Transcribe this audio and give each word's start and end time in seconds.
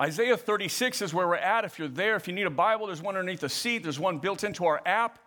Isaiah 0.00 0.36
36 0.36 1.02
is 1.02 1.12
where 1.12 1.26
we're 1.26 1.34
at. 1.34 1.64
If 1.64 1.78
you're 1.78 1.88
there, 1.88 2.14
if 2.14 2.28
you 2.28 2.34
need 2.34 2.46
a 2.46 2.50
Bible, 2.50 2.86
there's 2.86 3.02
one 3.02 3.16
underneath 3.16 3.40
the 3.40 3.48
seat, 3.48 3.82
there's 3.82 3.98
one 3.98 4.18
built 4.18 4.44
into 4.44 4.64
our 4.64 4.80
app. 4.86 5.18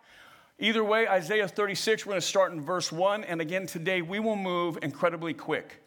Either 0.58 0.82
way, 0.82 1.06
Isaiah 1.06 1.46
36, 1.46 2.06
we're 2.06 2.12
going 2.12 2.20
to 2.20 2.26
start 2.26 2.52
in 2.52 2.60
verse 2.60 2.90
1. 2.90 3.24
And 3.24 3.40
again, 3.40 3.66
today 3.66 4.00
we 4.00 4.18
will 4.18 4.36
move 4.36 4.78
incredibly 4.80 5.34
quick. 5.34 5.82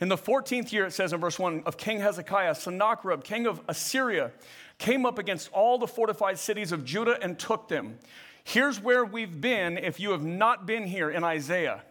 In 0.00 0.08
the 0.08 0.18
14th 0.18 0.70
year, 0.72 0.86
it 0.86 0.92
says 0.92 1.12
in 1.12 1.20
verse 1.20 1.38
1 1.38 1.62
of 1.64 1.78
King 1.78 2.00
Hezekiah, 2.00 2.56
Sennacherib, 2.56 3.24
king 3.24 3.46
of 3.46 3.62
Assyria, 3.68 4.32
came 4.78 5.06
up 5.06 5.18
against 5.18 5.50
all 5.52 5.78
the 5.78 5.86
fortified 5.86 6.38
cities 6.38 6.72
of 6.72 6.84
Judah 6.84 7.18
and 7.22 7.38
took 7.38 7.68
them. 7.68 7.98
Here's 8.44 8.80
where 8.80 9.04
we've 9.04 9.40
been 9.40 9.78
if 9.78 9.98
you 9.98 10.10
have 10.10 10.24
not 10.24 10.66
been 10.66 10.86
here 10.86 11.10
in 11.10 11.24
Isaiah. 11.24 11.82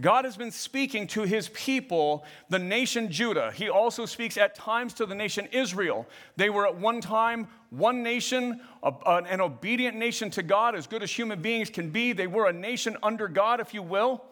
God 0.00 0.24
has 0.24 0.36
been 0.36 0.50
speaking 0.50 1.06
to 1.08 1.22
his 1.22 1.48
people, 1.50 2.24
the 2.48 2.58
nation 2.58 3.10
Judah. 3.10 3.52
He 3.52 3.68
also 3.68 4.06
speaks 4.06 4.36
at 4.38 4.54
times 4.54 4.94
to 4.94 5.06
the 5.06 5.14
nation 5.14 5.48
Israel. 5.52 6.06
They 6.36 6.50
were 6.50 6.66
at 6.66 6.76
one 6.76 7.00
time 7.00 7.48
one 7.70 8.02
nation, 8.02 8.60
an 8.82 9.40
obedient 9.40 9.96
nation 9.96 10.30
to 10.30 10.42
God, 10.42 10.74
as 10.74 10.86
good 10.86 11.02
as 11.02 11.10
human 11.10 11.40
beings 11.40 11.70
can 11.70 11.90
be. 11.90 12.12
They 12.12 12.26
were 12.26 12.48
a 12.48 12.52
nation 12.52 12.96
under 13.02 13.28
God, 13.28 13.60
if 13.60 13.72
you 13.74 13.82
will. 13.82 14.24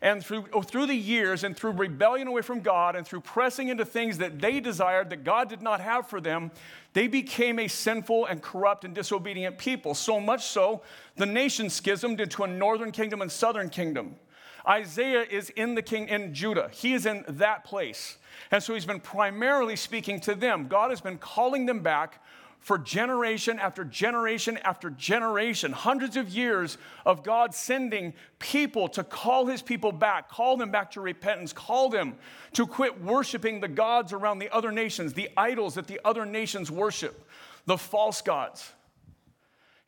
And 0.00 0.24
through, 0.24 0.46
oh, 0.52 0.62
through 0.62 0.86
the 0.86 0.96
years 0.96 1.44
and 1.44 1.56
through 1.56 1.72
rebellion 1.72 2.26
away 2.26 2.42
from 2.42 2.58
God 2.58 2.96
and 2.96 3.06
through 3.06 3.20
pressing 3.20 3.68
into 3.68 3.84
things 3.84 4.18
that 4.18 4.40
they 4.40 4.58
desired 4.58 5.10
that 5.10 5.22
God 5.22 5.48
did 5.48 5.62
not 5.62 5.80
have 5.80 6.08
for 6.08 6.20
them, 6.20 6.50
they 6.92 7.06
became 7.06 7.60
a 7.60 7.68
sinful 7.68 8.26
and 8.26 8.42
corrupt 8.42 8.84
and 8.84 8.96
disobedient 8.96 9.58
people. 9.58 9.94
So 9.94 10.18
much 10.18 10.46
so, 10.46 10.82
the 11.14 11.26
nation 11.26 11.70
schismed 11.70 12.20
into 12.20 12.42
a 12.42 12.48
northern 12.48 12.90
kingdom 12.90 13.22
and 13.22 13.30
southern 13.30 13.68
kingdom. 13.68 14.16
Isaiah 14.66 15.22
is 15.22 15.50
in 15.50 15.74
the 15.74 15.82
king 15.82 16.08
in 16.08 16.34
Judah. 16.34 16.70
He 16.72 16.94
is 16.94 17.06
in 17.06 17.24
that 17.28 17.64
place. 17.64 18.18
And 18.50 18.62
so 18.62 18.74
he's 18.74 18.86
been 18.86 19.00
primarily 19.00 19.76
speaking 19.76 20.20
to 20.20 20.34
them. 20.34 20.68
God 20.68 20.90
has 20.90 21.00
been 21.00 21.18
calling 21.18 21.66
them 21.66 21.80
back 21.80 22.22
for 22.62 22.78
generation 22.78 23.58
after 23.58 23.84
generation 23.84 24.56
after 24.58 24.88
generation, 24.90 25.72
hundreds 25.72 26.16
of 26.16 26.28
years 26.28 26.78
of 27.04 27.24
God 27.24 27.52
sending 27.54 28.14
people 28.38 28.88
to 28.90 29.02
call 29.02 29.46
his 29.46 29.60
people 29.60 29.90
back, 29.90 30.28
call 30.28 30.56
them 30.56 30.70
back 30.70 30.92
to 30.92 31.00
repentance, 31.00 31.52
call 31.52 31.88
them 31.88 32.14
to 32.52 32.64
quit 32.64 33.02
worshiping 33.02 33.60
the 33.60 33.66
gods 33.66 34.12
around 34.12 34.38
the 34.38 34.48
other 34.54 34.70
nations, 34.70 35.12
the 35.12 35.28
idols 35.36 35.74
that 35.74 35.88
the 35.88 36.00
other 36.04 36.24
nations 36.24 36.70
worship, 36.70 37.28
the 37.66 37.76
false 37.76 38.22
gods. 38.22 38.72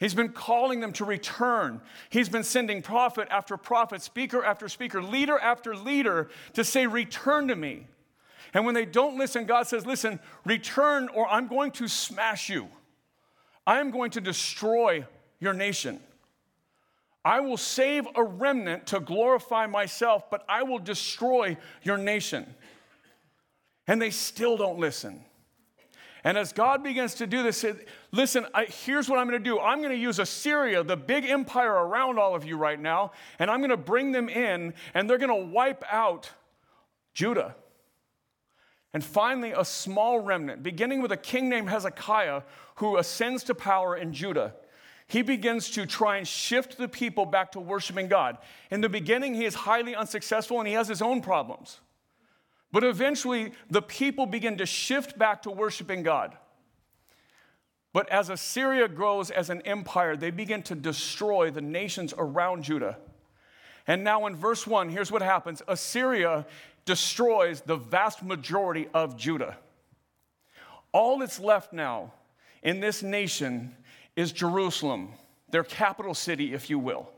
He's 0.04 0.12
been 0.12 0.32
calling 0.32 0.80
them 0.80 0.92
to 0.94 1.04
return. 1.06 1.80
He's 2.10 2.28
been 2.28 2.44
sending 2.44 2.82
prophet 2.82 3.26
after 3.30 3.56
prophet, 3.56 4.02
speaker 4.02 4.44
after 4.44 4.68
speaker, 4.68 5.02
leader 5.02 5.38
after 5.38 5.74
leader 5.74 6.28
to 6.52 6.62
say, 6.62 6.86
Return 6.86 7.48
to 7.48 7.56
me. 7.56 7.86
And 8.52 8.66
when 8.66 8.74
they 8.74 8.84
don't 8.84 9.16
listen, 9.16 9.46
God 9.46 9.66
says, 9.66 9.86
Listen, 9.86 10.20
return 10.44 11.08
or 11.14 11.26
I'm 11.26 11.46
going 11.46 11.70
to 11.70 11.88
smash 11.88 12.50
you. 12.50 12.68
I 13.66 13.80
am 13.80 13.90
going 13.90 14.10
to 14.10 14.20
destroy 14.20 15.06
your 15.40 15.54
nation. 15.54 16.00
I 17.24 17.40
will 17.40 17.56
save 17.56 18.06
a 18.14 18.22
remnant 18.22 18.88
to 18.88 19.00
glorify 19.00 19.64
myself, 19.64 20.28
but 20.30 20.44
I 20.50 20.64
will 20.64 20.80
destroy 20.80 21.56
your 21.82 21.96
nation. 21.96 22.54
And 23.86 24.02
they 24.02 24.10
still 24.10 24.58
don't 24.58 24.78
listen. 24.78 25.24
And 26.24 26.38
as 26.38 26.54
God 26.54 26.82
begins 26.82 27.14
to 27.16 27.26
do 27.26 27.42
this, 27.42 27.64
listen, 28.10 28.46
I, 28.54 28.64
here's 28.64 29.10
what 29.10 29.18
I'm 29.18 29.28
going 29.28 29.38
to 29.38 29.44
do. 29.44 29.60
I'm 29.60 29.78
going 29.78 29.90
to 29.90 29.96
use 29.96 30.18
Assyria, 30.18 30.82
the 30.82 30.96
big 30.96 31.26
empire 31.26 31.70
around 31.70 32.18
all 32.18 32.34
of 32.34 32.46
you 32.46 32.56
right 32.56 32.80
now, 32.80 33.12
and 33.38 33.50
I'm 33.50 33.60
going 33.60 33.70
to 33.70 33.76
bring 33.76 34.12
them 34.12 34.30
in, 34.30 34.72
and 34.94 35.08
they're 35.08 35.18
going 35.18 35.28
to 35.28 35.52
wipe 35.52 35.84
out 35.92 36.30
Judah. 37.12 37.54
And 38.94 39.04
finally, 39.04 39.52
a 39.52 39.64
small 39.66 40.20
remnant, 40.20 40.62
beginning 40.62 41.02
with 41.02 41.12
a 41.12 41.16
king 41.16 41.50
named 41.50 41.68
Hezekiah, 41.68 42.42
who 42.76 42.96
ascends 42.96 43.44
to 43.44 43.54
power 43.54 43.94
in 43.94 44.14
Judah. 44.14 44.54
He 45.06 45.20
begins 45.20 45.70
to 45.72 45.84
try 45.84 46.16
and 46.16 46.26
shift 46.26 46.78
the 46.78 46.88
people 46.88 47.26
back 47.26 47.52
to 47.52 47.60
worshiping 47.60 48.08
God. 48.08 48.38
In 48.70 48.80
the 48.80 48.88
beginning, 48.88 49.34
he 49.34 49.44
is 49.44 49.54
highly 49.54 49.94
unsuccessful 49.94 50.58
and 50.58 50.66
he 50.66 50.74
has 50.74 50.88
his 50.88 51.02
own 51.02 51.20
problems. 51.20 51.80
But 52.74 52.82
eventually, 52.82 53.52
the 53.70 53.80
people 53.80 54.26
begin 54.26 54.56
to 54.56 54.66
shift 54.66 55.16
back 55.16 55.42
to 55.42 55.50
worshiping 55.52 56.02
God. 56.02 56.36
But 57.92 58.08
as 58.08 58.30
Assyria 58.30 58.88
grows 58.88 59.30
as 59.30 59.48
an 59.48 59.62
empire, 59.62 60.16
they 60.16 60.32
begin 60.32 60.60
to 60.64 60.74
destroy 60.74 61.52
the 61.52 61.60
nations 61.60 62.12
around 62.18 62.64
Judah. 62.64 62.98
And 63.86 64.02
now, 64.02 64.26
in 64.26 64.34
verse 64.34 64.66
1, 64.66 64.88
here's 64.88 65.12
what 65.12 65.22
happens 65.22 65.62
Assyria 65.68 66.46
destroys 66.84 67.60
the 67.60 67.76
vast 67.76 68.24
majority 68.24 68.88
of 68.92 69.16
Judah. 69.16 69.56
All 70.90 71.20
that's 71.20 71.38
left 71.38 71.72
now 71.72 72.12
in 72.64 72.80
this 72.80 73.04
nation 73.04 73.76
is 74.16 74.32
Jerusalem, 74.32 75.12
their 75.48 75.62
capital 75.62 76.12
city, 76.12 76.52
if 76.52 76.68
you 76.68 76.80
will. 76.80 77.08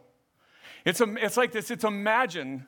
It's, 0.84 1.00
a, 1.00 1.14
it's 1.14 1.38
like 1.38 1.52
this 1.52 1.70
it's 1.70 1.84
imagine 1.84 2.66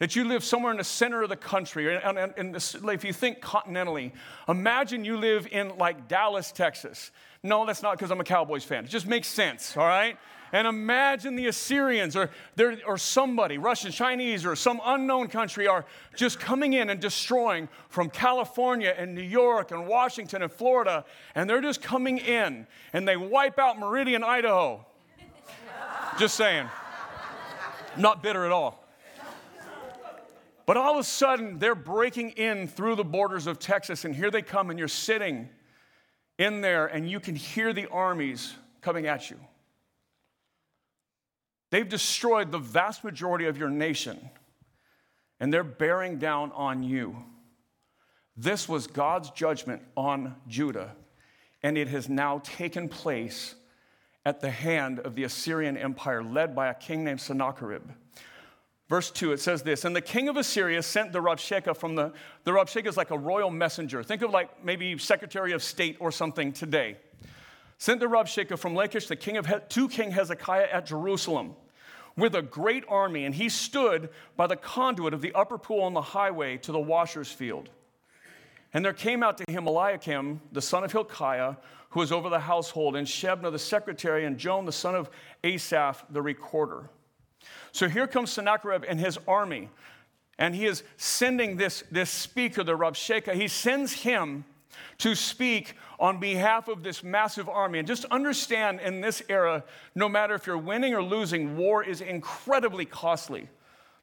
that 0.00 0.16
you 0.16 0.24
live 0.24 0.42
somewhere 0.42 0.72
in 0.72 0.78
the 0.78 0.84
center 0.84 1.22
of 1.22 1.28
the 1.28 1.36
country, 1.36 1.94
and, 1.94 2.18
and, 2.18 2.32
and 2.36 2.54
this, 2.54 2.74
if 2.74 3.04
you 3.04 3.12
think 3.12 3.40
continentally, 3.40 4.12
imagine 4.48 5.04
you 5.04 5.18
live 5.18 5.46
in 5.52 5.76
like 5.76 6.08
Dallas, 6.08 6.50
Texas. 6.50 7.10
No, 7.42 7.64
that's 7.66 7.82
not 7.82 7.98
because 7.98 8.10
I'm 8.10 8.18
a 8.18 8.24
Cowboys 8.24 8.64
fan. 8.64 8.84
It 8.84 8.90
just 8.90 9.06
makes 9.06 9.28
sense, 9.28 9.76
all 9.76 9.86
right? 9.86 10.16
And 10.52 10.66
imagine 10.66 11.36
the 11.36 11.46
Assyrians 11.46 12.16
or, 12.16 12.30
or 12.86 12.96
somebody, 12.96 13.58
Russian, 13.58 13.92
Chinese, 13.92 14.46
or 14.46 14.56
some 14.56 14.80
unknown 14.84 15.28
country 15.28 15.68
are 15.68 15.84
just 16.16 16.40
coming 16.40 16.72
in 16.72 16.88
and 16.88 16.98
destroying 16.98 17.68
from 17.90 18.08
California 18.08 18.94
and 18.96 19.14
New 19.14 19.20
York 19.20 19.70
and 19.70 19.86
Washington 19.86 20.42
and 20.42 20.50
Florida. 20.50 21.04
And 21.34 21.48
they're 21.48 21.60
just 21.60 21.82
coming 21.82 22.18
in 22.18 22.66
and 22.94 23.06
they 23.06 23.18
wipe 23.18 23.58
out 23.58 23.78
Meridian, 23.78 24.24
Idaho. 24.24 24.84
just 26.18 26.36
saying. 26.36 26.68
Not 27.96 28.22
bitter 28.22 28.44
at 28.46 28.50
all. 28.50 28.79
But 30.70 30.76
all 30.76 30.92
of 30.92 31.00
a 31.00 31.02
sudden, 31.02 31.58
they're 31.58 31.74
breaking 31.74 32.30
in 32.30 32.68
through 32.68 32.94
the 32.94 33.02
borders 33.02 33.48
of 33.48 33.58
Texas, 33.58 34.04
and 34.04 34.14
here 34.14 34.30
they 34.30 34.40
come, 34.40 34.70
and 34.70 34.78
you're 34.78 34.86
sitting 34.86 35.48
in 36.38 36.60
there, 36.60 36.86
and 36.86 37.10
you 37.10 37.18
can 37.18 37.34
hear 37.34 37.72
the 37.72 37.88
armies 37.88 38.54
coming 38.80 39.08
at 39.08 39.30
you. 39.30 39.36
They've 41.70 41.88
destroyed 41.88 42.52
the 42.52 42.60
vast 42.60 43.02
majority 43.02 43.46
of 43.46 43.58
your 43.58 43.68
nation, 43.68 44.30
and 45.40 45.52
they're 45.52 45.64
bearing 45.64 46.20
down 46.20 46.52
on 46.52 46.84
you. 46.84 47.16
This 48.36 48.68
was 48.68 48.86
God's 48.86 49.30
judgment 49.30 49.82
on 49.96 50.36
Judah, 50.46 50.94
and 51.64 51.76
it 51.76 51.88
has 51.88 52.08
now 52.08 52.42
taken 52.44 52.88
place 52.88 53.56
at 54.24 54.40
the 54.40 54.52
hand 54.52 55.00
of 55.00 55.16
the 55.16 55.24
Assyrian 55.24 55.76
Empire, 55.76 56.22
led 56.22 56.54
by 56.54 56.68
a 56.68 56.74
king 56.74 57.02
named 57.02 57.20
Sennacherib. 57.20 57.90
Verse 58.90 59.12
2, 59.12 59.30
it 59.32 59.40
says 59.40 59.62
this 59.62 59.84
And 59.84 59.94
the 59.94 60.00
king 60.00 60.28
of 60.28 60.36
Assyria 60.36 60.82
sent 60.82 61.12
the 61.12 61.20
Rabshakeh 61.20 61.76
from 61.76 61.94
the, 61.94 62.12
the 62.42 62.50
Rabshakeh 62.50 62.88
is 62.88 62.96
like 62.96 63.12
a 63.12 63.18
royal 63.18 63.48
messenger. 63.48 64.02
Think 64.02 64.22
of 64.22 64.32
like 64.32 64.64
maybe 64.64 64.98
Secretary 64.98 65.52
of 65.52 65.62
State 65.62 65.96
or 66.00 66.10
something 66.10 66.52
today. 66.52 66.96
Sent 67.78 68.00
the 68.00 68.06
Rabshakeh 68.06 68.58
from 68.58 68.74
Lachish, 68.74 69.06
the 69.06 69.16
king 69.16 69.36
of 69.36 69.46
to 69.68 69.88
King 69.88 70.10
Hezekiah 70.10 70.68
at 70.70 70.86
Jerusalem 70.86 71.54
with 72.16 72.34
a 72.34 72.42
great 72.42 72.84
army, 72.88 73.24
and 73.24 73.34
he 73.34 73.48
stood 73.48 74.10
by 74.36 74.48
the 74.48 74.56
conduit 74.56 75.14
of 75.14 75.22
the 75.22 75.32
upper 75.34 75.56
pool 75.56 75.82
on 75.82 75.94
the 75.94 76.02
highway 76.02 76.56
to 76.58 76.72
the 76.72 76.80
washer's 76.80 77.30
field. 77.30 77.70
And 78.74 78.84
there 78.84 78.92
came 78.92 79.22
out 79.22 79.38
to 79.38 79.44
him 79.48 79.68
Eliakim, 79.68 80.40
the 80.50 80.60
son 80.60 80.82
of 80.82 80.90
Hilkiah, 80.90 81.54
who 81.90 82.00
was 82.00 82.10
over 82.10 82.28
the 82.28 82.40
household, 82.40 82.96
and 82.96 83.06
Shebna, 83.06 83.52
the 83.52 83.58
secretary, 83.58 84.24
and 84.24 84.36
Joah, 84.36 84.66
the 84.66 84.72
son 84.72 84.96
of 84.96 85.10
Asaph, 85.44 86.04
the 86.10 86.20
recorder. 86.20 86.90
So 87.72 87.88
here 87.88 88.06
comes 88.06 88.32
Sennacherib 88.32 88.84
and 88.88 88.98
his 88.98 89.18
army, 89.28 89.68
and 90.38 90.54
he 90.54 90.66
is 90.66 90.82
sending 90.96 91.56
this, 91.56 91.84
this 91.90 92.10
speaker, 92.10 92.64
the 92.64 92.76
Rabshakeh, 92.76 93.34
he 93.34 93.48
sends 93.48 93.92
him 93.92 94.44
to 94.98 95.14
speak 95.14 95.74
on 95.98 96.18
behalf 96.18 96.68
of 96.68 96.82
this 96.82 97.02
massive 97.02 97.48
army. 97.48 97.78
And 97.78 97.88
just 97.88 98.04
understand 98.06 98.80
in 98.80 99.00
this 99.00 99.22
era, 99.28 99.64
no 99.94 100.08
matter 100.08 100.34
if 100.34 100.46
you're 100.46 100.58
winning 100.58 100.94
or 100.94 101.02
losing, 101.02 101.56
war 101.56 101.84
is 101.84 102.00
incredibly 102.00 102.84
costly. 102.84 103.48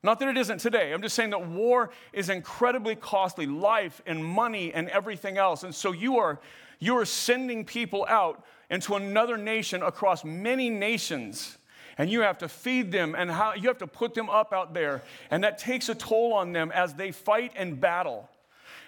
Not 0.03 0.19
that 0.19 0.29
it 0.29 0.37
isn't 0.37 0.59
today. 0.59 0.93
I'm 0.93 1.01
just 1.01 1.15
saying 1.15 1.31
that 1.31 1.47
war 1.47 1.89
is 2.13 2.29
incredibly 2.29 2.95
costly, 2.95 3.47
life 3.47 4.01
and 4.05 4.23
money 4.23 4.73
and 4.73 4.89
everything 4.89 5.37
else. 5.37 5.63
And 5.63 5.73
so 5.73 5.91
you 5.91 6.17
are 6.17 6.39
you 6.79 6.95
are 6.97 7.05
sending 7.05 7.65
people 7.65 8.05
out 8.07 8.45
into 8.69 8.95
another 8.95 9.37
nation 9.37 9.81
across 9.81 10.23
many 10.23 10.69
nations 10.69 11.57
and 11.97 12.09
you 12.09 12.21
have 12.21 12.37
to 12.39 12.47
feed 12.47 12.91
them 12.91 13.15
and 13.17 13.31
how 13.31 13.53
you 13.53 13.67
have 13.67 13.77
to 13.79 13.87
put 13.87 14.13
them 14.13 14.29
up 14.29 14.53
out 14.53 14.73
there. 14.73 15.01
And 15.31 15.43
that 15.43 15.57
takes 15.57 15.89
a 15.89 15.95
toll 15.95 16.33
on 16.33 16.53
them 16.53 16.71
as 16.71 16.93
they 16.93 17.11
fight 17.11 17.51
and 17.55 17.79
battle. 17.79 18.29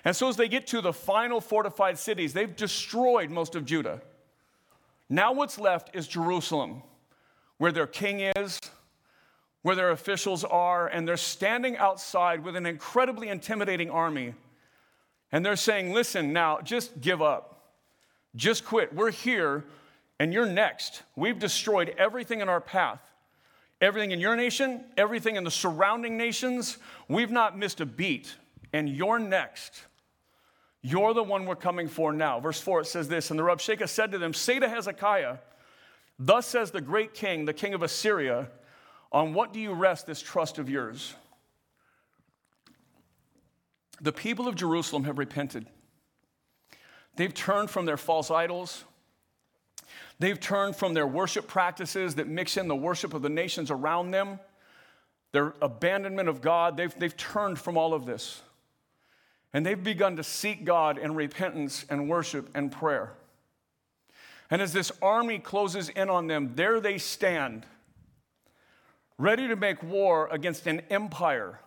And 0.05 0.15
so 0.15 0.29
as 0.29 0.35
they 0.35 0.47
get 0.47 0.67
to 0.67 0.81
the 0.81 0.93
final 0.93 1.41
fortified 1.41 1.97
cities 1.97 2.33
they've 2.33 2.55
destroyed 2.55 3.29
most 3.29 3.55
of 3.55 3.65
judah. 3.65 4.01
Now 5.09 5.33
what's 5.33 5.59
left 5.59 5.95
is 5.95 6.07
jerusalem 6.07 6.83
where 7.57 7.71
their 7.71 7.87
king 7.87 8.31
is 8.35 8.59
where 9.61 9.75
their 9.75 9.91
officials 9.91 10.43
are 10.43 10.87
and 10.87 11.07
they're 11.07 11.17
standing 11.17 11.77
outside 11.77 12.43
with 12.43 12.55
an 12.55 12.65
incredibly 12.65 13.27
intimidating 13.29 13.89
army. 13.89 14.33
And 15.31 15.45
they're 15.45 15.55
saying, 15.55 15.93
listen, 15.93 16.33
now 16.33 16.61
just 16.61 17.01
give 17.01 17.21
up. 17.21 17.73
Just 18.35 18.65
quit. 18.65 18.93
We're 18.95 19.11
here 19.11 19.65
and 20.19 20.33
you're 20.33 20.45
next. 20.45 21.03
We've 21.15 21.39
destroyed 21.39 21.95
everything 21.97 22.41
in 22.41 22.49
our 22.49 22.61
path. 22.61 23.01
Everything 23.81 24.11
in 24.11 24.19
your 24.19 24.35
nation, 24.35 24.83
everything 24.97 25.37
in 25.37 25.45
the 25.45 25.51
surrounding 25.51 26.17
nations. 26.17 26.77
We've 27.07 27.31
not 27.31 27.57
missed 27.57 27.79
a 27.79 27.85
beat. 27.85 28.35
And 28.73 28.89
you're 28.89 29.19
next. 29.19 29.81
You're 30.81 31.13
the 31.13 31.23
one 31.23 31.45
we're 31.45 31.55
coming 31.55 31.87
for 31.87 32.11
now. 32.11 32.39
Verse 32.39 32.59
4, 32.59 32.81
it 32.81 32.87
says 32.87 33.07
this 33.07 33.31
And 33.31 33.39
the 33.39 33.43
Rabshakeh 33.43 33.87
said 33.87 34.11
to 34.11 34.17
them, 34.17 34.33
Say 34.33 34.59
to 34.59 34.67
Hezekiah, 34.67 35.37
Thus 36.19 36.45
says 36.45 36.71
the 36.71 36.81
great 36.81 37.13
king, 37.13 37.45
the 37.45 37.53
king 37.53 37.73
of 37.73 37.81
Assyria, 37.81 38.49
on 39.11 39.33
what 39.33 39.53
do 39.53 39.59
you 39.59 39.73
rest 39.73 40.05
this 40.05 40.21
trust 40.21 40.59
of 40.59 40.69
yours? 40.69 41.15
The 44.01 44.11
people 44.11 44.47
of 44.47 44.55
Jerusalem 44.55 45.05
have 45.05 45.17
repented. 45.17 45.67
They've 47.15 47.33
turned 47.33 47.69
from 47.69 47.85
their 47.85 47.97
false 47.97 48.29
idols. 48.29 48.83
They've 50.19 50.39
turned 50.39 50.75
from 50.75 50.93
their 50.93 51.07
worship 51.07 51.47
practices 51.47 52.15
that 52.15 52.27
mix 52.27 52.57
in 52.57 52.67
the 52.67 52.75
worship 52.75 53.13
of 53.13 53.21
the 53.21 53.29
nations 53.29 53.71
around 53.71 54.11
them, 54.11 54.39
their 55.31 55.53
abandonment 55.61 56.27
of 56.27 56.41
God. 56.41 56.75
They've, 56.75 56.93
they've 56.99 57.15
turned 57.15 57.57
from 57.57 57.77
all 57.77 57.93
of 57.93 58.05
this. 58.05 58.41
And 59.53 59.65
they've 59.65 59.81
begun 59.81 60.17
to 60.17 60.23
seek 60.23 60.65
God 60.65 60.97
in 60.97 61.15
repentance 61.15 61.85
and 61.89 62.09
worship 62.09 62.49
and 62.53 62.71
prayer. 62.71 63.13
And 64.51 64.61
as 64.61 64.73
this 64.73 64.91
army 65.01 65.39
closes 65.39 65.89
in 65.89 66.09
on 66.09 66.27
them, 66.27 66.53
there 66.55 66.79
they 66.79 66.97
stand, 66.97 67.65
ready 69.17 69.47
to 69.47 69.55
make 69.55 69.81
war 69.81 70.27
against 70.31 70.67
an 70.67 70.81
empire. 70.89 71.59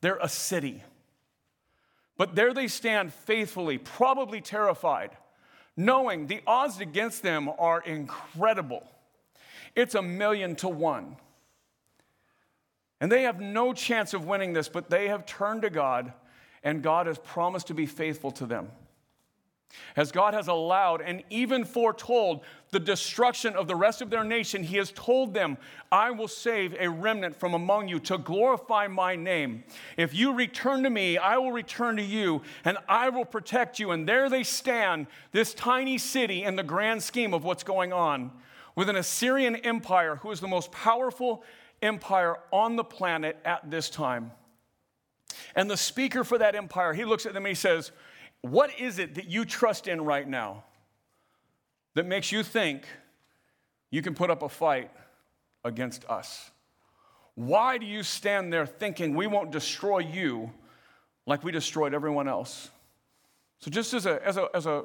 They're 0.00 0.18
a 0.20 0.28
city. 0.28 0.82
But 2.16 2.34
there 2.34 2.52
they 2.52 2.68
stand 2.68 3.12
faithfully, 3.12 3.78
probably 3.78 4.40
terrified, 4.40 5.10
knowing 5.76 6.26
the 6.26 6.40
odds 6.46 6.80
against 6.80 7.22
them 7.22 7.48
are 7.58 7.80
incredible. 7.80 8.86
It's 9.74 9.94
a 9.94 10.02
million 10.02 10.56
to 10.56 10.68
one. 10.68 11.16
And 13.00 13.10
they 13.10 13.22
have 13.22 13.40
no 13.40 13.72
chance 13.72 14.12
of 14.12 14.26
winning 14.26 14.52
this, 14.52 14.68
but 14.68 14.90
they 14.90 15.08
have 15.08 15.24
turned 15.24 15.62
to 15.62 15.70
God, 15.70 16.12
and 16.62 16.82
God 16.82 17.06
has 17.06 17.18
promised 17.18 17.68
to 17.68 17.74
be 17.74 17.86
faithful 17.86 18.30
to 18.32 18.46
them 18.46 18.68
as 19.96 20.12
God 20.12 20.34
has 20.34 20.48
allowed 20.48 21.00
and 21.00 21.22
even 21.30 21.64
foretold 21.64 22.42
the 22.70 22.80
destruction 22.80 23.54
of 23.54 23.66
the 23.66 23.74
rest 23.74 24.00
of 24.00 24.10
their 24.10 24.24
nation, 24.24 24.62
He 24.62 24.76
has 24.76 24.92
told 24.92 25.34
them, 25.34 25.58
I 25.90 26.10
will 26.10 26.28
save 26.28 26.74
a 26.78 26.88
remnant 26.88 27.36
from 27.36 27.54
among 27.54 27.88
you 27.88 27.98
to 28.00 28.18
glorify 28.18 28.86
my 28.86 29.16
name. 29.16 29.64
If 29.96 30.14
you 30.14 30.32
return 30.32 30.82
to 30.84 30.90
me, 30.90 31.18
I 31.18 31.36
will 31.36 31.52
return 31.52 31.96
to 31.96 32.02
you 32.02 32.42
and 32.64 32.78
I 32.88 33.08
will 33.08 33.24
protect 33.24 33.78
you. 33.78 33.90
And 33.90 34.08
there 34.08 34.28
they 34.28 34.44
stand, 34.44 35.06
this 35.32 35.54
tiny 35.54 35.98
city 35.98 36.44
in 36.44 36.56
the 36.56 36.62
grand 36.62 37.02
scheme 37.02 37.34
of 37.34 37.44
what's 37.44 37.64
going 37.64 37.92
on, 37.92 38.30
with 38.76 38.88
an 38.88 38.96
Assyrian 38.96 39.56
empire 39.56 40.16
who 40.16 40.30
is 40.30 40.40
the 40.40 40.48
most 40.48 40.70
powerful 40.70 41.42
empire 41.82 42.36
on 42.52 42.76
the 42.76 42.84
planet 42.84 43.36
at 43.44 43.70
this 43.70 43.90
time. 43.90 44.30
And 45.56 45.70
the 45.70 45.76
speaker 45.76 46.24
for 46.24 46.38
that 46.38 46.54
empire, 46.54 46.92
he 46.92 47.04
looks 47.04 47.26
at 47.26 47.34
them 47.34 47.44
and 47.44 47.50
he 47.50 47.54
says, 47.54 47.90
what 48.42 48.78
is 48.78 48.98
it 48.98 49.14
that 49.16 49.26
you 49.26 49.44
trust 49.44 49.86
in 49.86 50.00
right 50.02 50.26
now 50.26 50.64
that 51.94 52.06
makes 52.06 52.32
you 52.32 52.42
think 52.42 52.84
you 53.90 54.02
can 54.02 54.14
put 54.14 54.30
up 54.30 54.42
a 54.42 54.48
fight 54.48 54.90
against 55.64 56.04
us? 56.08 56.50
Why 57.34 57.78
do 57.78 57.86
you 57.86 58.02
stand 58.02 58.52
there 58.52 58.66
thinking 58.66 59.14
we 59.14 59.26
won't 59.26 59.50
destroy 59.50 59.98
you 59.98 60.50
like 61.26 61.44
we 61.44 61.52
destroyed 61.52 61.94
everyone 61.94 62.28
else? 62.28 62.70
So, 63.58 63.70
just 63.70 63.92
as 63.92 64.06
a, 64.06 64.26
as 64.26 64.36
a, 64.36 64.48
as 64.54 64.66
a, 64.66 64.84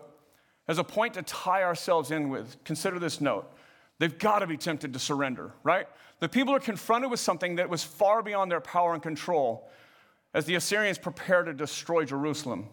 as 0.68 0.78
a 0.78 0.84
point 0.84 1.14
to 1.14 1.22
tie 1.22 1.64
ourselves 1.64 2.12
in 2.12 2.30
with, 2.30 2.62
consider 2.64 3.00
this 3.00 3.22
note. 3.22 3.52
They've 3.98 4.18
got 4.18 4.40
to 4.40 4.48
be 4.48 4.58
tempted 4.58 4.92
to 4.92 5.00
surrender, 5.00 5.54
right? 5.64 5.88
The 6.20 6.28
people 6.28 6.54
are 6.54 6.60
confronted 6.60 7.10
with 7.10 7.22
something 7.22 7.56
that 7.56 7.70
was 7.70 7.84
far 7.84 8.22
beyond 8.22 8.52
their 8.52 8.60
power 8.60 8.94
and 8.94 9.02
control 9.02 9.70
as 10.34 10.44
the 10.46 10.56
Assyrians 10.56 10.98
prepare 10.98 11.44
to 11.44 11.54
destroy 11.54 12.04
Jerusalem 12.04 12.68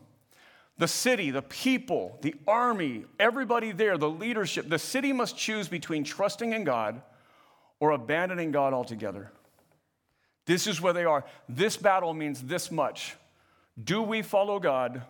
the 0.78 0.88
city, 0.88 1.30
the 1.30 1.42
people, 1.42 2.18
the 2.22 2.34
army, 2.46 3.04
everybody 3.20 3.72
there, 3.72 3.98
the 3.98 4.08
leadership, 4.08 4.68
the 4.68 4.78
city 4.78 5.12
must 5.12 5.36
choose 5.36 5.68
between 5.68 6.04
trusting 6.04 6.52
in 6.52 6.64
God 6.64 7.02
or 7.78 7.90
abandoning 7.90 8.52
God 8.52 8.72
altogether. 8.72 9.30
This 10.46 10.66
is 10.66 10.80
where 10.80 10.92
they 10.92 11.04
are. 11.04 11.24
This 11.48 11.76
battle 11.76 12.14
means 12.14 12.42
this 12.42 12.70
much. 12.70 13.16
Do 13.82 14.02
we 14.02 14.22
follow 14.22 14.58
God? 14.58 15.02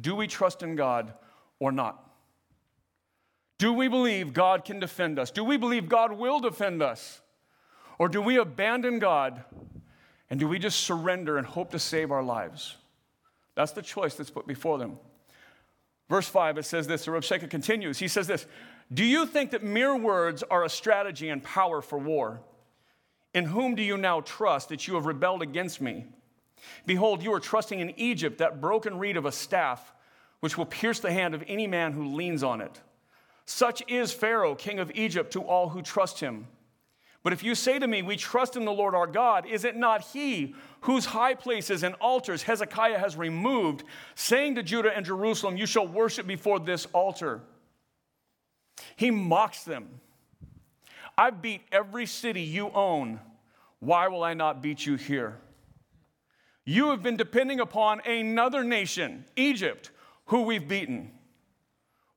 Do 0.00 0.14
we 0.14 0.26
trust 0.26 0.62
in 0.62 0.76
God 0.76 1.12
or 1.58 1.72
not? 1.72 2.10
Do 3.58 3.72
we 3.72 3.86
believe 3.86 4.32
God 4.32 4.64
can 4.64 4.80
defend 4.80 5.18
us? 5.18 5.30
Do 5.30 5.44
we 5.44 5.56
believe 5.56 5.88
God 5.88 6.12
will 6.12 6.40
defend 6.40 6.82
us? 6.82 7.20
Or 7.98 8.08
do 8.08 8.20
we 8.20 8.38
abandon 8.38 8.98
God 8.98 9.44
and 10.30 10.40
do 10.40 10.48
we 10.48 10.58
just 10.58 10.80
surrender 10.80 11.38
and 11.38 11.46
hope 11.46 11.70
to 11.70 11.78
save 11.78 12.10
our 12.10 12.22
lives? 12.22 12.76
That's 13.54 13.72
the 13.72 13.82
choice 13.82 14.14
that's 14.14 14.30
put 14.30 14.46
before 14.46 14.78
them. 14.78 14.98
Verse 16.08 16.28
5, 16.28 16.58
it 16.58 16.64
says 16.64 16.86
this, 16.86 17.04
the 17.04 17.10
Rabshakeh 17.10 17.48
continues. 17.48 17.98
He 17.98 18.08
says 18.08 18.26
this 18.26 18.46
Do 18.92 19.04
you 19.04 19.26
think 19.26 19.50
that 19.52 19.62
mere 19.62 19.96
words 19.96 20.42
are 20.42 20.64
a 20.64 20.68
strategy 20.68 21.28
and 21.28 21.42
power 21.42 21.80
for 21.80 21.98
war? 21.98 22.40
In 23.34 23.46
whom 23.46 23.74
do 23.74 23.82
you 23.82 23.96
now 23.96 24.20
trust 24.20 24.68
that 24.68 24.86
you 24.86 24.94
have 24.94 25.06
rebelled 25.06 25.42
against 25.42 25.80
me? 25.80 26.06
Behold, 26.86 27.22
you 27.22 27.32
are 27.32 27.40
trusting 27.40 27.80
in 27.80 27.98
Egypt, 27.98 28.38
that 28.38 28.60
broken 28.60 28.98
reed 28.98 29.16
of 29.16 29.24
a 29.24 29.32
staff, 29.32 29.92
which 30.40 30.58
will 30.58 30.66
pierce 30.66 31.00
the 31.00 31.12
hand 31.12 31.34
of 31.34 31.42
any 31.46 31.66
man 31.66 31.92
who 31.92 32.14
leans 32.14 32.42
on 32.42 32.60
it. 32.60 32.80
Such 33.46 33.82
is 33.88 34.12
Pharaoh, 34.12 34.54
king 34.54 34.78
of 34.78 34.90
Egypt, 34.94 35.32
to 35.32 35.42
all 35.42 35.70
who 35.70 35.82
trust 35.82 36.20
him. 36.20 36.46
But 37.22 37.32
if 37.32 37.44
you 37.44 37.54
say 37.54 37.78
to 37.78 37.86
me, 37.86 38.02
We 38.02 38.16
trust 38.16 38.56
in 38.56 38.64
the 38.64 38.72
Lord 38.72 38.94
our 38.94 39.06
God, 39.06 39.46
is 39.46 39.64
it 39.64 39.76
not 39.76 40.02
he 40.02 40.54
whose 40.82 41.06
high 41.06 41.34
places 41.34 41.82
and 41.82 41.94
altars 41.96 42.42
Hezekiah 42.42 42.98
has 42.98 43.16
removed, 43.16 43.84
saying 44.14 44.56
to 44.56 44.62
Judah 44.62 44.94
and 44.94 45.06
Jerusalem, 45.06 45.56
You 45.56 45.66
shall 45.66 45.86
worship 45.86 46.26
before 46.26 46.58
this 46.58 46.86
altar? 46.92 47.40
He 48.96 49.10
mocks 49.10 49.64
them. 49.64 50.00
I 51.16 51.30
beat 51.30 51.62
every 51.70 52.06
city 52.06 52.42
you 52.42 52.70
own. 52.70 53.20
Why 53.78 54.08
will 54.08 54.24
I 54.24 54.34
not 54.34 54.62
beat 54.62 54.86
you 54.86 54.96
here? 54.96 55.38
You 56.64 56.90
have 56.90 57.02
been 57.02 57.16
depending 57.16 57.60
upon 57.60 58.00
another 58.06 58.62
nation, 58.62 59.24
Egypt, 59.36 59.90
who 60.26 60.42
we've 60.42 60.66
beaten. 60.66 61.10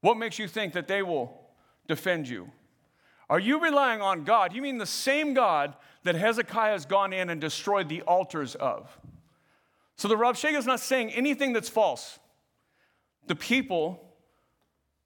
What 0.02 0.18
makes 0.18 0.38
you 0.38 0.48
think 0.48 0.74
that 0.74 0.88
they 0.88 1.02
will 1.02 1.40
defend 1.88 2.28
you? 2.28 2.52
Are 3.30 3.40
you 3.40 3.60
relying 3.62 4.02
on 4.02 4.24
God? 4.24 4.54
You 4.54 4.62
mean 4.62 4.78
the 4.78 4.86
same 4.86 5.34
God 5.34 5.76
that 6.04 6.16
Hezekiah 6.16 6.74
has 6.74 6.86
gone 6.86 7.14
in 7.14 7.30
and 7.30 7.42
destroyed 7.42 7.90
the 7.90 8.02
altars 8.04 8.56
of? 8.56 8.98
So 9.96 10.08
the 10.08 10.16
Rabshakeh 10.16 10.58
is 10.58 10.66
not 10.66 10.80
saying 10.80 11.12
anything 11.12 11.54
that's 11.54 11.70
false. 11.70 12.20
The 13.28 13.36
people 13.36 14.02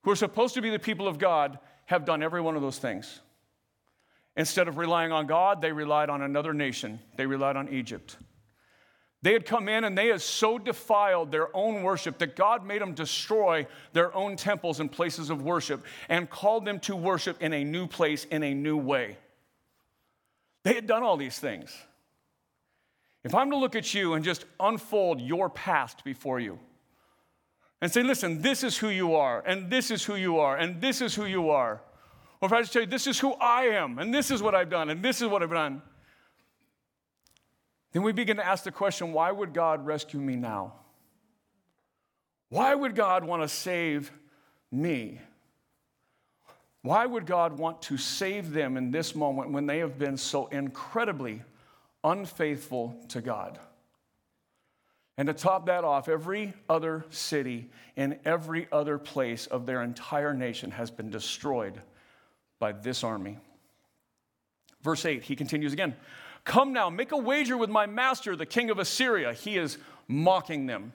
who 0.03 0.11
are 0.11 0.15
supposed 0.15 0.55
to 0.55 0.61
be 0.61 0.69
the 0.69 0.79
people 0.79 1.07
of 1.07 1.17
God 1.17 1.59
have 1.85 2.05
done 2.05 2.21
every 2.21 2.41
one 2.41 2.55
of 2.55 2.61
those 2.61 2.77
things. 2.77 3.21
Instead 4.35 4.67
of 4.67 4.77
relying 4.77 5.11
on 5.11 5.27
God, 5.27 5.61
they 5.61 5.71
relied 5.71 6.09
on 6.09 6.21
another 6.21 6.53
nation. 6.53 6.99
They 7.15 7.25
relied 7.25 7.55
on 7.55 7.69
Egypt. 7.69 8.17
They 9.21 9.33
had 9.33 9.45
come 9.45 9.67
in 9.67 9.83
and 9.83 9.97
they 9.97 10.07
had 10.07 10.21
so 10.21 10.57
defiled 10.57 11.31
their 11.31 11.53
own 11.55 11.83
worship 11.83 12.17
that 12.19 12.35
God 12.37 12.65
made 12.65 12.81
them 12.81 12.93
destroy 12.93 13.67
their 13.91 14.15
own 14.15 14.37
temples 14.37 14.79
and 14.79 14.89
places 14.89 15.29
of 15.29 15.41
worship 15.41 15.83
and 16.07 16.29
called 16.29 16.63
them 16.63 16.79
to 16.81 16.95
worship 16.95 17.41
in 17.41 17.51
a 17.51 17.63
new 17.63 17.85
place, 17.85 18.25
in 18.25 18.43
a 18.43 18.53
new 18.53 18.77
way. 18.77 19.17
They 20.63 20.73
had 20.73 20.87
done 20.87 21.03
all 21.03 21.17
these 21.17 21.37
things. 21.37 21.75
If 23.25 23.35
I'm 23.35 23.49
to 23.51 23.57
look 23.57 23.75
at 23.75 23.93
you 23.93 24.13
and 24.13 24.23
just 24.23 24.45
unfold 24.57 25.19
your 25.19 25.49
past 25.49 26.05
before 26.05 26.39
you 26.39 26.57
and 27.81 27.91
say, 27.91 28.03
listen, 28.03 28.41
this 28.41 28.63
is 28.63 28.77
who 28.77 28.87
you 28.87 29.15
are, 29.15 29.43
and 29.45 29.69
this 29.69 29.91
is 29.91 30.03
who 30.05 30.15
you 30.15 30.39
are, 30.39 30.55
and 30.55 30.79
this 30.79 31.01
is 31.01 31.13
who 31.13 31.25
you 31.25 31.49
are, 31.49 31.81
or 32.41 32.45
if 32.45 32.53
I 32.53 32.61
just 32.61 32.71
tell 32.71 32.83
you, 32.83 32.87
this 32.87 33.07
is 33.07 33.19
who 33.19 33.33
I 33.33 33.63
am, 33.63 33.99
and 33.99 34.13
this 34.13 34.31
is 34.31 34.41
what 34.41 34.55
I've 34.55 34.69
done, 34.69 34.89
and 34.89 35.03
this 35.03 35.21
is 35.21 35.27
what 35.27 35.43
I've 35.43 35.49
done 35.49 35.81
then 37.91 38.03
we 38.03 38.11
begin 38.11 38.37
to 38.37 38.45
ask 38.45 38.63
the 38.63 38.71
question 38.71 39.13
why 39.13 39.31
would 39.31 39.53
God 39.53 39.85
rescue 39.85 40.19
me 40.19 40.35
now? 40.35 40.73
Why 42.49 42.73
would 42.73 42.95
God 42.95 43.23
want 43.23 43.41
to 43.43 43.47
save 43.47 44.11
me? 44.71 45.19
Why 46.81 47.05
would 47.05 47.25
God 47.25 47.57
want 47.57 47.81
to 47.83 47.97
save 47.97 48.51
them 48.51 48.77
in 48.77 48.91
this 48.91 49.13
moment 49.13 49.51
when 49.51 49.65
they 49.65 49.79
have 49.79 49.99
been 49.99 50.17
so 50.17 50.47
incredibly 50.47 51.43
unfaithful 52.03 52.95
to 53.09 53.21
God? 53.21 53.59
And 55.17 55.27
to 55.27 55.33
top 55.33 55.65
that 55.65 55.83
off, 55.83 56.07
every 56.07 56.53
other 56.69 57.05
city 57.09 57.69
in 57.97 58.17
every 58.23 58.67
other 58.71 58.97
place 58.97 59.47
of 59.47 59.65
their 59.65 59.83
entire 59.83 60.33
nation 60.33 60.71
has 60.71 60.89
been 60.89 61.09
destroyed 61.09 61.81
by 62.57 62.71
this 62.71 63.03
army. 63.03 63.37
Verse 64.81 65.03
8, 65.03 65.21
he 65.21 65.35
continues 65.35 65.73
again. 65.73 65.93
Come 66.43 66.73
now, 66.73 66.89
make 66.89 67.11
a 67.11 67.17
wager 67.17 67.57
with 67.57 67.69
my 67.69 67.85
master, 67.85 68.35
the 68.35 68.45
king 68.45 68.69
of 68.69 68.79
Assyria. 68.79 69.33
He 69.33 69.57
is 69.57 69.77
mocking 70.07 70.65
them. 70.65 70.93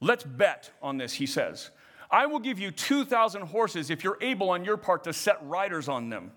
Let's 0.00 0.24
bet 0.24 0.70
on 0.82 0.96
this, 0.98 1.14
he 1.14 1.26
says. 1.26 1.70
I 2.10 2.26
will 2.26 2.38
give 2.38 2.58
you 2.58 2.70
2,000 2.70 3.42
horses 3.42 3.90
if 3.90 4.04
you're 4.04 4.18
able 4.20 4.50
on 4.50 4.64
your 4.64 4.76
part 4.76 5.04
to 5.04 5.12
set 5.12 5.38
riders 5.46 5.88
on 5.88 6.10
them. 6.10 6.32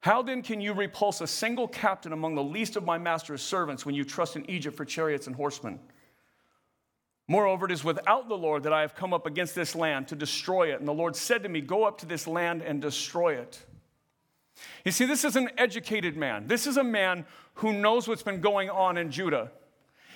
How 0.00 0.20
then 0.20 0.42
can 0.42 0.60
you 0.60 0.72
repulse 0.72 1.20
a 1.20 1.26
single 1.26 1.68
captain 1.68 2.12
among 2.12 2.34
the 2.34 2.42
least 2.42 2.76
of 2.76 2.84
my 2.84 2.98
master's 2.98 3.40
servants 3.40 3.86
when 3.86 3.94
you 3.94 4.04
trust 4.04 4.34
in 4.34 4.48
Egypt 4.50 4.76
for 4.76 4.84
chariots 4.84 5.28
and 5.28 5.36
horsemen? 5.36 5.78
Moreover, 7.28 7.66
it 7.66 7.72
is 7.72 7.84
without 7.84 8.28
the 8.28 8.36
Lord 8.36 8.64
that 8.64 8.72
I 8.72 8.80
have 8.80 8.96
come 8.96 9.14
up 9.14 9.26
against 9.26 9.54
this 9.54 9.76
land 9.76 10.08
to 10.08 10.16
destroy 10.16 10.72
it. 10.72 10.80
And 10.80 10.88
the 10.88 10.92
Lord 10.92 11.14
said 11.14 11.44
to 11.44 11.48
me, 11.48 11.60
Go 11.60 11.84
up 11.84 11.98
to 11.98 12.06
this 12.06 12.26
land 12.26 12.62
and 12.62 12.82
destroy 12.82 13.34
it. 13.36 13.64
You 14.84 14.92
see, 14.92 15.06
this 15.06 15.24
is 15.24 15.36
an 15.36 15.50
educated 15.58 16.16
man. 16.16 16.46
This 16.46 16.66
is 16.66 16.76
a 16.76 16.84
man 16.84 17.24
who 17.54 17.72
knows 17.72 18.08
what's 18.08 18.22
been 18.22 18.40
going 18.40 18.70
on 18.70 18.96
in 18.96 19.10
Judah. 19.10 19.50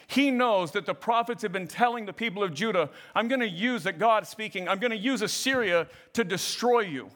He 0.09 0.31
knows 0.31 0.71
that 0.73 0.87
the 0.87 0.95
prophets 0.95 1.43
have 1.43 1.53
been 1.53 1.67
telling 1.67 2.07
the 2.07 2.13
people 2.13 2.43
of 2.43 2.55
Judah, 2.55 2.91
I'm 3.15 3.29
going 3.29 3.41
to 3.41 3.49
use, 3.49 3.83
that 3.85 3.99
God 3.99 4.27
speaking, 4.27 4.69
I'm 4.69 4.79
going 4.79 4.93
to 4.93 4.97
use 4.97 5.21
Assyria 5.21 5.89
to 6.13 6.25
destroy 6.25 6.81
you. 6.81 7.11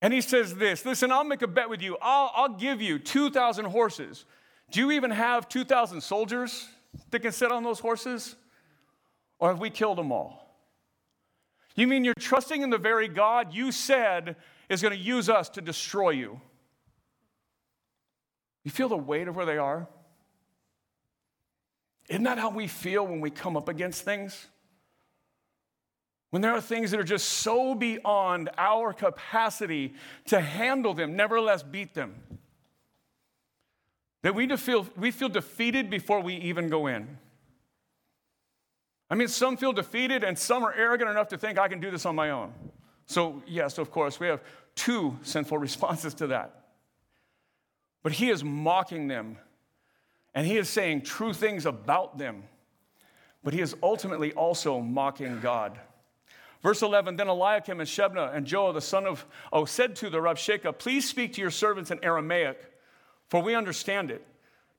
And 0.00 0.14
he 0.14 0.20
says 0.20 0.54
this 0.54 0.84
Listen, 0.86 1.10
I'll 1.10 1.24
make 1.24 1.42
a 1.42 1.46
bet 1.46 1.68
with 1.68 1.82
you. 1.82 1.98
I'll, 2.00 2.30
I'll 2.34 2.48
give 2.48 2.80
you 2.80 2.98
2,000 2.98 3.66
horses. 3.66 4.24
Do 4.70 4.80
you 4.80 4.92
even 4.92 5.10
have 5.10 5.48
2,000 5.48 6.00
soldiers 6.00 6.68
that 7.10 7.20
can 7.20 7.32
sit 7.32 7.50
on 7.50 7.64
those 7.64 7.80
horses? 7.80 8.36
Or 9.38 9.48
have 9.48 9.60
we 9.60 9.70
killed 9.70 9.98
them 9.98 10.12
all? 10.12 10.47
You 11.78 11.86
mean 11.86 12.04
you're 12.04 12.14
trusting 12.18 12.62
in 12.62 12.70
the 12.70 12.78
very 12.78 13.06
God 13.06 13.54
you 13.54 13.70
said 13.70 14.34
is 14.68 14.82
going 14.82 14.98
to 14.98 15.00
use 15.00 15.28
us 15.28 15.48
to 15.50 15.60
destroy 15.60 16.10
you? 16.10 16.40
You 18.64 18.72
feel 18.72 18.88
the 18.88 18.96
weight 18.96 19.28
of 19.28 19.36
where 19.36 19.46
they 19.46 19.58
are? 19.58 19.86
Isn't 22.08 22.24
that 22.24 22.36
how 22.36 22.50
we 22.50 22.66
feel 22.66 23.06
when 23.06 23.20
we 23.20 23.30
come 23.30 23.56
up 23.56 23.68
against 23.68 24.02
things? 24.02 24.48
When 26.30 26.42
there 26.42 26.50
are 26.50 26.60
things 26.60 26.90
that 26.90 26.98
are 26.98 27.04
just 27.04 27.28
so 27.28 27.76
beyond 27.76 28.50
our 28.58 28.92
capacity 28.92 29.94
to 30.26 30.40
handle 30.40 30.94
them, 30.94 31.14
nevertheless 31.14 31.62
beat 31.62 31.94
them. 31.94 32.16
That 34.22 34.34
we 34.34 34.48
feel, 34.56 34.84
we 34.96 35.12
feel 35.12 35.28
defeated 35.28 35.90
before 35.90 36.20
we 36.22 36.34
even 36.34 36.68
go 36.70 36.88
in. 36.88 37.18
I 39.10 39.14
mean, 39.14 39.28
some 39.28 39.56
feel 39.56 39.72
defeated 39.72 40.22
and 40.22 40.38
some 40.38 40.64
are 40.64 40.72
arrogant 40.72 41.10
enough 41.10 41.28
to 41.28 41.38
think 41.38 41.58
I 41.58 41.68
can 41.68 41.80
do 41.80 41.90
this 41.90 42.04
on 42.04 42.14
my 42.14 42.30
own. 42.30 42.52
So, 43.06 43.42
yes, 43.46 43.78
of 43.78 43.90
course, 43.90 44.20
we 44.20 44.26
have 44.26 44.42
two 44.74 45.16
sinful 45.22 45.58
responses 45.68 46.14
to 46.14 46.28
that. 46.28 46.54
But 48.02 48.12
he 48.12 48.30
is 48.30 48.44
mocking 48.44 49.08
them 49.08 49.38
and 50.34 50.46
he 50.46 50.56
is 50.56 50.68
saying 50.68 51.02
true 51.02 51.32
things 51.32 51.66
about 51.66 52.18
them. 52.18 52.44
But 53.42 53.54
he 53.54 53.60
is 53.60 53.74
ultimately 53.82 54.32
also 54.32 54.80
mocking 54.80 55.40
God. 55.40 55.78
Verse 56.62 56.82
11 56.82 57.16
Then 57.16 57.28
Eliakim 57.28 57.80
and 57.80 57.88
Shebna 57.88 58.34
and 58.34 58.46
Joah, 58.46 58.74
the 58.74 58.80
son 58.80 59.06
of, 59.06 59.24
oh, 59.52 59.64
said 59.64 59.96
to 59.96 60.10
the 60.10 60.18
Rabshakeh, 60.18 60.76
Please 60.78 61.08
speak 61.08 61.32
to 61.34 61.40
your 61.40 61.50
servants 61.50 61.90
in 61.90 62.02
Aramaic, 62.04 62.60
for 63.28 63.40
we 63.40 63.54
understand 63.54 64.10
it. 64.10 64.26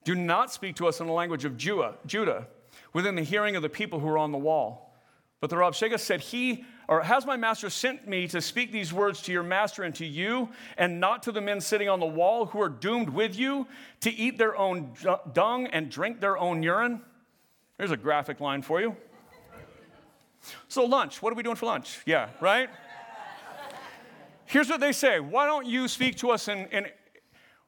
Do 0.03 0.13
not 0.15 0.51
speak 0.51 0.75
to 0.77 0.88
us 0.88 1.00
in 1.00 1.07
the 1.07 1.13
language 1.13 1.45
of 1.45 1.57
Judah, 1.57 2.48
within 2.93 3.15
the 3.15 3.24
hearing 3.24 3.55
of 3.55 3.62
the 3.62 3.69
people 3.69 4.00
who 4.00 4.08
are 4.08 4.17
on 4.17 4.31
the 4.31 4.38
wall. 4.38 4.93
But 5.41 5.50
the 5.50 5.55
Rabshakeh 5.55 6.00
said, 6.00 6.22
He 6.22 6.65
or 6.88 7.01
has 7.01 7.25
my 7.25 7.38
master 7.38 7.69
sent 7.69 8.08
me 8.08 8.27
to 8.27 8.41
speak 8.41 8.72
these 8.72 8.91
words 8.91 9.22
to 9.24 9.31
your 9.31 9.43
master 9.43 9.84
and 9.84 9.93
to 9.96 10.05
you, 10.05 10.50
and 10.77 11.00
not 11.00 11.24
to 11.24 11.31
the 11.31 11.39
men 11.39 11.62
sitting 11.62 11.88
on 11.88 12.00
the 12.00 12.05
wall 12.05 12.48
who 12.48 12.62
are 12.62 12.69
doomed 12.69 13.10
with 13.10 13.38
you 13.38 13.67
to 14.01 14.12
eat 14.12 14.38
their 14.38 14.58
own 14.58 14.93
dung 15.34 15.67
and 15.67 15.89
drink 15.89 16.19
their 16.19 16.38
own 16.38 16.63
urine? 16.63 17.01
There's 17.77 17.91
a 17.91 17.98
graphic 17.98 18.39
line 18.39 18.62
for 18.62 18.81
you. 18.81 18.96
So, 20.67 20.86
lunch, 20.86 21.22
what 21.22 21.31
are 21.31 21.36
we 21.36 21.43
doing 21.43 21.55
for 21.55 21.67
lunch? 21.67 22.00
Yeah, 22.05 22.29
right? 22.41 22.69
Here's 24.46 24.67
what 24.67 24.79
they 24.79 24.91
say 24.91 25.19
Why 25.19 25.46
don't 25.46 25.67
you 25.67 25.88
speak 25.88 26.17
to 26.17 26.31
us 26.31 26.48
in, 26.48 26.65
in 26.72 26.88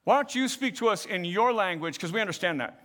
why 0.04 0.16
don't 0.16 0.34
you 0.34 0.48
speak 0.48 0.76
to 0.78 0.90
us 0.90 1.06
in 1.06 1.24
your 1.24 1.54
language? 1.54 1.94
Because 1.94 2.12
we 2.12 2.20
understand 2.20 2.60
that. 2.60 2.81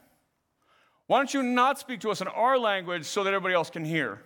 Why 1.06 1.18
don't 1.18 1.32
you 1.32 1.42
not 1.42 1.78
speak 1.78 2.00
to 2.00 2.10
us 2.10 2.20
in 2.20 2.28
our 2.28 2.58
language 2.58 3.04
so 3.04 3.22
that 3.24 3.32
everybody 3.32 3.54
else 3.54 3.70
can 3.70 3.84
hear? 3.84 4.22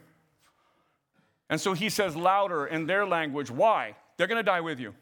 And 1.51 1.61
so 1.61 1.73
he 1.73 1.91
says 1.91 2.17
louder 2.17 2.67
in 2.67 2.87
their 2.87 3.07
language. 3.07 3.51
Why? 3.51 3.97
They're 4.17 4.27
going 4.27 4.37
to 4.37 4.43
die 4.43 4.61
with 4.61 4.81
you. 4.81 4.95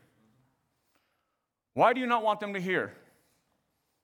Why 1.74 1.92
do 1.92 2.00
you 2.00 2.06
not 2.06 2.24
want 2.24 2.40
them 2.40 2.54
to 2.54 2.60
hear? 2.60 2.92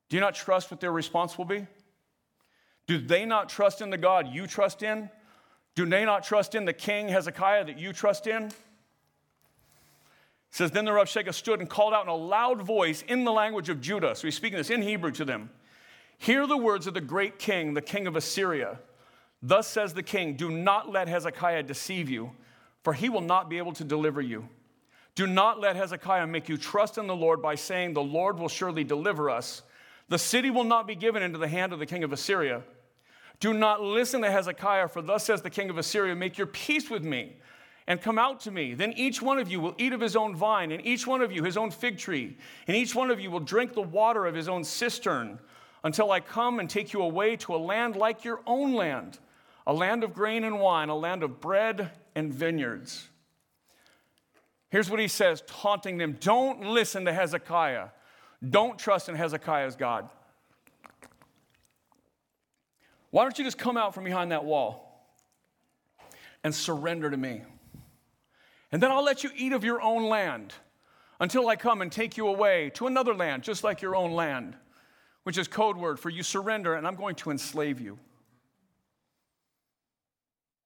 Do 0.09 0.17
you 0.17 0.21
not 0.21 0.35
trust 0.35 0.71
what 0.71 0.81
their 0.81 0.93
response 0.93 1.37
will 1.37 1.47
be? 1.47 1.67
Do 2.87 2.99
they 2.99 3.25
not 3.25 3.49
trust 3.49 3.81
in 3.81 3.91
the 3.91 3.97
God 3.97 4.29
you 4.29 4.47
trust 4.47 4.83
in? 4.83 5.11
Do 5.75 5.87
they 5.87 6.05
not 6.05 6.23
trust 6.23 6.55
in 6.55 6.67
the 6.67 6.73
king 6.73 7.09
Hezekiah 7.09 7.65
that 7.65 7.79
you 7.79 7.93
trust 7.93 8.27
in? 8.27 8.45
It 8.45 8.53
says, 10.51 10.71
Then 10.71 10.85
the 10.85 10.93
Rabshakeh 10.93 11.35
stood 11.35 11.61
and 11.61 11.69
called 11.69 11.95
out 11.95 12.05
in 12.05 12.11
a 12.11 12.15
loud 12.15 12.63
voice 12.63 13.03
in 13.09 13.25
the 13.25 13.33
language 13.33 13.69
of 13.71 13.81
Judah. 13.81 14.15
So 14.15 14.29
he's 14.29 14.37
speaking 14.37 14.59
this 14.59 14.71
in 14.71 14.83
Hebrew 14.83 15.11
to 15.13 15.25
them. 15.25 15.51
Hear 16.19 16.47
the 16.47 16.57
words 16.57 16.87
of 16.87 16.95
the 16.95 17.01
great 17.01 17.39
king, 17.39 17.75
the 17.75 17.83
king 17.83 18.07
of 18.07 18.17
Assyria. 18.17 18.79
Thus 19.43 19.67
says 19.67 19.93
the 19.93 20.03
king, 20.03 20.37
Do 20.37 20.51
not 20.51 20.91
let 20.91 21.09
Hezekiah 21.09 21.65
deceive 21.65 22.09
you, 22.09 22.33
for 22.83 22.95
he 22.95 23.09
will 23.09 23.21
not 23.21 23.51
be 23.51 23.59
able 23.59 23.73
to 23.75 23.85
deliver 23.85 24.21
you. 24.21 24.49
Do 25.15 25.27
not 25.27 25.61
let 25.61 25.77
Hezekiah 25.77 26.27
make 26.27 26.49
you 26.49 26.57
trust 26.57 26.99
in 26.99 27.07
the 27.07 27.15
Lord 27.15 27.41
by 27.41 27.55
saying, 27.55 27.93
The 27.93 28.03
Lord 28.03 28.39
will 28.39 28.49
surely 28.49 28.85
deliver 28.85 29.31
us. 29.31 29.63
The 30.09 30.19
city 30.19 30.51
will 30.51 30.65
not 30.65 30.87
be 30.87 30.95
given 30.95 31.23
into 31.23 31.39
the 31.39 31.49
hand 31.49 31.73
of 31.73 31.79
the 31.79 31.87
king 31.87 32.05
of 32.05 32.13
Assyria. 32.13 32.63
Do 33.41 33.53
not 33.53 33.83
listen 33.83 34.23
to 34.23 34.31
Hezekiah, 34.31 34.89
for 34.89 35.03
thus 35.03 35.25
says 35.25 35.43
the 35.43 35.51
king 35.51 35.71
of 35.71 35.79
Assyria 35.79 36.15
Make 36.15 36.39
your 36.39 36.47
peace 36.47 36.91
with 36.91 37.05
me 37.05 37.37
and 37.87 38.01
come 38.01 38.19
out 38.19 38.41
to 38.41 38.51
me. 38.51 38.75
Then 38.75 38.93
each 38.95 39.21
one 39.21 39.39
of 39.39 39.51
you 39.51 39.61
will 39.61 39.75
eat 39.79 39.93
of 39.93 40.01
his 40.01 40.17
own 40.17 40.35
vine, 40.35 40.73
and 40.73 40.85
each 40.87 41.07
one 41.07 41.21
of 41.21 41.33
you 41.33 41.45
his 41.45 41.57
own 41.57 41.71
fig 41.71 41.99
tree, 41.99 42.37
and 42.67 42.77
each 42.77 42.95
one 42.95 43.11
of 43.11 43.21
you 43.21 43.31
will 43.31 43.41
drink 43.41 43.75
the 43.75 43.83
water 43.83 44.27
of 44.27 44.35
his 44.35 44.49
own 44.49 44.65
cistern 44.65 45.39
until 45.85 46.11
I 46.11 46.19
come 46.21 46.59
and 46.59 46.69
take 46.69 46.95
you 46.95 47.03
away 47.03 47.37
to 47.37 47.55
a 47.55 47.59
land 47.59 47.95
like 47.95 48.25
your 48.25 48.41
own 48.47 48.73
land, 48.73 49.19
a 49.67 49.73
land 49.73 50.03
of 50.03 50.15
grain 50.15 50.43
and 50.43 50.59
wine, 50.59 50.89
a 50.89 50.97
land 50.97 51.23
of 51.23 51.41
bread 51.41 51.91
and 52.15 52.33
vineyards. 52.33 53.09
Here's 54.71 54.91
what 54.91 54.99
he 54.99 55.07
says, 55.07 55.45
taunting 55.47 55.99
them 55.99 56.17
Don't 56.19 56.63
listen 56.63 57.05
to 57.05 57.13
Hezekiah. 57.13 57.89
Don't 58.51 58.79
trust 58.79 59.09
in 59.09 59.15
Hezekiah's 59.15 59.77
God. 59.77 60.09
Why 63.11 63.23
don't 63.23 63.39
you 63.39 63.45
just 63.45 63.59
come 63.59 63.77
out 63.77 63.95
from 63.95 64.05
behind 64.05 64.33
that 64.33 64.45
wall 64.45 65.07
and 66.43 66.53
surrender 66.53 67.11
to 67.11 67.17
me? 67.17 67.43
And 68.73 68.83
then 68.83 68.91
I'll 68.91 69.05
let 69.05 69.23
you 69.23 69.31
eat 69.37 69.53
of 69.53 69.63
your 69.63 69.81
own 69.81 70.09
land 70.09 70.53
until 71.21 71.49
I 71.49 71.55
come 71.55 71.81
and 71.81 71.93
take 71.93 72.17
you 72.17 72.27
away 72.27 72.71
to 72.71 72.89
another 72.89 73.15
land, 73.15 73.45
just 73.45 73.63
like 73.63 73.81
your 73.81 73.95
own 73.95 74.13
land, 74.13 74.57
which 75.25 75.37
is 75.37 75.49
code 75.49 75.77
word 75.77 75.99
for 75.99 76.11
you 76.11 76.23
surrender, 76.23 76.75
and 76.75 76.87
I'm 76.87 76.95
going 76.95 77.17
to 77.17 77.31
enslave 77.31 77.81
you. 77.81 77.99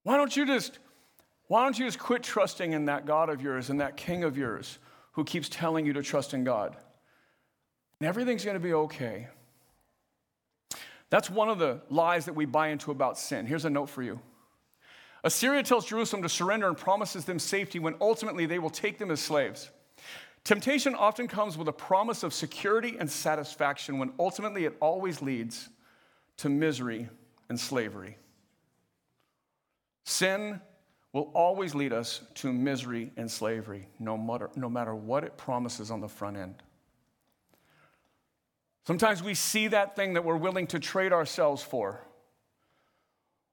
Why 0.03 0.17
don't 0.17 0.37
you 0.37 0.47
just 0.47 0.79
why 1.49 1.65
don't 1.65 1.79
you 1.79 1.87
just 1.87 1.99
quit 1.99 2.23
trusting 2.23 2.73
in 2.73 2.85
that 2.87 3.07
God 3.07 3.31
of 3.31 3.41
yours 3.41 3.71
and 3.71 3.81
that 3.81 3.97
king 3.97 4.23
of 4.23 4.37
yours 4.37 4.79
who 5.13 5.25
keeps 5.25 5.49
telling 5.49 5.87
you 5.87 5.95
to 5.95 6.03
trust 6.03 6.35
in 6.35 6.45
God? 6.45 6.77
And 8.01 8.07
everything's 8.07 8.45
going 8.45 8.55
to 8.57 8.61
be 8.61 8.75
okay. 8.75 9.29
That's 11.11 11.31
one 11.31 11.49
of 11.49 11.59
the 11.59 11.81
lies 11.89 12.27
that 12.27 12.35
we 12.35 12.45
buy 12.45 12.69
into 12.69 12.91
about 12.91 13.19
sin. 13.19 13.47
Here's 13.47 13.65
a 13.65 13.71
note 13.71 13.89
for 13.89 14.03
you 14.03 14.21
Assyria 15.25 15.63
tells 15.63 15.87
Jerusalem 15.87 16.23
to 16.23 16.29
surrender 16.29 16.69
and 16.69 16.77
promises 16.77 17.25
them 17.25 17.39
safety 17.39 17.79
when 17.79 17.95
ultimately 18.01 18.47
they 18.47 18.59
will 18.59 18.71
take 18.71 18.99
them 18.99 19.11
as 19.11 19.21
slaves. 19.21 19.71
Temptation 20.49 20.95
often 20.95 21.29
comes 21.29 21.59
with 21.59 21.69
a 21.69 21.73
promise 21.75 22.23
of 22.23 22.33
security 22.33 22.97
and 22.99 23.11
satisfaction 23.11 23.99
when 23.99 24.15
ultimately 24.19 24.65
it 24.65 24.75
always 24.81 25.21
leads 25.21 25.69
to 26.39 26.49
misery 26.49 27.11
and 27.51 27.61
slavery. 27.61 28.17
Sin 30.05 30.59
will 31.13 31.31
always 31.35 31.75
lead 31.75 31.93
us 31.93 32.23
to 32.37 32.51
misery 32.51 33.13
and 33.19 33.31
slavery, 33.31 33.91
no 33.99 34.17
matter, 34.17 34.49
no 34.57 34.71
matter 34.71 34.95
what 34.95 35.23
it 35.23 35.37
promises 35.37 35.91
on 35.91 36.01
the 36.01 36.09
front 36.09 36.39
end. 36.39 36.55
Sometimes 38.87 39.23
we 39.23 39.35
see 39.35 39.69
that 39.69 39.97
thing 39.97 40.15
that 40.15 40.25
we're 40.25 40.35
willing 40.35 40.67
to 40.69 40.79
trade 40.79 41.13
ourselves 41.13 41.63
for. 41.63 42.01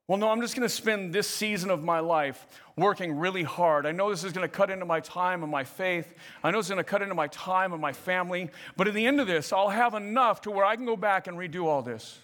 Well, 0.08 0.20
no, 0.20 0.30
I'm 0.30 0.42
just 0.42 0.56
going 0.56 0.68
to 0.68 0.74
spend 0.74 1.14
this 1.14 1.28
season 1.28 1.72
of 1.72 1.84
my 1.84 2.00
life 2.00 2.46
working 2.78 3.18
really 3.18 3.42
hard. 3.42 3.88
I 3.88 3.92
know 3.92 4.12
this 4.12 4.24
is 4.24 4.34
going 4.34 4.48
to 4.48 4.54
cut 4.54 4.70
into 4.70 4.86
my 4.86 5.00
time 5.00 5.42
and 5.42 5.52
my 5.52 5.64
faith. 5.64 6.14
I 6.44 6.52
know 6.52 6.60
it's 6.60 6.70
going 6.70 6.78
to 6.78 6.84
cut 6.84 7.02
into 7.02 7.16
my 7.16 7.28
time 7.28 7.74
and 7.74 7.82
my 7.82 7.92
family. 7.92 8.52
But 8.78 8.88
at 8.88 8.94
the 8.94 9.08
end 9.08 9.20
of 9.20 9.26
this, 9.26 9.52
I'll 9.52 9.70
have 9.70 9.96
enough 9.96 10.42
to 10.42 10.52
where 10.52 10.64
I 10.64 10.76
can 10.76 10.86
go 10.86 10.96
back 10.96 11.26
and 11.26 11.38
redo 11.38 11.66
all 11.66 11.82
this. 11.82 12.20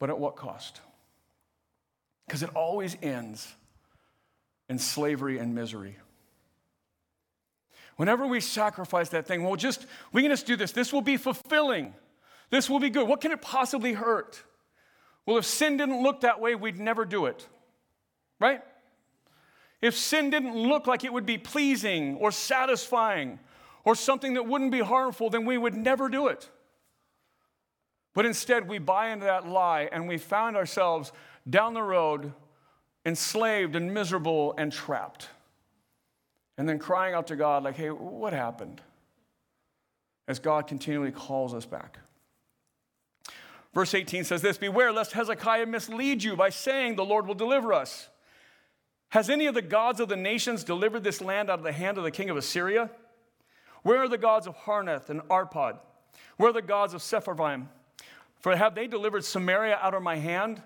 But 0.00 0.10
at 0.10 0.18
what 0.18 0.34
cost? 0.34 0.80
Because 2.26 2.42
it 2.42 2.50
always 2.56 2.96
ends 3.02 3.54
in 4.68 4.80
slavery 4.80 5.38
and 5.38 5.54
misery. 5.54 5.96
Whenever 7.96 8.26
we 8.26 8.40
sacrifice 8.40 9.10
that 9.10 9.26
thing, 9.26 9.44
well, 9.44 9.54
just, 9.54 9.86
we 10.12 10.22
can 10.22 10.30
just 10.32 10.46
do 10.46 10.56
this. 10.56 10.72
This 10.72 10.92
will 10.92 11.02
be 11.02 11.16
fulfilling. 11.16 11.94
This 12.50 12.68
will 12.68 12.80
be 12.80 12.90
good. 12.90 13.06
What 13.06 13.20
can 13.20 13.30
it 13.30 13.42
possibly 13.42 13.92
hurt? 13.92 14.42
Well, 15.28 15.36
if 15.36 15.44
sin 15.44 15.76
didn't 15.76 16.02
look 16.02 16.22
that 16.22 16.40
way, 16.40 16.54
we'd 16.54 16.80
never 16.80 17.04
do 17.04 17.26
it. 17.26 17.46
Right? 18.40 18.62
If 19.82 19.94
sin 19.94 20.30
didn't 20.30 20.56
look 20.56 20.86
like 20.86 21.04
it 21.04 21.12
would 21.12 21.26
be 21.26 21.36
pleasing 21.36 22.16
or 22.16 22.32
satisfying 22.32 23.38
or 23.84 23.94
something 23.94 24.32
that 24.34 24.46
wouldn't 24.46 24.72
be 24.72 24.80
harmful, 24.80 25.28
then 25.28 25.44
we 25.44 25.58
would 25.58 25.74
never 25.74 26.08
do 26.08 26.28
it. 26.28 26.48
But 28.14 28.24
instead, 28.24 28.66
we 28.66 28.78
buy 28.78 29.10
into 29.10 29.26
that 29.26 29.46
lie 29.46 29.90
and 29.92 30.08
we 30.08 30.16
found 30.16 30.56
ourselves 30.56 31.12
down 31.50 31.74
the 31.74 31.82
road 31.82 32.32
enslaved 33.04 33.76
and 33.76 33.92
miserable 33.92 34.54
and 34.56 34.72
trapped. 34.72 35.28
And 36.56 36.66
then 36.66 36.78
crying 36.78 37.12
out 37.12 37.26
to 37.26 37.36
God, 37.36 37.64
like, 37.64 37.76
hey, 37.76 37.90
what 37.90 38.32
happened? 38.32 38.80
As 40.26 40.38
God 40.38 40.66
continually 40.66 41.12
calls 41.12 41.52
us 41.52 41.66
back. 41.66 41.98
Verse 43.74 43.94
18 43.94 44.24
says 44.24 44.42
this 44.42 44.58
Beware 44.58 44.92
lest 44.92 45.12
Hezekiah 45.12 45.66
mislead 45.66 46.22
you 46.22 46.36
by 46.36 46.50
saying, 46.50 46.96
The 46.96 47.04
Lord 47.04 47.26
will 47.26 47.34
deliver 47.34 47.72
us. 47.72 48.08
Has 49.10 49.30
any 49.30 49.46
of 49.46 49.54
the 49.54 49.62
gods 49.62 50.00
of 50.00 50.08
the 50.08 50.16
nations 50.16 50.64
delivered 50.64 51.04
this 51.04 51.20
land 51.20 51.48
out 51.48 51.58
of 51.58 51.64
the 51.64 51.72
hand 51.72 51.96
of 51.96 52.04
the 52.04 52.10
king 52.10 52.28
of 52.30 52.36
Assyria? 52.36 52.90
Where 53.82 54.02
are 54.02 54.08
the 54.08 54.18
gods 54.18 54.46
of 54.46 54.54
Hamath 54.54 55.08
and 55.08 55.22
Arpad? 55.22 55.78
Where 56.36 56.50
are 56.50 56.52
the 56.52 56.62
gods 56.62 56.94
of 56.94 57.00
Sepharvaim? 57.00 57.68
For 58.40 58.54
have 58.54 58.74
they 58.74 58.86
delivered 58.86 59.24
Samaria 59.24 59.78
out 59.80 59.94
of 59.94 60.02
my 60.02 60.16
hand? 60.16 60.62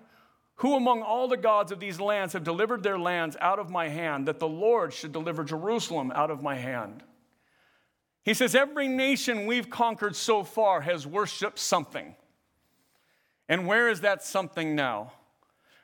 Who 0.57 0.75
among 0.75 1.01
all 1.01 1.27
the 1.27 1.37
gods 1.37 1.71
of 1.71 1.79
these 1.79 1.99
lands 1.99 2.33
have 2.33 2.43
delivered 2.43 2.83
their 2.83 2.99
lands 2.99 3.35
out 3.39 3.59
of 3.59 3.69
my 3.69 3.89
hand, 3.89 4.27
that 4.27 4.39
the 4.39 4.47
Lord 4.47 4.93
should 4.93 5.11
deliver 5.11 5.43
Jerusalem 5.43 6.11
out 6.13 6.29
of 6.29 6.43
my 6.43 6.55
hand? 6.55 7.03
He 8.23 8.33
says, 8.33 8.55
Every 8.55 8.87
nation 8.87 9.45
we've 9.45 9.69
conquered 9.69 10.15
so 10.15 10.43
far 10.43 10.81
has 10.81 11.07
worshiped 11.07 11.59
something. 11.59 12.15
And 13.49 13.67
where 13.67 13.89
is 13.89 14.01
that 14.01 14.23
something 14.23 14.75
now? 14.75 15.13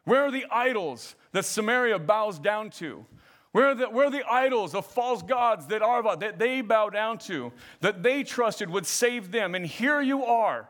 Where 0.05 0.23
are 0.23 0.31
the 0.31 0.45
idols 0.49 1.15
that 1.33 1.45
Samaria 1.45 1.99
bows 1.99 2.39
down 2.39 2.69
to? 2.71 3.05
Where 3.51 3.69
are 3.69 3.75
the, 3.75 3.89
where 3.89 4.07
are 4.07 4.11
the 4.11 4.27
idols 4.29 4.75
of 4.75 4.85
false 4.85 5.23
gods 5.23 5.67
that, 5.67 5.81
are, 5.81 6.15
that 6.17 6.37
they 6.37 6.61
bow 6.61 6.89
down 6.89 7.17
to, 7.19 7.51
that 7.81 8.03
they 8.03 8.23
trusted 8.23 8.69
would 8.69 8.85
save 8.85 9.31
them? 9.31 9.55
And 9.55 9.65
here 9.65 10.01
you 10.01 10.23
are, 10.23 10.69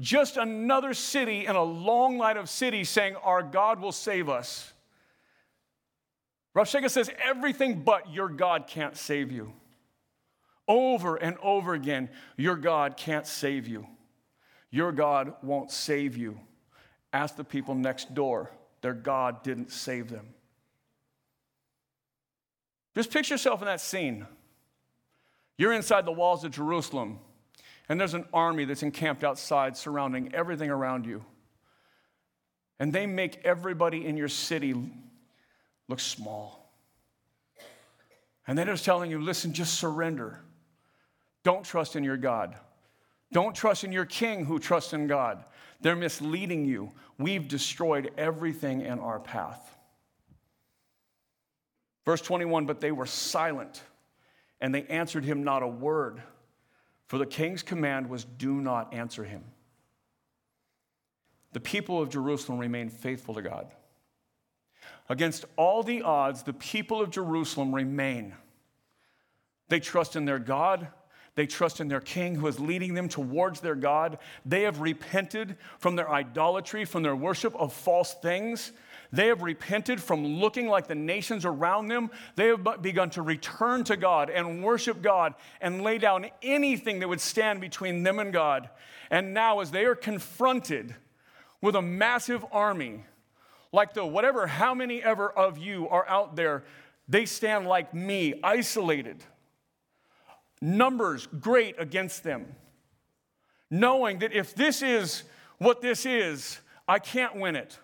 just 0.00 0.36
another 0.36 0.92
city 0.92 1.46
in 1.46 1.56
a 1.56 1.62
long 1.62 2.18
line 2.18 2.36
of 2.36 2.48
cities 2.48 2.88
saying, 2.88 3.16
Our 3.16 3.42
God 3.42 3.80
will 3.80 3.92
save 3.92 4.28
us. 4.28 4.72
Rav 6.52 6.68
says, 6.68 7.10
Everything 7.22 7.82
but 7.82 8.12
your 8.12 8.28
God 8.28 8.66
can't 8.66 8.96
save 8.96 9.30
you. 9.30 9.52
Over 10.68 11.16
and 11.16 11.36
over 11.38 11.74
again, 11.74 12.08
your 12.36 12.56
God 12.56 12.96
can't 12.96 13.26
save 13.26 13.68
you. 13.68 13.86
Your 14.70 14.92
God 14.92 15.34
won't 15.42 15.70
save 15.70 16.16
you. 16.16 16.38
Ask 17.12 17.36
the 17.36 17.44
people 17.44 17.74
next 17.74 18.14
door. 18.14 18.50
Their 18.82 18.94
God 18.94 19.42
didn't 19.42 19.72
save 19.72 20.10
them. 20.10 20.26
Just 22.94 23.10
picture 23.10 23.34
yourself 23.34 23.60
in 23.60 23.66
that 23.66 23.80
scene. 23.80 24.26
You're 25.58 25.72
inside 25.72 26.04
the 26.04 26.12
walls 26.12 26.44
of 26.44 26.50
Jerusalem, 26.50 27.18
and 27.88 27.98
there's 27.98 28.14
an 28.14 28.26
army 28.32 28.64
that's 28.64 28.82
encamped 28.82 29.24
outside 29.24 29.76
surrounding 29.76 30.34
everything 30.34 30.70
around 30.70 31.06
you. 31.06 31.24
And 32.78 32.92
they 32.92 33.06
make 33.06 33.40
everybody 33.44 34.04
in 34.04 34.16
your 34.16 34.28
city 34.28 34.74
look 35.88 36.00
small. 36.00 36.70
And 38.46 38.56
they're 38.56 38.66
just 38.66 38.84
telling 38.84 39.10
you 39.10 39.20
listen, 39.20 39.52
just 39.52 39.74
surrender. 39.74 40.40
Don't 41.42 41.64
trust 41.64 41.96
in 41.96 42.04
your 42.04 42.16
God. 42.16 42.54
Don't 43.32 43.54
trust 43.54 43.84
in 43.84 43.92
your 43.92 44.04
king 44.04 44.44
who 44.44 44.58
trusts 44.58 44.92
in 44.92 45.06
God. 45.06 45.44
They're 45.80 45.96
misleading 45.96 46.64
you. 46.64 46.92
We've 47.18 47.46
destroyed 47.46 48.10
everything 48.16 48.80
in 48.80 48.98
our 48.98 49.18
path. 49.18 49.76
Verse 52.04 52.20
21 52.20 52.66
But 52.66 52.80
they 52.80 52.92
were 52.92 53.06
silent, 53.06 53.82
and 54.60 54.74
they 54.74 54.84
answered 54.84 55.24
him 55.24 55.44
not 55.44 55.62
a 55.62 55.68
word, 55.68 56.22
for 57.08 57.18
the 57.18 57.26
king's 57.26 57.62
command 57.62 58.08
was, 58.08 58.24
Do 58.24 58.54
not 58.54 58.94
answer 58.94 59.24
him. 59.24 59.44
The 61.52 61.60
people 61.60 62.00
of 62.00 62.10
Jerusalem 62.10 62.58
remained 62.58 62.92
faithful 62.92 63.34
to 63.34 63.42
God. 63.42 63.66
Against 65.08 65.44
all 65.56 65.82
the 65.82 66.02
odds, 66.02 66.42
the 66.42 66.52
people 66.52 67.00
of 67.00 67.10
Jerusalem 67.10 67.74
remain. 67.74 68.34
They 69.68 69.80
trust 69.80 70.16
in 70.16 70.24
their 70.24 70.38
God, 70.38 70.88
they 71.36 71.46
trust 71.46 71.80
in 71.80 71.88
their 71.88 72.00
king 72.00 72.34
who 72.34 72.46
is 72.46 72.58
leading 72.58 72.94
them 72.94 73.08
towards 73.08 73.60
their 73.60 73.74
God. 73.74 74.18
They 74.46 74.62
have 74.62 74.80
repented 74.80 75.56
from 75.78 75.94
their 75.94 76.10
idolatry, 76.10 76.86
from 76.86 77.02
their 77.02 77.14
worship 77.14 77.54
of 77.56 77.74
false 77.74 78.14
things. 78.14 78.72
They 79.12 79.28
have 79.28 79.42
repented 79.42 80.00
from 80.00 80.26
looking 80.26 80.66
like 80.66 80.88
the 80.88 80.94
nations 80.94 81.44
around 81.44 81.88
them. 81.88 82.10
They 82.36 82.48
have 82.48 82.66
begun 82.80 83.10
to 83.10 83.22
return 83.22 83.84
to 83.84 83.98
God 83.98 84.30
and 84.30 84.64
worship 84.64 85.02
God 85.02 85.34
and 85.60 85.82
lay 85.82 85.98
down 85.98 86.26
anything 86.42 87.00
that 87.00 87.08
would 87.08 87.20
stand 87.20 87.60
between 87.60 88.02
them 88.02 88.18
and 88.18 88.32
God. 88.32 88.70
And 89.10 89.34
now, 89.34 89.60
as 89.60 89.70
they 89.70 89.84
are 89.84 89.94
confronted 89.94 90.94
with 91.60 91.76
a 91.76 91.82
massive 91.82 92.44
army, 92.50 93.04
like 93.72 93.92
the 93.92 94.06
whatever, 94.06 94.46
how 94.46 94.74
many 94.74 95.02
ever 95.02 95.28
of 95.28 95.58
you 95.58 95.86
are 95.90 96.08
out 96.08 96.34
there, 96.34 96.64
they 97.08 97.26
stand 97.26 97.66
like 97.66 97.92
me, 97.92 98.40
isolated 98.42 99.22
numbers 100.66 101.28
great 101.40 101.76
against 101.78 102.24
them, 102.24 102.54
knowing 103.70 104.18
that 104.18 104.32
if 104.32 104.54
this 104.54 104.82
is 104.82 105.22
what 105.58 105.80
this 105.80 106.04
is, 106.04 106.60
I 106.88 106.98
can't 106.98 107.36
win 107.36 107.56
it. 107.56 107.78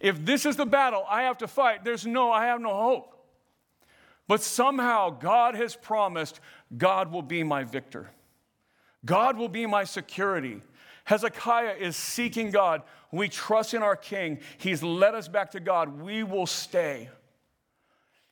If 0.00 0.24
this 0.24 0.44
is 0.44 0.56
the 0.56 0.66
battle 0.66 1.04
I 1.08 1.22
have 1.22 1.38
to 1.38 1.48
fight, 1.48 1.84
there's 1.84 2.04
no, 2.04 2.30
I 2.30 2.46
have 2.46 2.60
no 2.60 2.74
hope. 2.74 3.14
But 4.26 4.42
somehow 4.42 5.10
God 5.10 5.54
has 5.54 5.74
promised 5.74 6.40
God 6.76 7.10
will 7.10 7.22
be 7.22 7.42
my 7.42 7.64
victor. 7.64 8.10
God 9.04 9.38
will 9.38 9.48
be 9.48 9.64
my 9.64 9.84
security. 9.84 10.60
Hezekiah 11.04 11.76
is 11.78 11.96
seeking 11.96 12.50
God. 12.50 12.82
We 13.10 13.30
trust 13.30 13.72
in 13.72 13.82
our 13.82 13.96
king. 13.96 14.40
He's 14.58 14.82
led 14.82 15.14
us 15.14 15.28
back 15.28 15.52
to 15.52 15.60
God. 15.60 16.02
We 16.02 16.24
will 16.24 16.46
stay. 16.46 17.08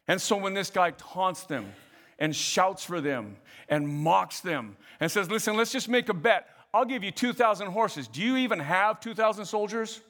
And 0.07 0.21
so 0.21 0.37
when 0.37 0.53
this 0.53 0.69
guy 0.69 0.90
taunts 0.90 1.45
them, 1.45 1.73
and 2.18 2.35
shouts 2.35 2.85
for 2.85 3.00
them 3.00 3.37
and 3.68 3.88
mocks 3.88 4.40
them 4.40 4.76
and 5.00 5.11
says, 5.11 5.31
Listen, 5.31 5.57
let's 5.57 5.72
just 5.72 5.88
make 5.88 6.09
a 6.09 6.14
bet. 6.14 6.48
I'll 6.72 6.85
give 6.85 7.05
you 7.05 7.11
2,000 7.11 7.68
horses. 7.68 8.09
Do 8.09 8.22
you 8.22 8.37
even 8.37 8.59
have 8.59 9.00
2,000 9.00 9.44
soldiers? 9.46 10.00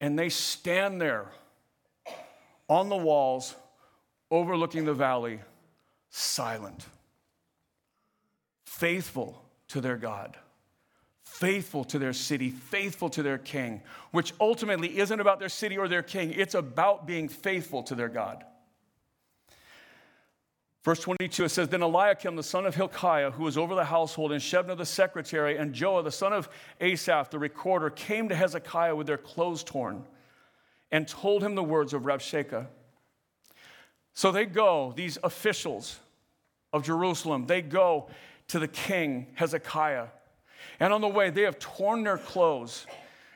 And 0.00 0.18
they 0.18 0.28
stand 0.28 1.00
there 1.00 1.26
on 2.68 2.88
the 2.88 2.96
walls, 2.96 3.54
overlooking 4.30 4.84
the 4.84 4.94
valley, 4.94 5.40
silent, 6.10 6.86
faithful 8.64 9.42
to 9.68 9.80
their 9.80 9.96
God, 9.96 10.36
faithful 11.24 11.84
to 11.84 11.98
their 11.98 12.12
city, 12.12 12.50
faithful 12.50 13.08
to 13.10 13.22
their 13.22 13.38
king, 13.38 13.80
which 14.10 14.34
ultimately 14.40 14.98
isn't 14.98 15.20
about 15.20 15.40
their 15.40 15.48
city 15.48 15.78
or 15.78 15.88
their 15.88 16.02
king, 16.02 16.32
it's 16.32 16.54
about 16.54 17.06
being 17.06 17.28
faithful 17.28 17.82
to 17.84 17.94
their 17.94 18.08
God. 18.08 18.44
Verse 20.86 21.00
22, 21.00 21.46
it 21.46 21.48
says, 21.48 21.68
Then 21.68 21.82
Eliakim, 21.82 22.36
the 22.36 22.44
son 22.44 22.64
of 22.64 22.76
Hilkiah, 22.76 23.32
who 23.32 23.42
was 23.42 23.58
over 23.58 23.74
the 23.74 23.86
household, 23.86 24.30
and 24.30 24.40
Shebna 24.40 24.78
the 24.78 24.86
secretary, 24.86 25.56
and 25.56 25.74
Joah, 25.74 26.04
the 26.04 26.12
son 26.12 26.32
of 26.32 26.48
Asaph, 26.80 27.30
the 27.30 27.40
recorder, 27.40 27.90
came 27.90 28.28
to 28.28 28.36
Hezekiah 28.36 28.94
with 28.94 29.08
their 29.08 29.18
clothes 29.18 29.64
torn 29.64 30.04
and 30.92 31.08
told 31.08 31.42
him 31.42 31.56
the 31.56 31.64
words 31.64 31.92
of 31.92 32.02
Rabshakeh. 32.02 32.68
So 34.14 34.30
they 34.30 34.46
go, 34.46 34.92
these 34.94 35.18
officials 35.24 35.98
of 36.72 36.84
Jerusalem, 36.84 37.46
they 37.46 37.62
go 37.62 38.06
to 38.46 38.60
the 38.60 38.68
king 38.68 39.26
Hezekiah. 39.34 40.06
And 40.78 40.92
on 40.92 41.00
the 41.00 41.08
way, 41.08 41.30
they 41.30 41.42
have 41.42 41.58
torn 41.58 42.04
their 42.04 42.16
clothes. 42.16 42.86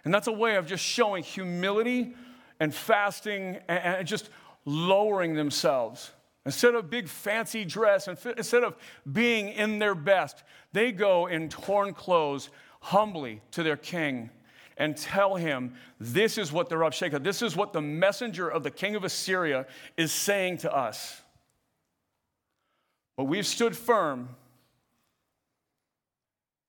And 0.04 0.14
that's 0.14 0.28
a 0.28 0.32
way 0.32 0.54
of 0.54 0.68
just 0.68 0.84
showing 0.84 1.24
humility 1.24 2.14
and 2.60 2.72
fasting 2.72 3.58
and 3.66 4.06
just 4.06 4.30
lowering 4.64 5.34
themselves. 5.34 6.12
Instead 6.46 6.74
of 6.74 6.88
big 6.88 7.06
fancy 7.06 7.64
dress, 7.64 8.08
instead 8.08 8.64
of 8.64 8.76
being 9.10 9.48
in 9.48 9.78
their 9.78 9.94
best, 9.94 10.42
they 10.72 10.90
go 10.90 11.26
in 11.26 11.48
torn 11.48 11.92
clothes 11.92 12.48
humbly 12.80 13.42
to 13.50 13.62
their 13.62 13.76
king 13.76 14.30
and 14.78 14.96
tell 14.96 15.34
him, 15.36 15.74
This 15.98 16.38
is 16.38 16.50
what 16.50 16.70
the 16.70 16.76
Rabshakeh, 16.76 17.22
this 17.22 17.42
is 17.42 17.54
what 17.54 17.74
the 17.74 17.82
messenger 17.82 18.48
of 18.48 18.62
the 18.62 18.70
king 18.70 18.96
of 18.96 19.04
Assyria 19.04 19.66
is 19.98 20.12
saying 20.12 20.58
to 20.58 20.74
us. 20.74 21.20
But 23.18 23.24
we've 23.24 23.46
stood 23.46 23.76
firm, 23.76 24.30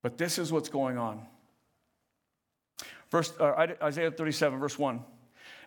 but 0.04 0.18
this 0.18 0.38
is 0.38 0.52
what's 0.52 0.68
going 0.68 0.98
on. 0.98 1.26
Verse, 3.10 3.32
uh, 3.40 3.68
Isaiah 3.82 4.12
37, 4.12 4.60
verse 4.60 4.78
1. 4.78 5.02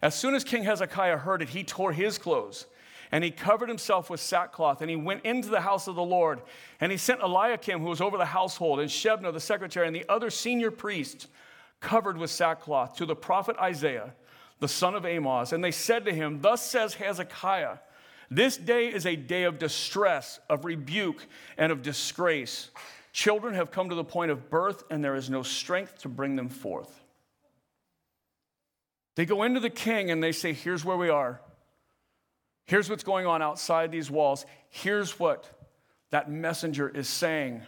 As 0.02 0.14
soon 0.14 0.34
as 0.34 0.44
King 0.44 0.64
Hezekiah 0.64 1.16
heard 1.16 1.40
it, 1.40 1.48
he 1.48 1.64
tore 1.64 1.92
his 1.92 2.18
clothes 2.18 2.66
and 3.12 3.24
he 3.24 3.30
covered 3.30 3.68
himself 3.68 4.10
with 4.10 4.20
sackcloth, 4.20 4.80
and 4.80 4.90
he 4.90 4.96
went 4.96 5.24
into 5.24 5.48
the 5.48 5.60
house 5.60 5.86
of 5.86 5.94
the 5.94 6.02
Lord. 6.02 6.40
And 6.80 6.90
he 6.90 6.98
sent 6.98 7.20
Eliakim, 7.20 7.80
who 7.80 7.88
was 7.88 8.00
over 8.00 8.16
the 8.16 8.24
household, 8.24 8.80
and 8.80 8.90
Shebna, 8.90 9.32
the 9.32 9.40
secretary, 9.40 9.86
and 9.86 9.94
the 9.94 10.04
other 10.08 10.30
senior 10.30 10.70
priests, 10.70 11.28
covered 11.80 12.16
with 12.16 12.30
sackcloth, 12.30 12.96
to 12.96 13.06
the 13.06 13.16
prophet 13.16 13.56
Isaiah, 13.60 14.14
the 14.60 14.68
son 14.68 14.94
of 14.94 15.04
Amoz. 15.04 15.52
And 15.52 15.62
they 15.62 15.70
said 15.70 16.04
to 16.06 16.12
him, 16.12 16.40
Thus 16.40 16.62
says 16.62 16.94
Hezekiah, 16.94 17.78
This 18.30 18.56
day 18.56 18.88
is 18.88 19.06
a 19.06 19.16
day 19.16 19.44
of 19.44 19.58
distress, 19.58 20.40
of 20.48 20.64
rebuke, 20.64 21.26
and 21.58 21.70
of 21.70 21.82
disgrace. 21.82 22.70
Children 23.12 23.54
have 23.54 23.70
come 23.70 23.90
to 23.90 23.94
the 23.94 24.04
point 24.04 24.30
of 24.30 24.50
birth, 24.50 24.84
and 24.90 25.04
there 25.04 25.14
is 25.14 25.30
no 25.30 25.42
strength 25.42 25.98
to 25.98 26.08
bring 26.08 26.36
them 26.36 26.48
forth. 26.48 27.04
They 29.14 29.26
go 29.26 29.44
into 29.44 29.60
the 29.60 29.70
king 29.70 30.10
and 30.10 30.22
they 30.22 30.32
say, 30.32 30.52
Here's 30.52 30.84
where 30.84 30.96
we 30.96 31.08
are. 31.08 31.40
Here's 32.66 32.88
what's 32.88 33.04
going 33.04 33.26
on 33.26 33.42
outside 33.42 33.92
these 33.92 34.10
walls. 34.10 34.46
Here's 34.70 35.18
what 35.18 35.48
that 36.10 36.30
messenger 36.30 36.88
is 36.88 37.08
saying. 37.08 37.62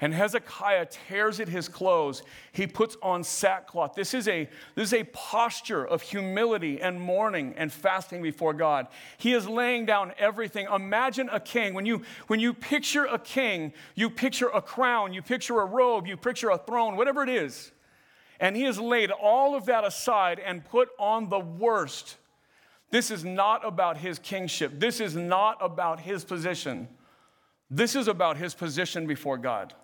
And 0.00 0.12
Hezekiah 0.12 0.86
tears 0.90 1.40
at 1.40 1.48
his 1.48 1.68
clothes. 1.68 2.22
He 2.52 2.66
puts 2.66 2.96
on 3.02 3.22
sackcloth. 3.22 3.94
This 3.94 4.14
is, 4.14 4.26
a, 4.26 4.48
this 4.74 4.92
is 4.92 4.94
a 4.94 5.04
posture 5.04 5.86
of 5.86 6.02
humility 6.02 6.80
and 6.80 7.00
mourning 7.00 7.54
and 7.56 7.72
fasting 7.72 8.20
before 8.20 8.52
God. 8.52 8.88
He 9.16 9.32
is 9.32 9.48
laying 9.48 9.86
down 9.86 10.12
everything. 10.18 10.66
Imagine 10.74 11.28
a 11.30 11.40
king. 11.40 11.74
When 11.74 11.86
you, 11.86 12.02
when 12.26 12.40
you 12.40 12.52
picture 12.52 13.04
a 13.04 13.18
king, 13.18 13.72
you 13.94 14.10
picture 14.10 14.48
a 14.48 14.60
crown, 14.60 15.12
you 15.14 15.22
picture 15.22 15.60
a 15.60 15.64
robe, 15.64 16.06
you 16.06 16.16
picture 16.16 16.50
a 16.50 16.58
throne, 16.58 16.96
whatever 16.96 17.22
it 17.22 17.28
is. 17.28 17.70
And 18.40 18.56
he 18.56 18.62
has 18.62 18.78
laid 18.78 19.10
all 19.10 19.54
of 19.54 19.66
that 19.66 19.84
aside 19.84 20.40
and 20.40 20.64
put 20.64 20.88
on 20.98 21.28
the 21.28 21.38
worst 21.38 22.16
this 22.90 23.10
is 23.10 23.24
not 23.24 23.66
about 23.66 23.98
his 23.98 24.18
kingship. 24.18 24.72
This 24.78 25.00
is 25.00 25.14
not 25.14 25.58
about 25.60 26.00
his 26.00 26.24
position. 26.24 26.88
This 27.70 27.94
is 27.94 28.08
about 28.08 28.36
his 28.36 28.54
position 28.54 29.06
before 29.06 29.38
God. 29.38 29.74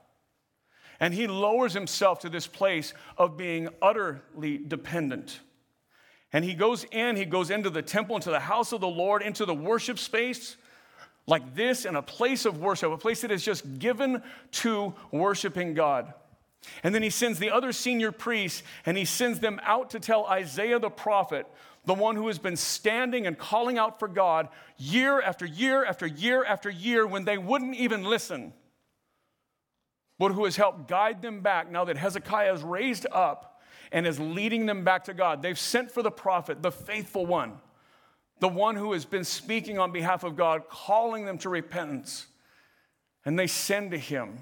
And 0.99 1.15
he 1.15 1.27
lowers 1.27 1.73
himself 1.73 2.21
to 2.21 2.29
this 2.29 2.47
place 2.47 2.95
of 3.17 3.37
being 3.37 3.69
utterly 3.81 4.59
dependent. 4.59 5.41
And 6.33 6.45
he 6.45 6.55
goes 6.55 6.85
in, 6.91 7.17
he 7.17 7.25
goes 7.25 7.51
into 7.51 7.71
the 7.71 7.83
temple, 7.83 8.17
into 8.17 8.31
the 8.31 8.41
house 8.41 8.73
of 8.73 8.81
the 8.81 8.89
Lord, 8.89 9.23
into 9.23 9.45
the 9.45 9.55
worship 9.55 9.99
space 9.99 10.57
like 11.29 11.55
this, 11.55 11.85
in 11.85 11.97
a 11.97 12.03
place 12.03 12.45
of 12.45 12.61
worship, 12.61 12.93
a 12.93 12.97
place 12.97 13.23
that 13.23 13.31
is 13.31 13.45
just 13.45 13.79
given 13.79 14.23
to 14.53 14.95
worshiping 15.11 15.75
God. 15.75 16.13
And 16.83 16.95
then 16.95 17.03
he 17.03 17.11
sends 17.11 17.39
the 17.39 17.51
other 17.51 17.73
senior 17.73 18.13
priests 18.13 18.63
and 18.85 18.97
he 18.97 19.05
sends 19.05 19.41
them 19.41 19.61
out 19.63 19.91
to 19.91 20.01
tell 20.01 20.27
Isaiah 20.27 20.79
the 20.79 20.91
prophet 20.91 21.47
the 21.87 21.95
one 21.95 22.17
who 22.17 22.27
has 22.27 22.39
been 22.39 22.57
standing 22.57 23.27
and 23.27 23.39
calling 23.39 23.79
out 23.79 23.99
for 23.99 24.09
God 24.09 24.49
year 24.77 25.21
after 25.23 25.47
year 25.47 25.85
after 25.85 26.07
year 26.07 26.45
after 26.45 26.69
year 26.69 27.07
when 27.07 27.25
they 27.25 27.39
wouldn't 27.39 27.77
even 27.77 28.05
listen, 28.05 28.53
but 30.19 30.33
who 30.33 30.45
has 30.45 30.57
helped 30.57 30.89
guide 30.89 31.23
them 31.23 31.41
back 31.41 31.71
now 31.71 31.85
that 31.85 31.97
Hezekiah 31.97 32.53
is 32.53 32.63
raised 32.63 33.07
up 33.13 33.63
and 33.93 34.05
is 34.05 34.19
leading 34.19 34.67
them 34.67 34.83
back 34.83 35.05
to 35.05 35.15
God. 35.15 35.43
They've 35.43 35.59
sent 35.59 35.93
for 35.93 36.03
the 36.03 36.11
prophet, 36.11 36.61
the 36.61 36.73
faithful 36.73 37.25
one, 37.25 37.53
the 38.41 38.49
one 38.49 38.75
who 38.75 38.93
has 38.93 39.05
been 39.05 39.25
speaking 39.25 39.79
on 39.79 39.93
behalf 39.93 40.25
of 40.25 40.37
God, 40.37 40.69
calling 40.69 41.25
them 41.25 41.39
to 41.39 41.49
repentance. 41.49 42.27
And 43.25 43.39
they 43.39 43.47
send 43.47 43.93
to 43.93 43.99
him, 43.99 44.39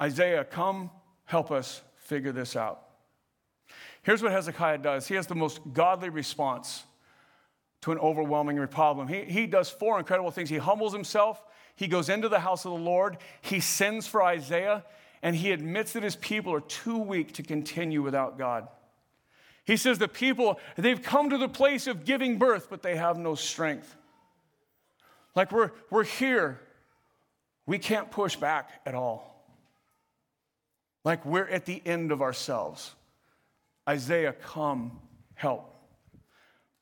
Isaiah, 0.00 0.44
come 0.44 0.90
help 1.24 1.50
us 1.50 1.80
figure 1.96 2.32
this 2.32 2.54
out. 2.54 2.89
Here's 4.02 4.22
what 4.22 4.32
Hezekiah 4.32 4.78
does 4.78 5.08
he 5.08 5.14
has 5.14 5.26
the 5.26 5.34
most 5.34 5.60
godly 5.72 6.08
response 6.08 6.84
to 7.82 7.92
an 7.92 7.98
overwhelming 7.98 8.64
problem. 8.68 9.08
He, 9.08 9.22
he 9.24 9.46
does 9.46 9.70
four 9.70 9.98
incredible 9.98 10.30
things. 10.30 10.50
He 10.50 10.58
humbles 10.58 10.92
himself, 10.92 11.42
he 11.76 11.88
goes 11.88 12.08
into 12.08 12.28
the 12.28 12.40
house 12.40 12.64
of 12.64 12.72
the 12.72 12.78
Lord, 12.78 13.18
he 13.40 13.60
sends 13.60 14.06
for 14.06 14.22
Isaiah, 14.22 14.84
and 15.22 15.34
he 15.34 15.52
admits 15.52 15.92
that 15.92 16.02
his 16.02 16.16
people 16.16 16.52
are 16.52 16.60
too 16.60 16.98
weak 16.98 17.32
to 17.34 17.42
continue 17.42 18.02
without 18.02 18.38
God. 18.38 18.68
He 19.64 19.76
says 19.76 19.98
the 19.98 20.08
people, 20.08 20.58
they've 20.76 21.00
come 21.00 21.30
to 21.30 21.38
the 21.38 21.48
place 21.48 21.86
of 21.86 22.04
giving 22.04 22.38
birth, 22.38 22.68
but 22.70 22.82
they 22.82 22.96
have 22.96 23.18
no 23.18 23.34
strength. 23.34 23.94
Like 25.34 25.52
we're, 25.52 25.70
we're 25.90 26.04
here, 26.04 26.60
we 27.66 27.78
can't 27.78 28.10
push 28.10 28.36
back 28.36 28.70
at 28.84 28.94
all. 28.94 29.44
Like 31.04 31.24
we're 31.24 31.48
at 31.48 31.66
the 31.66 31.80
end 31.86 32.12
of 32.12 32.20
ourselves. 32.20 32.94
Isaiah, 33.90 34.32
come 34.32 35.00
help. 35.34 35.66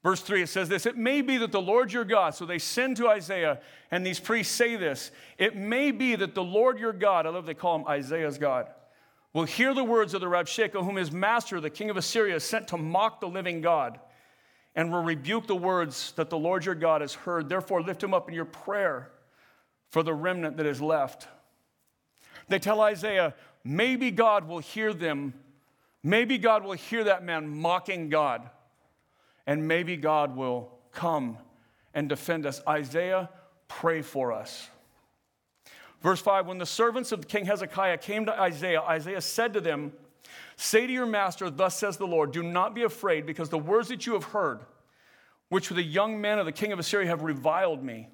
Verse 0.03 0.21
3, 0.21 0.43
it 0.43 0.49
says 0.49 0.69
this 0.69 0.85
It 0.85 0.97
may 0.97 1.23
be 1.23 1.39
that 1.39 1.53
the 1.53 1.61
Lord 1.61 1.91
your 1.91 2.05
God, 2.05 2.35
so 2.35 2.45
they 2.45 2.59
send 2.59 2.99
to 2.99 3.09
Isaiah, 3.09 3.61
and 3.91 4.05
these 4.05 4.21
priests 4.21 4.55
say 4.55 4.77
this 4.77 5.11
It 5.39 5.57
may 5.57 5.91
be 5.91 6.17
that 6.17 6.35
the 6.35 6.45
Lord 6.45 6.79
your 6.79 6.93
God, 6.93 7.27
I 7.27 7.31
love 7.31 7.47
they 7.47 7.55
call 7.55 7.77
him 7.77 7.87
Isaiah's 7.87 8.37
God, 8.37 8.69
will 9.33 9.45
hear 9.45 9.73
the 9.73 9.85
words 9.85 10.13
of 10.13 10.21
the 10.21 10.27
Rabshakeh, 10.27 10.85
whom 10.85 10.97
his 10.97 11.11
master, 11.11 11.61
the 11.61 11.71
king 11.71 11.89
of 11.89 11.97
Assyria, 11.97 12.41
sent 12.41 12.69
to 12.69 12.77
mock 12.77 13.21
the 13.21 13.29
living 13.29 13.63
God, 13.63 13.99
and 14.75 14.93
will 14.93 15.03
rebuke 15.03 15.47
the 15.47 15.57
words 15.57 16.13
that 16.17 16.29
the 16.29 16.39
Lord 16.39 16.67
your 16.67 16.75
God 16.75 17.01
has 17.01 17.15
heard. 17.15 17.49
Therefore, 17.49 17.83
lift 17.83 18.03
him 18.03 18.13
up 18.13 18.29
in 18.29 18.35
your 18.35 18.45
prayer 18.45 19.11
for 19.91 20.03
the 20.03 20.13
remnant 20.13 20.59
that 20.59 20.67
is 20.67 20.83
left. 20.83 21.27
They 22.49 22.59
tell 22.59 22.83
Isaiah, 22.83 23.35
Maybe 23.65 24.11
God 24.11 24.47
will 24.47 24.61
hear 24.61 24.95
them 24.95 25.35
Maybe 26.03 26.39
God 26.39 26.65
will 26.65 26.73
hear 26.73 27.05
that 27.05 27.25
man 27.25 27.49
mocking 27.49 28.09
God, 28.09 28.49
and 29.47 29.67
maybe 29.67 29.97
God 29.97 30.37
will 30.37 30.71
come 30.93 31.39
and 31.95 32.09
defend 32.09 32.47
us. 32.47 32.61
Isaiah, 32.69 33.31
pray 33.67 34.03
for 34.03 34.33
us. 34.33 34.69
Verse 36.03 36.21
5 36.21 36.47
When 36.47 36.59
the 36.59 36.67
servants 36.67 37.13
of 37.13 37.27
King 37.29 37.47
Hezekiah 37.47 37.99
came 37.99 38.27
to 38.27 38.41
Isaiah, 38.41 38.81
Isaiah 38.83 39.21
said 39.21 39.53
to 39.55 39.61
them, 39.61 39.93
Say 40.57 40.87
to 40.87 40.93
your 40.93 41.07
master, 41.07 41.51
Thus 41.51 41.79
says 41.79 41.97
the 41.97 42.07
Lord, 42.07 42.33
do 42.33 42.43
not 42.43 42.75
be 42.75 42.83
afraid, 42.83 43.27
because 43.27 43.49
the 43.49 43.59
words 43.59 43.89
that 43.89 44.07
you 44.07 44.15
have 44.15 44.25
heard, 44.25 44.61
which 45.49 45.69
the 45.69 45.83
young 45.83 46.21
men 46.21 46.39
of 46.39 46.47
the 46.47 46.53
king 46.53 46.73
of 46.73 46.79
Assyria 46.79 47.09
have 47.09 47.23
reviled 47.23 47.83
me, 47.83 48.09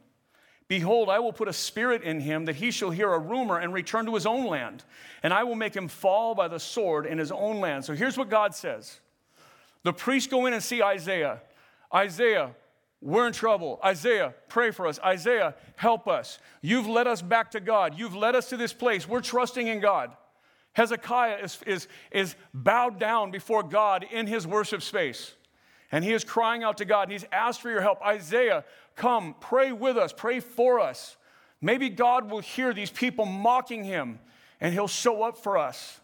Behold, 0.67 1.11
I 1.11 1.19
will 1.19 1.33
put 1.33 1.49
a 1.49 1.53
spirit 1.53 2.03
in 2.03 2.21
him 2.21 2.47
that 2.47 2.57
he 2.57 2.71
shall 2.71 2.91
hear 2.91 3.13
a 3.13 3.19
rumor 3.19 3.59
and 3.59 3.73
return 3.73 4.07
to 4.07 4.15
his 4.15 4.25
own 4.25 4.47
land, 4.47 4.83
and 5.23 5.33
I 5.33 5.45
will 5.45 5.57
make 5.57 5.77
him 5.77 5.89
fall 5.89 6.35
by 6.35 6.49
the 6.49 6.59
sword 6.59 7.05
in 7.05 7.19
his 7.19 7.31
own 7.31 7.61
land. 7.61 7.85
So 7.85 7.95
here's 7.95 8.17
what 8.17 8.31
God 8.31 8.55
says 8.55 9.01
The 9.83 9.93
priests 9.93 10.31
go 10.31 10.47
in 10.47 10.55
and 10.55 10.63
see 10.63 10.83
Isaiah. 10.83 11.41
Isaiah, 11.95 12.55
we're 13.01 13.27
in 13.27 13.35
trouble. 13.35 13.79
Isaiah, 13.85 14.35
pray 14.49 14.71
for 14.71 14.87
us. 14.87 14.99
Isaiah, 15.05 15.55
help 15.77 16.09
us. 16.09 16.39
You've 16.63 16.87
led 16.87 17.07
us 17.07 17.21
back 17.21 17.51
to 17.51 17.61
God. 17.61 17.99
You've 17.99 18.17
led 18.17 18.35
us 18.35 18.49
to 18.49 18.57
this 18.57 18.73
place. 18.73 19.07
We're 19.07 19.21
trusting 19.21 19.69
in 19.69 19.81
God. 19.81 20.17
Hezekiah 20.73 21.37
is, 21.43 21.59
is, 21.67 21.89
is 22.11 22.35
bowed 22.53 22.99
down 22.99 23.31
before 23.31 23.63
God 23.63 24.07
in 24.11 24.27
his 24.27 24.47
worship 24.47 24.83
space. 24.83 25.35
And 25.95 26.03
he 26.03 26.13
is 26.13 26.25
crying 26.25 26.65
out 26.65 26.79
to 26.79 26.85
God. 26.85 27.03
And 27.05 27.13
he's 27.13 27.25
asked 27.31 27.61
for 27.61 27.71
your 27.71 27.81
help. 27.81 28.03
Isaiah, 28.03 28.65
Come, 28.97 29.37
pray 29.39 29.71
with 29.71 29.97
us, 29.97 30.13
pray 30.13 30.41
for 30.41 30.81
us. 30.81 31.17
Maybe 31.61 31.89
God 31.89 32.29
will 32.29 32.41
hear 32.41 32.75
these 32.75 32.91
people 32.91 33.27
mocking 33.27 33.85
him 33.85 34.19
and 34.61 34.75
he'll 34.75 34.89
show 34.89 35.23
up 35.23 35.39
for 35.39 35.57
us. 35.57 36.01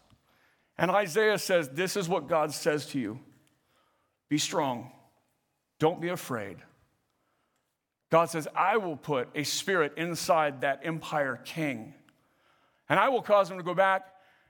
And 0.77 0.89
Isaiah 0.91 1.37
says, 1.37 1.67
This 1.67 1.97
is 1.97 2.07
what 2.07 2.29
God 2.29 2.53
says 2.53 2.85
to 2.87 2.99
you 2.99 3.19
Be 4.29 4.37
strong, 4.37 4.93
don't 5.77 5.99
be 5.99 6.07
afraid. 6.07 6.55
God 8.09 8.29
says, 8.29 8.47
I 8.55 8.77
will 8.77 8.95
put 8.95 9.27
a 9.35 9.43
spirit 9.43 9.95
inside 9.97 10.61
that 10.61 10.79
empire 10.85 11.41
king, 11.43 11.93
and 12.87 12.97
I 12.97 13.09
will 13.09 13.21
cause 13.21 13.51
him 13.51 13.57
to 13.57 13.63
go 13.63 13.73
back 13.73 14.07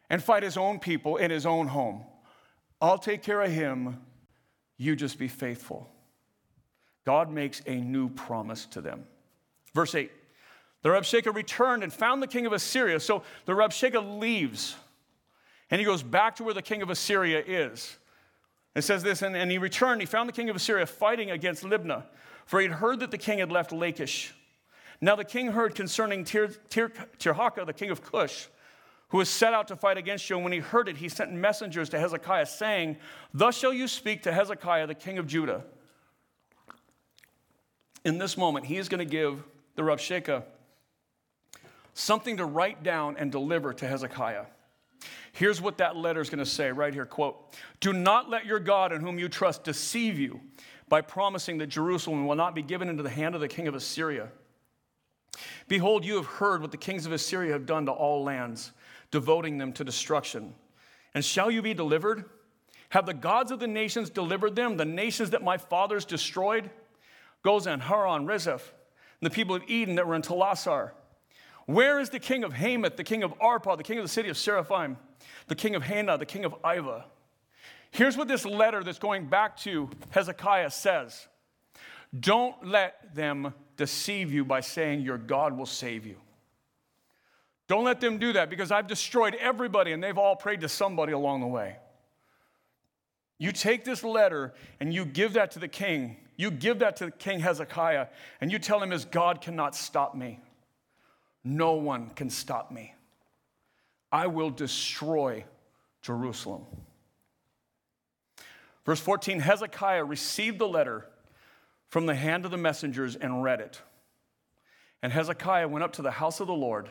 and 0.08 0.24
fight 0.24 0.44
his 0.44 0.56
own 0.56 0.78
people 0.78 1.18
in 1.18 1.32
his 1.32 1.48
own 1.48 1.66
home. 1.66 2.04
I'll 2.80 3.00
take 3.00 3.24
care 3.24 3.42
of 3.42 3.50
him. 3.50 4.02
You 4.82 4.96
just 4.96 5.20
be 5.20 5.28
faithful. 5.28 5.88
God 7.06 7.32
makes 7.32 7.62
a 7.68 7.76
new 7.76 8.10
promise 8.10 8.66
to 8.72 8.82
them. 8.82 9.04
Verse 9.76 9.94
8 9.94 10.12
The 10.82 10.90
Rabshakeh 10.90 11.36
returned 11.36 11.84
and 11.84 11.94
found 11.94 12.24
the 12.24 12.28
king 12.28 12.48
of 12.48 12.52
Assyria. 12.52 13.00
So 13.00 13.22
the 13.46 13.54
Rabshakeh 13.54 14.20
leaves 14.20 14.76
and 15.70 15.80
he 15.80 15.86
goes 15.86 16.02
back 16.02 16.36
to 16.38 16.44
where 16.44 16.56
the 16.56 16.64
king 16.64 16.82
of 16.82 16.90
Assyria 16.90 17.44
is. 17.46 17.96
It 18.74 18.82
says 18.82 19.04
this, 19.04 19.22
and, 19.22 19.36
and 19.36 19.52
he 19.52 19.60
returned, 19.60 20.02
he 20.02 20.08
found 20.08 20.28
the 20.28 20.34
king 20.34 20.50
of 20.50 20.56
Assyria 20.56 20.88
fighting 20.88 21.30
against 21.30 21.62
Libnah, 21.64 22.06
for 22.48 22.60
he 22.60 22.68
had 22.68 22.78
heard 22.78 23.02
that 23.02 23.12
the 23.12 23.20
king 23.20 23.38
had 23.38 23.52
left 23.52 23.72
Lachish. 23.72 24.34
Now 25.00 25.16
the 25.16 25.24
king 25.24 25.52
heard 25.52 25.76
concerning 25.76 26.24
Tir, 26.24 26.48
Tir, 26.70 26.92
the 27.20 27.74
king 27.78 27.92
of 27.92 28.02
Cush, 28.02 28.48
who 29.12 29.20
was 29.20 29.30
set 29.30 29.54
out 29.54 29.70
to 29.70 29.76
fight 29.76 29.98
against 29.98 30.30
you. 30.30 30.36
And 30.36 30.44
when 30.44 30.54
he 30.54 30.60
heard 30.60 30.90
it, 30.90 30.98
he 30.98 31.08
sent 31.08 31.32
messengers 31.32 31.90
to 31.90 32.00
Hezekiah, 32.00 32.48
saying, 32.48 32.98
Thus 33.34 33.58
shall 33.58 33.74
you 33.74 33.88
speak 33.88 34.24
to 34.24 34.34
Hezekiah, 34.34 34.88
the 34.88 34.96
king 34.96 35.18
of 35.18 35.28
Judah 35.28 35.64
in 38.04 38.18
this 38.18 38.38
moment, 38.38 38.66
he 38.66 38.78
is 38.78 38.90
going 38.90 39.00
to 39.00 39.06
give 39.06 39.44
the 39.76 39.84
Rabshakeh 39.84 40.44
something 41.94 42.38
to 42.38 42.46
write 42.46 42.84
down 42.84 43.18
and 43.18 43.32
deliver 43.32 43.74
to 43.74 43.88
Hezekiah. 43.88 44.46
Here's 45.34 45.62
what 45.62 45.78
that 45.78 45.96
letter 45.96 46.20
is 46.22 46.30
going 46.30 46.40
to 46.40 46.46
say 46.46 46.72
right 46.72 46.94
here 46.94 47.06
quote, 47.06 47.56
Do 47.80 47.94
not 47.94 48.30
let 48.30 48.46
your 48.46 48.60
God 48.60 48.92
in 48.92 49.02
whom 49.02 49.20
you 49.20 49.30
trust 49.30 49.64
deceive 49.64 50.20
you 50.20 50.42
by 50.90 51.02
promising 51.02 51.60
that 51.60 51.68
Jerusalem 51.68 52.28
will 52.28 52.36
not 52.36 52.54
be 52.54 52.62
given 52.62 52.90
into 52.90 53.04
the 53.04 53.10
hand 53.10 53.36
of 53.36 53.42
the 53.42 53.48
king 53.48 53.68
of 53.68 53.76
Assyria. 53.76 54.30
Behold, 55.68 56.04
you 56.04 56.18
have 56.18 56.26
heard 56.26 56.62
what 56.62 56.72
the 56.72 56.78
kings 56.78 57.06
of 57.06 57.14
Assyria 57.14 57.54
have 57.54 57.66
done 57.66 57.86
to 57.86 57.92
all 57.92 58.24
lands, 58.24 58.72
devoting 59.12 59.58
them 59.58 59.74
to 59.74 59.84
destruction. 59.84 60.56
And 61.14 61.24
shall 61.24 61.52
you 61.52 61.62
be 61.62 61.74
delivered? 61.74 62.26
Have 62.90 63.06
the 63.06 63.14
gods 63.14 63.52
of 63.52 63.60
the 63.60 63.68
nations 63.68 64.10
delivered 64.10 64.56
them, 64.56 64.78
the 64.78 64.86
nations 64.86 65.30
that 65.30 65.44
my 65.44 65.58
fathers 65.58 66.06
destroyed? 66.06 66.70
Gozan, 67.44 67.82
Haran, 67.82 68.26
Rezeph, 68.26 68.72
and 69.20 69.30
the 69.30 69.30
people 69.30 69.56
of 69.56 69.64
Eden 69.68 69.96
that 69.96 70.08
were 70.08 70.16
in 70.16 70.22
Telassar. 70.22 70.92
Where 71.66 72.00
is 72.00 72.10
the 72.10 72.20
king 72.20 72.44
of 72.44 72.54
Hamath, 72.54 72.98
the 72.98 73.04
king 73.04 73.24
of 73.24 73.38
Arpad, 73.40 73.78
the 73.78 73.84
king 73.84 73.98
of 73.98 74.04
the 74.04 74.10
city 74.10 74.30
of 74.30 74.38
Seraphim, 74.38 74.98
the 75.48 75.56
king 75.56 75.76
of 75.76 75.84
Hena, 75.84 76.18
the 76.18 76.26
king 76.26 76.44
of 76.44 76.56
Iva? 76.66 77.06
Here's 77.92 78.18
what 78.18 78.28
this 78.28 78.46
letter 78.46 78.84
that's 78.84 79.00
going 79.00 79.28
back 79.28 79.58
to 79.58 79.90
Hezekiah 80.12 80.72
says 80.72 81.28
Don't 82.18 82.68
let 82.68 83.16
them 83.16 83.54
deceive 83.78 84.32
you 84.32 84.44
by 84.46 84.62
saying 84.62 85.02
your 85.02 85.18
God 85.18 85.58
will 85.58 85.66
save 85.66 86.06
you. 86.06 86.18
Don't 87.72 87.86
let 87.86 88.02
them 88.02 88.18
do 88.18 88.34
that 88.34 88.50
because 88.50 88.70
I've 88.70 88.88
destroyed 88.88 89.34
everybody 89.36 89.94
and 89.94 90.04
they've 90.04 90.18
all 90.18 90.36
prayed 90.36 90.60
to 90.60 90.68
somebody 90.68 91.14
along 91.14 91.40
the 91.40 91.48
way. 91.48 91.78
You 93.38 93.54
take 93.54 93.86
this 93.86 94.04
letter 94.04 94.54
and 94.82 94.94
you 94.94 95.06
give 95.06 95.32
that 95.36 95.52
to 95.52 95.60
the 95.60 95.70
king. 95.70 96.18
You 96.36 96.52
give 96.52 96.80
that 96.80 96.98
to 96.98 97.12
King 97.12 97.40
Hezekiah 97.40 98.08
and 98.42 98.52
you 98.52 98.60
tell 98.60 98.84
him 98.84 98.92
his 98.92 99.06
God 99.06 99.40
cannot 99.40 99.74
stop 99.74 100.16
me. 100.16 100.42
No 101.46 101.76
one 101.76 102.10
can 102.10 102.30
stop 102.30 102.72
me. 102.72 102.94
I 104.12 104.28
will 104.28 104.50
destroy 104.50 105.46
Jerusalem. 106.02 106.66
Verse 108.86 109.00
14 109.00 109.40
Hezekiah 109.40 110.04
received 110.04 110.60
the 110.60 110.68
letter 110.68 111.06
from 111.88 112.06
the 112.06 112.16
hand 112.16 112.44
of 112.44 112.52
the 112.52 112.58
messengers 112.58 113.16
and 113.16 113.42
read 113.42 113.62
it. 113.62 113.82
And 115.02 115.14
Hezekiah 115.14 115.70
went 115.70 115.86
up 115.86 115.94
to 115.94 116.02
the 116.02 116.12
house 116.12 116.42
of 116.42 116.48
the 116.48 116.54
Lord 116.54 116.90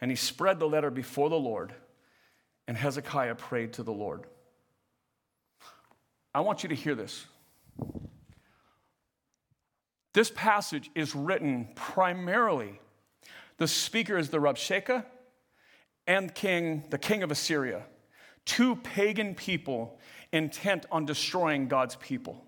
and 0.00 0.10
he 0.10 0.16
spread 0.16 0.58
the 0.58 0.68
letter 0.68 0.90
before 0.90 1.30
the 1.30 1.38
Lord. 1.38 1.74
And 2.68 2.76
Hezekiah 2.76 3.36
prayed 3.36 3.74
to 3.74 3.82
the 3.82 3.92
Lord. 3.92 4.24
I 6.34 6.40
want 6.40 6.62
you 6.62 6.68
to 6.68 6.74
hear 6.74 6.94
this. 6.94 7.26
This 10.12 10.30
passage 10.34 10.90
is 10.94 11.14
written 11.14 11.68
primarily, 11.74 12.80
the 13.58 13.68
speaker 13.68 14.16
is 14.16 14.30
the 14.30 14.38
Rabshakeh 14.38 15.04
and 16.06 16.34
king, 16.34 16.84
the 16.90 16.98
king 16.98 17.22
of 17.22 17.30
Assyria, 17.30 17.82
two 18.44 18.76
pagan 18.76 19.34
people 19.34 19.98
intent 20.32 20.86
on 20.90 21.04
destroying 21.04 21.68
God's 21.68 21.96
people. 21.96 22.42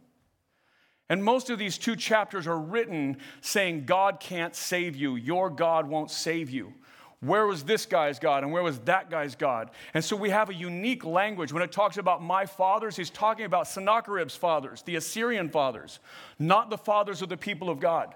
And 1.10 1.24
most 1.24 1.48
of 1.50 1.58
these 1.58 1.78
two 1.78 1.96
chapters 1.96 2.46
are 2.46 2.58
written 2.58 3.18
saying, 3.40 3.84
God 3.86 4.20
can't 4.20 4.54
save 4.54 4.96
you, 4.96 5.16
your 5.16 5.48
God 5.48 5.88
won't 5.88 6.10
save 6.10 6.50
you. 6.50 6.74
Where 7.20 7.46
was 7.46 7.64
this 7.64 7.84
guy's 7.84 8.20
God 8.20 8.44
and 8.44 8.52
where 8.52 8.62
was 8.62 8.78
that 8.80 9.10
guy's 9.10 9.34
God? 9.34 9.70
And 9.92 10.04
so 10.04 10.14
we 10.14 10.30
have 10.30 10.50
a 10.50 10.54
unique 10.54 11.04
language. 11.04 11.52
When 11.52 11.64
it 11.64 11.72
talks 11.72 11.98
about 11.98 12.22
my 12.22 12.46
fathers, 12.46 12.96
he's 12.96 13.10
talking 13.10 13.44
about 13.44 13.66
Sennacherib's 13.66 14.36
fathers, 14.36 14.82
the 14.82 14.96
Assyrian 14.96 15.48
fathers, 15.48 15.98
not 16.38 16.70
the 16.70 16.78
fathers 16.78 17.20
of 17.20 17.28
the 17.28 17.36
people 17.36 17.70
of 17.70 17.80
God. 17.80 18.14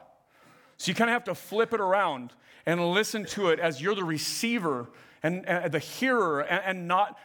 So 0.77 0.91
you 0.91 0.95
kind 0.95 1.11
of 1.11 1.15
have 1.15 1.25
to 1.25 1.35
flip 1.35 1.73
it 1.75 1.81
around 1.81 2.33
and 2.65 2.93
listen 2.93 3.25
to 3.27 3.49
it 3.49 3.59
as 3.59 3.83
you're 3.83 3.97
the 3.97 4.05
receiver 4.05 4.89
and, 5.25 5.49
and 5.49 5.73
the 5.73 5.81
hearer 5.81 6.41
and, 6.41 6.63
and 6.65 6.89
not 6.89 7.19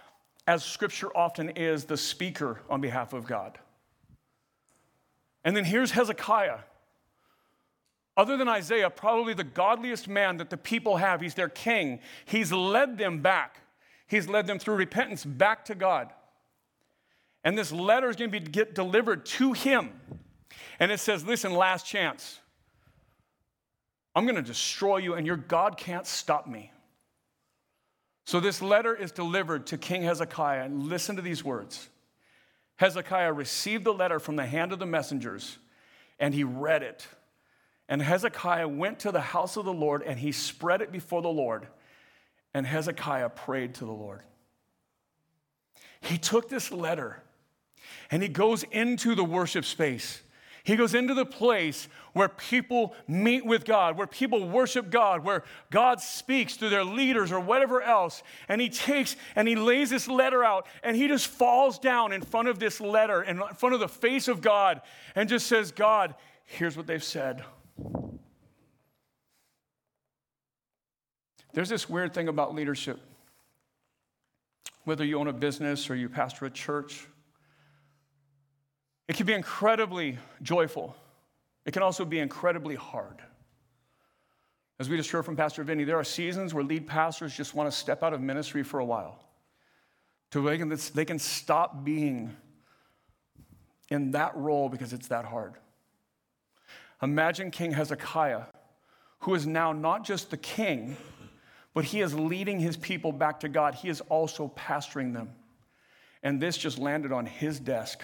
as 0.47 0.63
scripture 0.63 1.15
often 1.15 1.49
is 1.51 1.85
the 1.85 1.97
speaker 1.97 2.61
on 2.69 2.81
behalf 2.81 3.13
of 3.13 3.27
God. 3.27 3.59
And 5.43 5.55
then 5.55 5.65
here's 5.65 5.91
Hezekiah 5.91 6.59
other 8.17 8.36
than 8.36 8.47
Isaiah, 8.47 8.89
probably 8.89 9.36
the 9.36 9.43
godliest 9.43 10.08
man 10.08 10.38
that 10.38 10.49
the 10.49 10.58
people 10.58 10.97
have. 10.97 11.21
He's 11.21 11.36
their 11.36 11.49
king. 11.49 11.99
He's 12.25 12.51
led 12.51 12.97
them 12.97 13.21
back. 13.21 13.62
He's 14.08 14.27
led 14.27 14.47
them 14.47 14.58
through 14.58 14.75
repentance 14.75 15.23
back 15.23 15.65
to 15.65 15.75
God. 15.75 16.12
And 17.43 17.56
this 17.56 17.71
letter 17.71 18.10
is 18.10 18.15
going 18.15 18.32
to 18.32 18.39
be 18.39 18.45
get 18.45 18.73
delivered 18.73 19.25
to 19.27 19.53
him. 19.53 19.91
And 20.80 20.91
it 20.91 20.99
says, 20.99 21.23
Listen, 21.23 21.53
last 21.53 21.86
chance. 21.86 22.39
I'm 24.15 24.25
going 24.25 24.36
to 24.36 24.41
destroy 24.41 24.97
you, 24.97 25.13
and 25.13 25.27
your 25.27 25.38
God 25.38 25.77
can't 25.77 26.08
stop 26.08 26.47
me. 26.47 26.71
So 28.25 28.39
this 28.39 28.63
letter 28.63 28.95
is 28.95 29.12
delivered 29.12 29.67
to 29.67 29.77
King 29.77 30.01
Hezekiah. 30.01 30.63
And 30.63 30.88
listen 30.88 31.15
to 31.17 31.21
these 31.21 31.43
words 31.43 31.88
Hezekiah 32.77 33.32
received 33.32 33.84
the 33.84 33.93
letter 33.93 34.19
from 34.19 34.36
the 34.36 34.45
hand 34.45 34.73
of 34.73 34.80
the 34.80 34.88
messengers, 34.88 35.60
and 36.19 36.34
he 36.34 36.43
read 36.43 36.82
it. 36.82 37.08
And 37.89 38.02
Hezekiah 38.02 38.67
went 38.67 39.00
to 39.00 39.12
the 39.12 39.21
house 39.21 39.56
of 39.58 39.65
the 39.65 39.73
Lord 39.73 40.04
and 40.04 40.19
he 40.19 40.32
spread 40.32 40.82
it 40.82 40.91
before 40.91 41.21
the 41.21 41.30
Lord. 41.30 41.67
And 42.54 42.65
Hezekiah 42.65 43.30
prayed 43.30 43.76
to 43.76 43.86
the 43.86 43.91
Lord. 43.91 44.21
He 46.02 46.17
took 46.17 46.50
this 46.50 46.71
letter 46.71 47.21
and 48.12 48.21
he 48.21 48.30
goes 48.30 48.63
into 48.63 49.15
the 49.15 49.23
worship 49.23 49.65
space. 49.65 50.21
He 50.63 50.76
goes 50.76 50.93
into 50.93 51.13
the 51.13 51.26
place 51.26 51.88
where 52.12 52.28
people 52.28 52.93
meet 53.08 53.45
with 53.45 53.63
God, 53.63 53.97
where 53.97 54.06
people 54.06 54.50
worship 54.50 54.89
God, 54.89 55.23
where 55.23 55.45
God 55.69 56.02
speaks 56.02 56.58
through 56.58 56.71
their 56.71 56.84
leaders 56.84 57.32
or 57.32 57.39
whatever 57.39 57.82
else. 57.82 58.21
And 58.50 58.60
he 58.60 58.67
takes 58.67 59.15
and 59.38 59.47
he 59.47 59.56
lays 59.56 59.89
this 59.89 60.10
letter 60.10 60.43
out 60.43 60.67
and 60.84 60.97
he 60.97 61.08
just 61.08 61.28
falls 61.28 61.80
down 61.80 62.12
in 62.12 62.21
front 62.21 62.50
of 62.50 62.60
this 62.60 62.82
letter, 62.82 63.23
in 63.23 63.41
front 63.56 63.76
of 63.76 63.80
the 63.80 63.88
face 63.88 64.28
of 64.28 64.41
God, 64.41 64.82
and 65.15 65.30
just 65.30 65.47
says, 65.47 65.71
God, 65.71 66.15
here's 66.43 66.76
what 66.76 66.86
they've 66.86 67.02
said. 67.02 67.45
There's 71.53 71.69
this 71.69 71.89
weird 71.89 72.13
thing 72.13 72.27
about 72.27 72.53
leadership. 72.53 72.99
Whether 74.83 75.03
you 75.03 75.19
own 75.19 75.27
a 75.27 75.33
business 75.33 75.89
or 75.89 75.95
you 75.95 76.07
pastor 76.07 76.45
a 76.45 76.49
church, 76.49 77.07
it 79.07 79.15
can 79.15 79.25
be 79.25 79.33
incredibly 79.33 80.17
joyful. 80.41 80.95
It 81.65 81.71
can 81.71 81.81
also 81.81 82.05
be 82.05 82.19
incredibly 82.19 82.75
hard. 82.75 83.21
As 84.79 84.87
we 84.87 84.97
just 84.97 85.09
heard 85.09 85.25
from 85.25 85.35
Pastor 85.35 85.63
Vinny, 85.63 85.83
there 85.83 85.97
are 85.97 86.03
seasons 86.03 86.53
where 86.53 86.63
lead 86.63 86.85
pastors 86.85 87.35
just 87.35 87.55
want 87.55 87.69
to 87.71 87.75
step 87.75 88.03
out 88.03 88.13
of 88.13 88.21
ministry 88.21 88.63
for 88.63 88.79
a 88.79 88.85
while. 88.85 89.23
To 90.31 90.41
they 90.41 90.57
can, 90.57 90.77
they 90.93 91.05
can 91.05 91.19
stop 91.19 91.83
being 91.83 92.35
in 93.89 94.11
that 94.11 94.35
role 94.35 94.69
because 94.69 94.93
it's 94.93 95.07
that 95.07 95.25
hard. 95.25 95.55
Imagine 97.01 97.51
King 97.51 97.71
Hezekiah, 97.71 98.43
who 99.19 99.36
is 99.36 99.45
now 99.45 99.71
not 99.71 100.03
just 100.03 100.31
the 100.31 100.38
king, 100.38 100.97
but 101.73 101.86
he 101.86 102.01
is 102.01 102.15
leading 102.15 102.60
his 102.60 102.75
people 102.75 103.12
back 103.12 103.41
to 103.41 103.49
God. 103.49 103.75
He 103.75 103.89
is 103.89 104.01
also 104.01 104.51
pastoring 104.55 105.13
them. 105.13 105.29
And 106.23 106.41
this 106.41 106.57
just 106.57 106.79
landed 106.79 107.12
on 107.12 107.25
his 107.25 107.60
desk. 107.60 108.03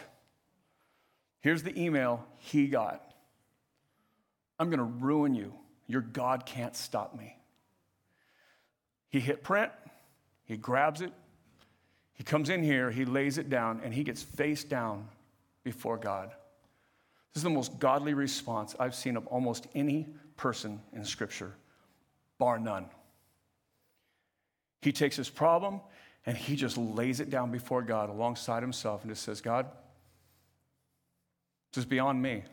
Here's 1.39 1.63
the 1.63 1.77
email 1.79 2.25
he 2.38 2.67
got 2.67 3.01
I'm 4.60 4.69
going 4.69 4.77
to 4.77 4.84
ruin 4.86 5.34
you. 5.34 5.53
Your 5.88 6.01
God 6.01 6.45
can't 6.45 6.75
stop 6.75 7.17
me. 7.17 7.36
He 9.10 9.19
hit 9.19 9.43
print, 9.43 9.71
he 10.45 10.56
grabs 10.56 11.01
it, 11.01 11.12
he 12.13 12.23
comes 12.23 12.49
in 12.49 12.63
here, 12.63 12.91
he 12.91 13.06
lays 13.06 13.38
it 13.38 13.49
down, 13.49 13.82
and 13.84 13.93
he 13.93 14.03
gets 14.03 14.23
face 14.23 14.63
down 14.63 15.08
before 15.63 15.97
God. 15.97 16.32
This 17.34 17.39
is 17.39 17.43
the 17.43 17.50
most 17.50 17.80
godly 17.80 18.13
response 18.13 18.76
I've 18.80 18.93
seen 18.93 19.17
of 19.17 19.26
almost 19.28 19.67
any 19.74 20.08
person 20.38 20.82
in 20.93 21.04
Scripture, 21.04 21.54
bar 22.38 22.60
none. 22.60 22.86
He 24.82 24.91
takes 24.91 25.15
his 25.15 25.30
problem 25.30 25.82
and 26.26 26.38
he 26.38 26.56
just 26.56 26.78
lays 26.78 27.19
it 27.19 27.30
down 27.30 27.52
before 27.52 27.82
God 27.82 28.10
alongside 28.10 28.62
himself 28.62 29.02
and 29.02 29.12
just 29.12 29.24
says, 29.24 29.41
God, 29.41 29.65
this 31.74 31.84
is 31.84 31.86
beyond 31.86 32.22
me. 32.22 32.43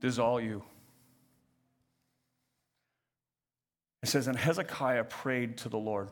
This 0.00 0.12
is 0.12 0.18
all 0.18 0.40
you. 0.40 0.64
It 4.02 4.08
says, 4.08 4.28
and 4.28 4.38
Hezekiah 4.38 5.04
prayed 5.04 5.58
to 5.58 5.68
the 5.68 5.76
Lord. 5.76 6.08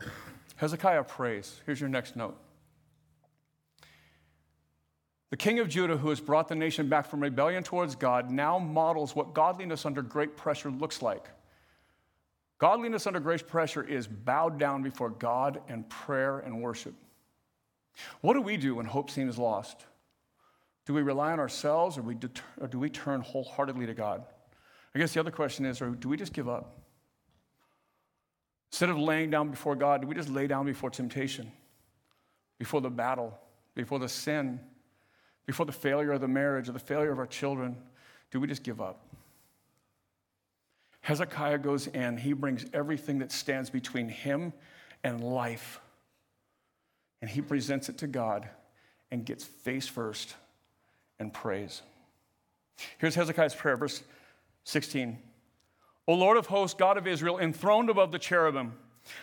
Hezekiah 0.57 1.05
prays. 1.05 1.59
Here's 1.65 1.79
your 1.79 1.89
next 1.89 2.15
note. 2.15 2.37
The 5.29 5.37
king 5.37 5.59
of 5.59 5.69
Judah, 5.69 5.97
who 5.97 6.09
has 6.09 6.19
brought 6.19 6.47
the 6.47 6.55
nation 6.55 6.89
back 6.89 7.07
from 7.07 7.21
rebellion 7.21 7.63
towards 7.63 7.95
God, 7.95 8.31
now 8.31 8.57
models 8.57 9.15
what 9.15 9.33
godliness 9.33 9.85
under 9.85 10.01
great 10.01 10.35
pressure 10.35 10.71
looks 10.71 11.01
like. 11.01 11.29
Godliness 12.57 13.05
under 13.05 13.19
great 13.19 13.47
pressure 13.47 13.83
is 13.83 14.07
bowed 14.07 14.57
down 14.57 14.81
before 14.81 15.09
God 15.09 15.61
and 15.69 15.87
prayer 15.87 16.39
and 16.39 16.61
worship. 16.61 16.95
What 18.21 18.33
do 18.33 18.41
we 18.41 18.57
do 18.57 18.75
when 18.75 18.85
hope 18.85 19.09
seems 19.11 19.37
lost? 19.37 19.85
Do 20.85 20.93
we 20.93 21.01
rely 21.03 21.31
on 21.31 21.39
ourselves 21.39 21.97
or, 21.97 22.01
we 22.01 22.15
deter- 22.15 22.43
or 22.59 22.67
do 22.67 22.79
we 22.79 22.89
turn 22.89 23.21
wholeheartedly 23.21 23.85
to 23.85 23.93
God? 23.93 24.23
I 24.95 24.99
guess 24.99 25.13
the 25.13 25.19
other 25.19 25.31
question 25.31 25.65
is 25.65 25.81
or 25.81 25.89
do 25.91 26.09
we 26.09 26.17
just 26.17 26.33
give 26.33 26.49
up? 26.49 26.79
Instead 28.71 28.89
of 28.89 28.97
laying 28.97 29.29
down 29.29 29.49
before 29.49 29.75
God, 29.75 30.01
do 30.01 30.07
we 30.07 30.15
just 30.15 30.29
lay 30.29 30.47
down 30.47 30.65
before 30.65 30.89
temptation, 30.89 31.51
before 32.57 32.81
the 32.81 32.89
battle, 32.89 33.37
before 33.75 33.99
the 33.99 34.09
sin, 34.09 34.59
before 35.49 35.65
the 35.65 35.71
failure 35.71 36.11
of 36.11 36.21
the 36.21 36.27
marriage 36.27 36.69
or 36.69 36.73
the 36.73 36.77
failure 36.77 37.11
of 37.11 37.17
our 37.17 37.25
children? 37.25 37.75
Do 38.29 38.39
we 38.39 38.45
just 38.45 38.61
give 38.61 38.79
up? 38.79 39.03
Hezekiah 41.01 41.57
goes 41.57 41.87
in, 41.87 42.17
he 42.17 42.33
brings 42.33 42.67
everything 42.71 43.17
that 43.17 43.31
stands 43.31 43.71
between 43.71 44.09
him 44.09 44.53
and 45.03 45.23
life, 45.23 45.79
and 47.19 47.31
he 47.31 47.41
presents 47.41 47.89
it 47.89 47.97
to 47.97 48.05
God 48.05 48.47
and 49.09 49.25
gets 49.25 49.43
face 49.43 49.87
first 49.87 50.35
and 51.17 51.33
prays. 51.33 51.81
Here's 52.99 53.15
Hezekiah's 53.15 53.55
prayer, 53.55 53.75
verse 53.75 54.03
16. 54.65 55.17
O 56.07 56.13
Lord 56.13 56.37
of 56.37 56.45
hosts, 56.45 56.77
God 56.77 56.95
of 56.95 57.07
Israel, 57.07 57.39
enthroned 57.39 57.89
above 57.89 58.11
the 58.11 58.19
cherubim, 58.19 58.73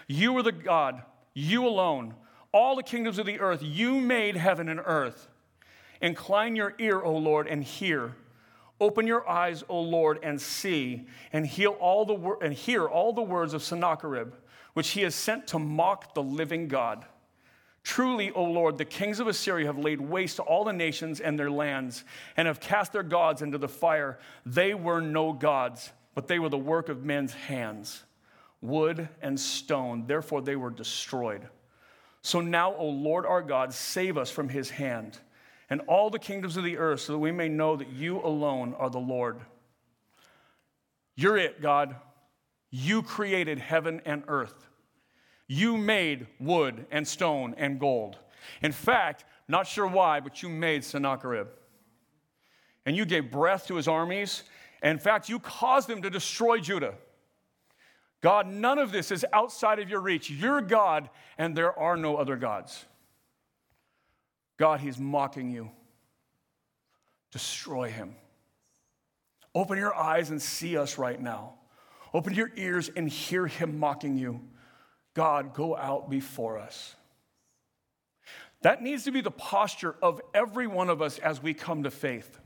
you 0.08 0.36
are 0.36 0.42
the 0.42 0.50
God, 0.50 1.02
you 1.34 1.64
alone. 1.64 2.14
All 2.50 2.74
the 2.74 2.82
kingdoms 2.82 3.20
of 3.20 3.26
the 3.26 3.38
earth, 3.38 3.62
you 3.62 4.00
made 4.00 4.34
heaven 4.34 4.68
and 4.68 4.80
earth. 4.84 5.28
Incline 6.00 6.56
your 6.56 6.74
ear, 6.78 7.00
O 7.00 7.16
Lord, 7.16 7.46
and 7.46 7.62
hear. 7.62 8.14
Open 8.80 9.06
your 9.06 9.26
eyes, 9.28 9.64
O 9.68 9.80
Lord, 9.80 10.18
and 10.22 10.40
see, 10.40 11.06
and 11.32 11.50
wor- 11.66 12.42
and 12.42 12.52
hear 12.52 12.86
all 12.86 13.12
the 13.12 13.22
words 13.22 13.54
of 13.54 13.62
Sennacherib, 13.62 14.34
which 14.74 14.90
he 14.90 15.02
has 15.02 15.14
sent 15.14 15.46
to 15.48 15.58
mock 15.58 16.14
the 16.14 16.22
living 16.22 16.68
God. 16.68 17.06
Truly, 17.82 18.30
O 18.32 18.44
Lord, 18.44 18.76
the 18.76 18.84
kings 18.84 19.20
of 19.20 19.28
Assyria 19.28 19.66
have 19.66 19.78
laid 19.78 20.00
waste 20.00 20.36
to 20.36 20.42
all 20.42 20.64
the 20.64 20.72
nations 20.72 21.20
and 21.20 21.38
their 21.38 21.50
lands, 21.50 22.04
and 22.36 22.46
have 22.48 22.60
cast 22.60 22.92
their 22.92 23.02
gods 23.02 23.40
into 23.40 23.56
the 23.56 23.68
fire. 23.68 24.18
They 24.44 24.74
were 24.74 25.00
no 25.00 25.32
gods, 25.32 25.92
but 26.14 26.26
they 26.26 26.38
were 26.38 26.48
the 26.50 26.58
work 26.58 26.90
of 26.90 27.04
men's 27.04 27.32
hands, 27.32 28.02
wood 28.60 29.08
and 29.22 29.40
stone. 29.40 30.04
Therefore, 30.06 30.42
they 30.42 30.56
were 30.56 30.70
destroyed. 30.70 31.48
So 32.20 32.40
now, 32.40 32.74
O 32.74 32.86
Lord 32.86 33.24
our 33.24 33.40
God, 33.40 33.72
save 33.72 34.18
us 34.18 34.30
from 34.30 34.48
his 34.48 34.68
hand 34.68 35.18
and 35.68 35.80
all 35.88 36.10
the 36.10 36.18
kingdoms 36.18 36.56
of 36.56 36.64
the 36.64 36.78
earth, 36.78 37.00
so 37.00 37.12
that 37.12 37.18
we 37.18 37.32
may 37.32 37.48
know 37.48 37.76
that 37.76 37.90
you 37.90 38.20
alone 38.20 38.74
are 38.78 38.90
the 38.90 38.98
Lord. 38.98 39.40
You're 41.16 41.36
it, 41.36 41.60
God. 41.60 41.96
You 42.70 43.02
created 43.02 43.58
heaven 43.58 44.00
and 44.04 44.22
earth. 44.28 44.68
You 45.48 45.76
made 45.76 46.26
wood 46.38 46.86
and 46.90 47.06
stone 47.06 47.54
and 47.56 47.80
gold. 47.80 48.18
In 48.62 48.72
fact, 48.72 49.24
not 49.48 49.66
sure 49.66 49.86
why, 49.86 50.20
but 50.20 50.42
you 50.42 50.48
made 50.48 50.84
Sennacherib. 50.84 51.48
And 52.84 52.96
you 52.96 53.04
gave 53.04 53.30
breath 53.30 53.66
to 53.68 53.76
his 53.76 53.88
armies. 53.88 54.42
In 54.82 54.98
fact, 54.98 55.28
you 55.28 55.38
caused 55.38 55.88
them 55.88 56.02
to 56.02 56.10
destroy 56.10 56.58
Judah. 56.58 56.94
God, 58.20 58.46
none 58.46 58.78
of 58.78 58.92
this 58.92 59.10
is 59.10 59.24
outside 59.32 59.78
of 59.78 59.88
your 59.88 60.00
reach. 60.00 60.30
You're 60.30 60.60
God, 60.60 61.10
and 61.38 61.56
there 61.56 61.76
are 61.78 61.96
no 61.96 62.16
other 62.16 62.36
gods. 62.36 62.84
God, 64.56 64.80
he's 64.80 64.98
mocking 64.98 65.50
you. 65.50 65.70
Destroy 67.32 67.90
him. 67.90 68.14
Open 69.54 69.78
your 69.78 69.94
eyes 69.94 70.30
and 70.30 70.40
see 70.40 70.76
us 70.76 70.98
right 70.98 71.20
now. 71.20 71.54
Open 72.14 72.34
your 72.34 72.50
ears 72.56 72.90
and 72.94 73.08
hear 73.08 73.46
him 73.46 73.78
mocking 73.78 74.16
you. 74.16 74.40
God, 75.14 75.54
go 75.54 75.76
out 75.76 76.10
before 76.10 76.58
us. 76.58 76.94
That 78.62 78.82
needs 78.82 79.04
to 79.04 79.10
be 79.10 79.20
the 79.20 79.30
posture 79.30 79.94
of 80.02 80.20
every 80.34 80.66
one 80.66 80.90
of 80.90 81.02
us 81.02 81.18
as 81.18 81.42
we 81.42 81.54
come 81.54 81.82
to 81.82 81.90
faith. 81.90 82.38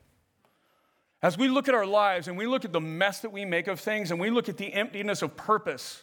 As 1.23 1.37
we 1.37 1.49
look 1.49 1.69
at 1.69 1.75
our 1.75 1.87
lives 1.87 2.29
and 2.29 2.37
we 2.37 2.47
look 2.47 2.65
at 2.65 2.73
the 2.73 2.81
mess 2.81 3.21
that 3.21 3.33
we 3.33 3.45
make 3.45 3.69
of 3.69 3.79
things 3.79 4.11
and 4.11 4.19
we 4.19 4.31
look 4.31 4.49
at 4.49 4.57
the 4.57 4.73
emptiness 4.73 5.23
of 5.23 5.37
purpose 5.37 6.03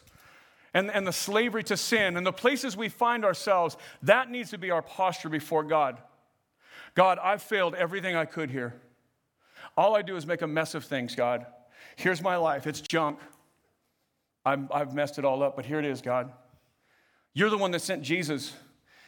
and, 0.74 0.90
and 0.90 1.06
the 1.06 1.12
slavery 1.12 1.62
to 1.64 1.76
sin 1.76 2.16
and 2.16 2.26
the 2.26 2.32
places 2.32 2.76
we 2.76 2.88
find 2.88 3.24
ourselves, 3.24 3.76
that 4.02 4.30
needs 4.30 4.50
to 4.50 4.58
be 4.58 4.70
our 4.70 4.82
posture 4.82 5.28
before 5.28 5.64
God. 5.64 5.98
God, 6.94 7.18
I've 7.22 7.42
failed 7.42 7.74
everything 7.74 8.16
I 8.16 8.24
could 8.24 8.50
here. 8.50 8.80
All 9.76 9.96
I 9.96 10.02
do 10.02 10.16
is 10.16 10.26
make 10.26 10.42
a 10.42 10.46
mess 10.46 10.74
of 10.74 10.84
things, 10.84 11.14
God. 11.14 11.46
Here's 11.96 12.22
my 12.22 12.36
life, 12.36 12.66
it's 12.66 12.80
junk. 12.80 13.18
i 14.44 14.56
have 14.72 14.94
messed 14.94 15.18
it 15.18 15.24
all 15.24 15.42
up, 15.42 15.56
but 15.56 15.66
here 15.66 15.78
it 15.78 15.84
is, 15.84 16.00
God. 16.00 16.32
You're 17.34 17.50
the 17.50 17.58
one 17.58 17.70
that 17.72 17.80
sent 17.80 18.02
Jesus. 18.02 18.54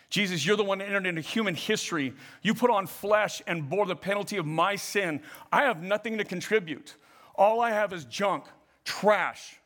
Jesus, 0.09 0.44
you're 0.44 0.57
the 0.57 0.64
one 0.64 0.79
that 0.79 0.88
entered 0.88 1.07
into 1.07 1.20
human 1.20 1.55
history. 1.55 2.12
You 2.42 2.55
put 2.55 2.70
on 2.70 2.87
flesh 2.87 3.40
and 3.46 3.68
bore 3.68 3.87
the 3.87 3.96
penalty 3.96 4.37
of 4.37 4.46
my 4.46 4.75
sin. 4.77 5.23
I 5.53 5.62
have 5.62 5.83
nothing 5.83 6.18
to 6.18 6.25
contribute. 6.25 6.96
All 7.37 7.61
I 7.61 7.70
have 7.70 7.92
is 7.92 8.05
junk, 8.05 8.44
trash, 8.85 9.57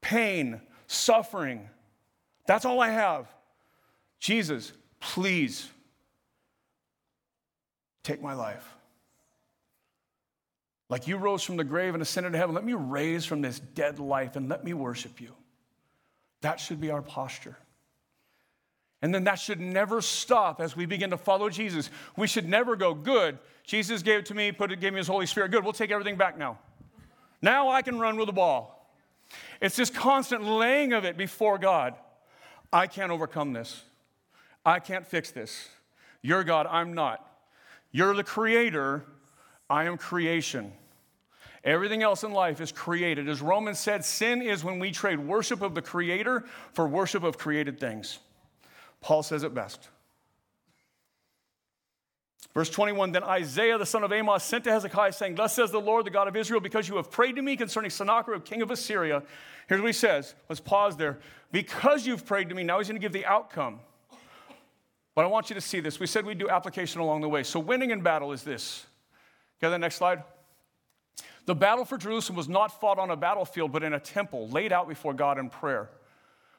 pain, 0.00 0.60
suffering. 0.92 1.68
That's 2.46 2.64
all 2.64 2.80
I 2.80 2.90
have. 2.90 3.26
Jesus, 4.20 4.72
please 5.00 5.68
take 8.02 8.22
my 8.22 8.34
life. 8.34 8.66
Like 10.88 11.08
you 11.08 11.16
rose 11.16 11.42
from 11.42 11.56
the 11.56 11.64
grave 11.64 11.94
and 11.94 12.02
ascended 12.02 12.32
to 12.32 12.38
heaven, 12.38 12.54
let 12.54 12.64
me 12.64 12.74
raise 12.74 13.24
from 13.24 13.40
this 13.40 13.58
dead 13.58 13.98
life 13.98 14.36
and 14.36 14.48
let 14.48 14.62
me 14.62 14.74
worship 14.74 15.20
you. 15.20 15.32
That 16.42 16.60
should 16.60 16.80
be 16.80 16.90
our 16.90 17.02
posture. 17.02 17.56
And 19.00 19.14
then 19.14 19.24
that 19.24 19.36
should 19.36 19.58
never 19.58 20.00
stop 20.00 20.60
as 20.60 20.76
we 20.76 20.86
begin 20.86 21.10
to 21.10 21.16
follow 21.16 21.48
Jesus. 21.48 21.90
We 22.16 22.26
should 22.26 22.48
never 22.48 22.76
go, 22.76 22.94
good, 22.94 23.38
Jesus 23.64 24.02
gave 24.02 24.20
it 24.20 24.26
to 24.26 24.34
me, 24.34 24.52
put 24.52 24.70
it, 24.70 24.80
gave 24.80 24.92
me 24.92 24.98
his 24.98 25.08
Holy 25.08 25.26
Spirit. 25.26 25.50
Good, 25.50 25.64
we'll 25.64 25.72
take 25.72 25.90
everything 25.90 26.16
back 26.16 26.36
now. 26.36 26.58
Now 27.40 27.70
I 27.70 27.82
can 27.82 27.98
run 27.98 28.16
with 28.16 28.26
the 28.26 28.32
ball. 28.32 28.81
It's 29.60 29.76
this 29.76 29.90
constant 29.90 30.44
laying 30.44 30.92
of 30.92 31.04
it 31.04 31.16
before 31.16 31.58
God. 31.58 31.94
I 32.72 32.86
can't 32.86 33.12
overcome 33.12 33.52
this. 33.52 33.82
I 34.64 34.78
can't 34.78 35.06
fix 35.06 35.30
this. 35.30 35.68
You're 36.22 36.44
God, 36.44 36.66
I'm 36.68 36.94
not. 36.94 37.26
You're 37.90 38.14
the 38.14 38.24
creator, 38.24 39.04
I 39.68 39.84
am 39.84 39.98
creation. 39.98 40.72
Everything 41.64 42.02
else 42.02 42.24
in 42.24 42.32
life 42.32 42.60
is 42.60 42.72
created. 42.72 43.28
As 43.28 43.40
Romans 43.40 43.78
said, 43.78 44.04
sin 44.04 44.42
is 44.42 44.64
when 44.64 44.80
we 44.80 44.90
trade 44.90 45.20
worship 45.20 45.62
of 45.62 45.74
the 45.74 45.82
Creator 45.82 46.44
for 46.72 46.88
worship 46.88 47.22
of 47.22 47.38
created 47.38 47.78
things. 47.78 48.18
Paul 49.00 49.22
says 49.22 49.44
it 49.44 49.54
best. 49.54 49.88
Verse 52.54 52.68
21 52.68 53.12
Then 53.12 53.24
Isaiah 53.24 53.78
the 53.78 53.86
son 53.86 54.04
of 54.04 54.12
Amoz 54.12 54.42
sent 54.42 54.64
to 54.64 54.72
Hezekiah, 54.72 55.12
saying, 55.12 55.34
Thus 55.34 55.54
says 55.54 55.70
the 55.70 55.80
Lord, 55.80 56.06
the 56.06 56.10
God 56.10 56.28
of 56.28 56.36
Israel, 56.36 56.60
because 56.60 56.88
you 56.88 56.96
have 56.96 57.10
prayed 57.10 57.36
to 57.36 57.42
me 57.42 57.56
concerning 57.56 57.90
Sennacherib, 57.90 58.44
king 58.44 58.62
of 58.62 58.70
Assyria. 58.70 59.22
Here's 59.68 59.80
what 59.80 59.86
he 59.86 59.92
says. 59.92 60.34
Let's 60.48 60.60
pause 60.60 60.96
there. 60.96 61.18
Because 61.50 62.06
you've 62.06 62.26
prayed 62.26 62.48
to 62.48 62.54
me, 62.54 62.62
now 62.62 62.78
he's 62.78 62.88
going 62.88 63.00
to 63.00 63.04
give 63.04 63.12
the 63.12 63.26
outcome. 63.26 63.80
But 65.14 65.24
I 65.24 65.28
want 65.28 65.50
you 65.50 65.54
to 65.54 65.60
see 65.60 65.80
this. 65.80 66.00
We 66.00 66.06
said 66.06 66.24
we'd 66.24 66.38
do 66.38 66.48
application 66.48 67.00
along 67.00 67.20
the 67.20 67.28
way. 67.28 67.42
So, 67.42 67.60
winning 67.60 67.90
in 67.90 68.00
battle 68.00 68.32
is 68.32 68.42
this. 68.42 68.86
Get 69.60 69.68
the 69.68 69.78
next 69.78 69.96
slide. 69.96 70.22
The 71.44 71.54
battle 71.54 71.84
for 71.84 71.98
Jerusalem 71.98 72.36
was 72.36 72.48
not 72.48 72.80
fought 72.80 72.98
on 72.98 73.10
a 73.10 73.16
battlefield, 73.16 73.72
but 73.72 73.82
in 73.82 73.94
a 73.94 74.00
temple 74.00 74.48
laid 74.48 74.72
out 74.72 74.88
before 74.88 75.12
God 75.12 75.38
in 75.38 75.50
prayer. 75.50 75.90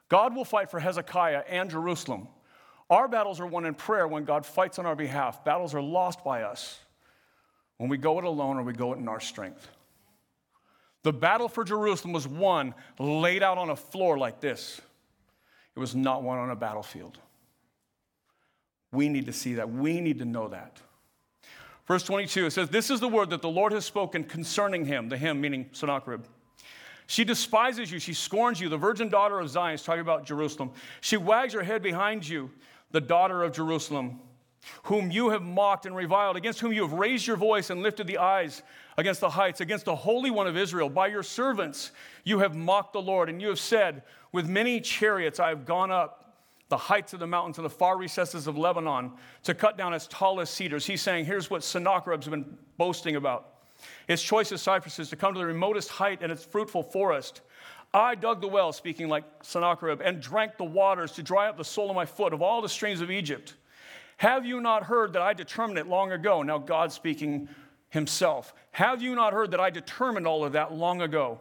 God 0.10 0.36
will 0.36 0.46
fight 0.46 0.70
for 0.70 0.80
Hezekiah 0.80 1.44
and 1.50 1.70
Jerusalem. 1.70 2.28
Our 2.94 3.08
battles 3.08 3.40
are 3.40 3.48
won 3.48 3.66
in 3.66 3.74
prayer 3.74 4.08
when 4.08 4.24
God 4.24 4.46
fights 4.46 4.78
on 4.78 4.86
our 4.86 4.96
behalf. 4.96 5.44
Battles 5.44 5.74
are 5.74 5.82
lost 5.82 6.24
by 6.24 6.44
us 6.44 6.78
when 7.78 7.90
we 7.90 7.98
go 7.98 8.20
it 8.20 8.24
alone 8.24 8.58
or 8.58 8.62
we 8.62 8.74
go 8.74 8.94
it 8.94 9.00
in 9.00 9.08
our 9.08 9.20
strength. 9.20 9.68
The 11.02 11.12
battle 11.12 11.50
for 11.50 11.64
Jerusalem 11.64 12.14
was 12.14 12.28
won 12.28 12.76
laid 13.00 13.42
out 13.42 13.58
on 13.58 13.72
a 13.72 13.76
floor 13.76 14.20
like 14.20 14.42
this, 14.42 14.80
it 15.76 15.80
was 15.80 15.96
not 15.96 16.22
won 16.22 16.38
on 16.38 16.52
a 16.52 16.56
battlefield. 16.56 17.18
We 18.92 19.10
need 19.10 19.26
to 19.26 19.34
see 19.34 19.56
that. 19.56 19.72
We 19.72 20.00
need 20.00 20.20
to 20.20 20.26
know 20.26 20.50
that. 20.50 20.80
Verse 21.88 22.04
22, 22.04 22.46
it 22.46 22.52
says, 22.52 22.70
This 22.70 22.92
is 22.92 23.00
the 23.00 23.10
word 23.10 23.32
that 23.32 23.42
the 23.42 23.50
Lord 23.50 23.72
has 23.72 23.86
spoken 23.86 24.24
concerning 24.24 24.86
him, 24.86 25.10
the 25.10 25.18
him 25.18 25.42
meaning 25.42 25.68
Sennacherib. 25.72 26.26
She 27.08 27.24
despises 27.24 27.92
you, 27.92 27.98
she 27.98 28.14
scorns 28.14 28.62
you, 28.62 28.70
the 28.70 28.78
virgin 28.78 29.10
daughter 29.10 29.40
of 29.40 29.50
Zion, 29.50 29.74
is 29.74 29.82
talking 29.82 30.02
about 30.02 30.28
Jerusalem. 30.28 30.70
She 31.02 31.18
wags 31.18 31.54
her 31.54 31.64
head 31.64 31.82
behind 31.82 32.28
you, 32.28 32.52
the 32.94 33.02
daughter 33.02 33.44
of 33.44 33.52
Jerusalem, 33.52 34.22
whom 34.84 35.12
you 35.12 35.32
have 35.32 35.42
mocked 35.42 35.86
and 35.86 35.94
reviled, 35.94 36.38
against 36.38 36.62
whom 36.62 36.72
you 36.72 36.84
have 36.84 36.94
raised 36.94 37.28
your 37.28 37.36
voice 37.36 37.70
and 37.70 37.84
lifted 37.84 38.08
the 38.08 38.20
eyes 38.20 38.64
against 38.98 39.20
the 39.20 39.30
heights, 39.30 39.60
against 39.60 39.84
the 39.84 39.96
Holy 39.96 40.32
One 40.32 40.48
of 40.48 40.56
Israel. 40.56 40.88
By 40.88 41.08
your 41.08 41.24
servants 41.24 41.92
you 42.24 42.40
have 42.40 42.56
mocked 42.56 42.94
the 42.94 43.02
Lord, 43.02 43.28
and 43.28 43.42
you 43.42 43.50
have 43.50 43.60
said, 43.60 44.04
With 44.32 44.48
many 44.48 44.80
chariots 44.80 45.42
I 45.42 45.50
have 45.50 45.66
gone 45.66 45.92
up 45.92 46.24
the 46.70 46.78
heights 46.78 47.14
of 47.14 47.20
the 47.20 47.28
mountains 47.28 47.58
and 47.58 47.66
the 47.66 47.70
far 47.70 47.98
recesses 47.98 48.48
of 48.48 48.58
Lebanon 48.58 49.12
to 49.44 49.54
cut 49.54 49.78
down 49.78 49.94
its 49.94 50.08
tallest 50.08 50.56
cedars. 50.56 50.86
He's 50.86 51.02
saying, 51.04 51.26
here's 51.26 51.50
what 51.50 51.64
Sennacherib's 51.64 52.28
been 52.28 52.58
boasting 52.78 53.16
about. 53.16 53.50
Its 54.08 54.24
choicest 54.24 54.64
cypresses 54.64 55.10
to 55.10 55.16
come 55.16 55.34
to 55.34 55.40
the 55.40 55.46
remotest 55.46 55.90
height 55.90 56.20
and 56.24 56.32
its 56.32 56.44
fruitful 56.44 56.82
forest. 56.82 57.42
I 57.94 58.16
dug 58.16 58.42
the 58.42 58.48
well, 58.48 58.74
speaking 58.74 59.08
like 59.08 59.24
Sennacherib, 59.42 60.02
and 60.02 60.20
drank 60.20 60.58
the 60.58 60.64
waters 60.64 61.12
to 61.14 61.24
dry 61.24 61.48
up 61.48 61.58
the 61.58 61.64
sole 61.64 61.90
of 61.90 61.96
my 61.96 62.06
foot 62.06 62.34
of 62.34 62.42
all 62.42 62.62
the 62.62 62.70
streams 62.70 63.02
of 63.02 63.12
Egypt. 63.12 63.54
Have 64.18 64.46
you 64.46 64.62
not 64.62 64.84
heard 64.84 65.14
that 65.14 65.22
I 65.22 65.34
determined 65.34 65.78
it 65.78 65.88
long 65.88 66.12
ago? 66.12 66.42
Now, 66.42 66.58
God 66.58 66.92
speaking 66.92 67.48
himself. 67.90 68.54
Have 68.72 69.02
you 69.02 69.14
not 69.14 69.34
heard 69.34 69.52
that 69.52 69.60
I 69.60 69.70
determined 69.70 70.26
all 70.26 70.44
of 70.44 70.54
that 70.54 70.74
long 70.74 71.02
ago? 71.02 71.40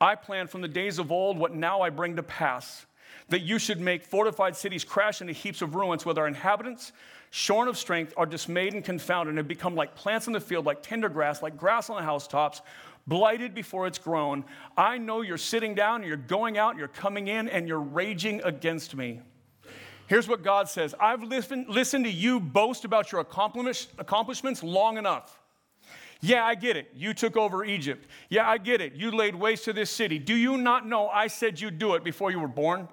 I 0.00 0.14
planned 0.14 0.50
from 0.50 0.62
the 0.62 0.68
days 0.68 0.98
of 0.98 1.12
old 1.12 1.38
what 1.38 1.54
now 1.54 1.82
I 1.82 1.90
bring 1.90 2.16
to 2.16 2.22
pass 2.22 2.86
that 3.28 3.40
you 3.40 3.58
should 3.58 3.80
make 3.80 4.04
fortified 4.04 4.56
cities 4.56 4.84
crash 4.84 5.20
into 5.20 5.32
heaps 5.32 5.62
of 5.62 5.74
ruins, 5.74 6.04
where 6.04 6.14
their 6.14 6.26
inhabitants, 6.26 6.92
shorn 7.30 7.68
of 7.68 7.78
strength, 7.78 8.12
are 8.16 8.26
dismayed 8.26 8.74
and 8.74 8.84
confounded, 8.84 9.30
and 9.30 9.38
have 9.38 9.48
become 9.48 9.74
like 9.74 9.94
plants 9.94 10.26
in 10.26 10.32
the 10.32 10.40
field, 10.40 10.66
like 10.66 10.82
tender 10.82 11.08
grass, 11.08 11.42
like 11.42 11.56
grass 11.56 11.88
on 11.88 11.96
the 11.96 12.02
housetops, 12.02 12.60
blighted 13.06 13.54
before 13.54 13.86
it's 13.86 13.98
grown. 13.98 14.44
I 14.76 14.98
know 14.98 15.20
you're 15.20 15.38
sitting 15.38 15.74
down, 15.74 16.02
you're 16.02 16.16
going 16.16 16.58
out, 16.58 16.76
you're 16.76 16.88
coming 16.88 17.28
in, 17.28 17.48
and 17.48 17.68
you're 17.68 17.80
raging 17.80 18.40
against 18.44 18.94
me. 18.94 19.20
Here's 20.06 20.28
what 20.28 20.42
God 20.42 20.68
says 20.68 20.94
I've 21.00 21.22
listened, 21.22 21.68
listened 21.68 22.04
to 22.04 22.10
you 22.10 22.40
boast 22.40 22.84
about 22.84 23.12
your 23.12 23.20
accomplishments 23.20 24.62
long 24.62 24.98
enough. 24.98 25.38
Yeah, 26.20 26.44
I 26.44 26.54
get 26.54 26.76
it. 26.76 26.90
You 26.94 27.12
took 27.12 27.36
over 27.36 27.64
Egypt. 27.64 28.06
Yeah, 28.30 28.48
I 28.48 28.56
get 28.56 28.80
it. 28.80 28.94
You 28.94 29.10
laid 29.10 29.34
waste 29.34 29.64
to 29.66 29.74
this 29.74 29.90
city. 29.90 30.18
Do 30.18 30.34
you 30.34 30.56
not 30.56 30.86
know 30.86 31.08
I 31.08 31.26
said 31.26 31.60
you'd 31.60 31.78
do 31.78 31.94
it 31.94 32.04
before 32.04 32.30
you 32.30 32.40
were 32.40 32.48
born? 32.48 32.88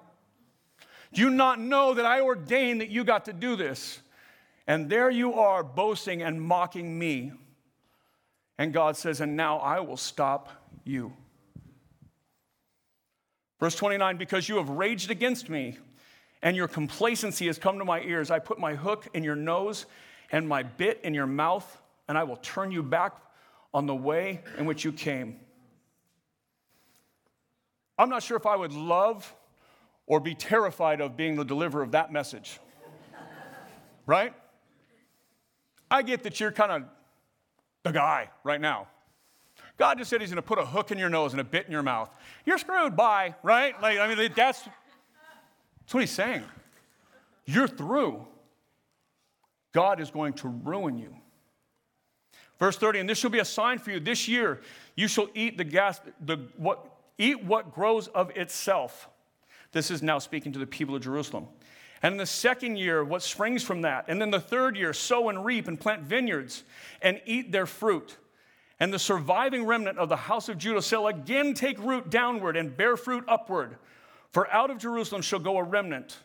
Do 1.14 1.22
you 1.22 1.30
not 1.30 1.58
know 1.58 1.94
that 1.94 2.04
I 2.04 2.20
ordained 2.20 2.82
that 2.82 2.90
you 2.90 3.04
got 3.04 3.24
to 3.26 3.32
do 3.32 3.56
this? 3.56 4.00
And 4.66 4.88
there 4.88 5.10
you 5.10 5.34
are 5.34 5.62
boasting 5.62 6.22
and 6.22 6.40
mocking 6.40 6.98
me. 6.98 7.32
And 8.58 8.72
God 8.72 8.96
says, 8.96 9.20
And 9.20 9.36
now 9.36 9.58
I 9.58 9.80
will 9.80 9.96
stop 9.96 10.48
you. 10.84 11.12
Verse 13.60 13.74
29 13.76 14.16
Because 14.16 14.48
you 14.48 14.56
have 14.56 14.68
raged 14.68 15.10
against 15.10 15.48
me 15.48 15.78
and 16.42 16.56
your 16.56 16.68
complacency 16.68 17.46
has 17.46 17.58
come 17.58 17.78
to 17.78 17.84
my 17.84 18.00
ears, 18.00 18.30
I 18.30 18.40
put 18.40 18.58
my 18.58 18.74
hook 18.74 19.06
in 19.14 19.22
your 19.22 19.36
nose 19.36 19.86
and 20.32 20.48
my 20.48 20.62
bit 20.62 21.00
in 21.04 21.14
your 21.14 21.26
mouth, 21.26 21.80
and 22.08 22.18
I 22.18 22.24
will 22.24 22.36
turn 22.36 22.72
you 22.72 22.82
back 22.82 23.14
on 23.72 23.86
the 23.86 23.94
way 23.94 24.40
in 24.58 24.66
which 24.66 24.84
you 24.84 24.92
came. 24.92 25.38
I'm 27.98 28.08
not 28.08 28.22
sure 28.22 28.36
if 28.36 28.46
I 28.46 28.56
would 28.56 28.72
love 28.72 29.32
or 30.06 30.18
be 30.18 30.34
terrified 30.34 31.00
of 31.00 31.16
being 31.16 31.36
the 31.36 31.44
deliverer 31.44 31.82
of 31.82 31.92
that 31.92 32.12
message. 32.12 32.58
right? 34.06 34.34
I 35.90 36.02
get 36.02 36.24
that 36.24 36.40
you're 36.40 36.50
kind 36.50 36.72
of 36.72 36.82
the 37.82 37.92
guy 37.92 38.30
right 38.44 38.60
now. 38.60 38.88
God 39.78 39.98
just 39.98 40.10
said 40.10 40.20
he's 40.20 40.30
going 40.30 40.36
to 40.36 40.42
put 40.42 40.58
a 40.58 40.64
hook 40.64 40.90
in 40.90 40.98
your 40.98 41.08
nose 41.08 41.32
and 41.32 41.40
a 41.40 41.44
bit 41.44 41.66
in 41.66 41.72
your 41.72 41.82
mouth. 41.82 42.10
You're 42.44 42.58
screwed, 42.58 42.96
bye, 42.96 43.34
right? 43.42 43.80
Like, 43.80 43.98
I 43.98 44.14
mean, 44.14 44.30
that's, 44.36 44.62
that's 44.62 45.94
what 45.94 46.00
he's 46.00 46.10
saying. 46.10 46.44
You're 47.46 47.68
through. 47.68 48.26
God 49.72 50.00
is 50.00 50.10
going 50.10 50.34
to 50.34 50.48
ruin 50.48 50.98
you. 50.98 51.14
Verse 52.58 52.76
30, 52.76 53.00
and 53.00 53.08
this 53.08 53.18
shall 53.18 53.30
be 53.30 53.40
a 53.40 53.44
sign 53.44 53.78
for 53.78 53.90
you. 53.90 53.98
This 53.98 54.28
year 54.28 54.60
you 54.94 55.08
shall 55.08 55.28
eat 55.34 55.58
the 55.58 55.64
gas, 55.64 56.00
the, 56.20 56.36
what, 56.56 56.86
eat 57.18 57.42
what 57.42 57.74
grows 57.74 58.06
of 58.08 58.30
itself. 58.36 59.08
This 59.72 59.90
is 59.90 60.02
now 60.02 60.18
speaking 60.18 60.52
to 60.52 60.58
the 60.58 60.66
people 60.66 60.94
of 60.94 61.02
Jerusalem. 61.02 61.48
And 62.02 62.12
in 62.12 62.18
the 62.18 62.26
second 62.26 62.76
year, 62.76 63.04
what 63.04 63.22
springs 63.22 63.62
from 63.62 63.82
that. 63.82 64.06
And 64.08 64.20
then 64.20 64.30
the 64.30 64.40
third 64.40 64.76
year, 64.76 64.92
sow 64.92 65.28
and 65.28 65.44
reap 65.44 65.68
and 65.68 65.78
plant 65.78 66.02
vineyards 66.02 66.64
and 67.00 67.20
eat 67.26 67.52
their 67.52 67.66
fruit. 67.66 68.16
And 68.80 68.92
the 68.92 68.98
surviving 68.98 69.64
remnant 69.64 69.98
of 69.98 70.08
the 70.08 70.16
house 70.16 70.48
of 70.48 70.58
Judah 70.58 70.82
shall 70.82 71.06
again 71.06 71.54
take 71.54 71.78
root 71.78 72.10
downward 72.10 72.56
and 72.56 72.76
bear 72.76 72.96
fruit 72.96 73.24
upward. 73.28 73.76
For 74.32 74.50
out 74.50 74.70
of 74.70 74.78
Jerusalem 74.78 75.22
shall 75.22 75.38
go 75.38 75.58
a 75.58 75.62
remnant, 75.62 76.18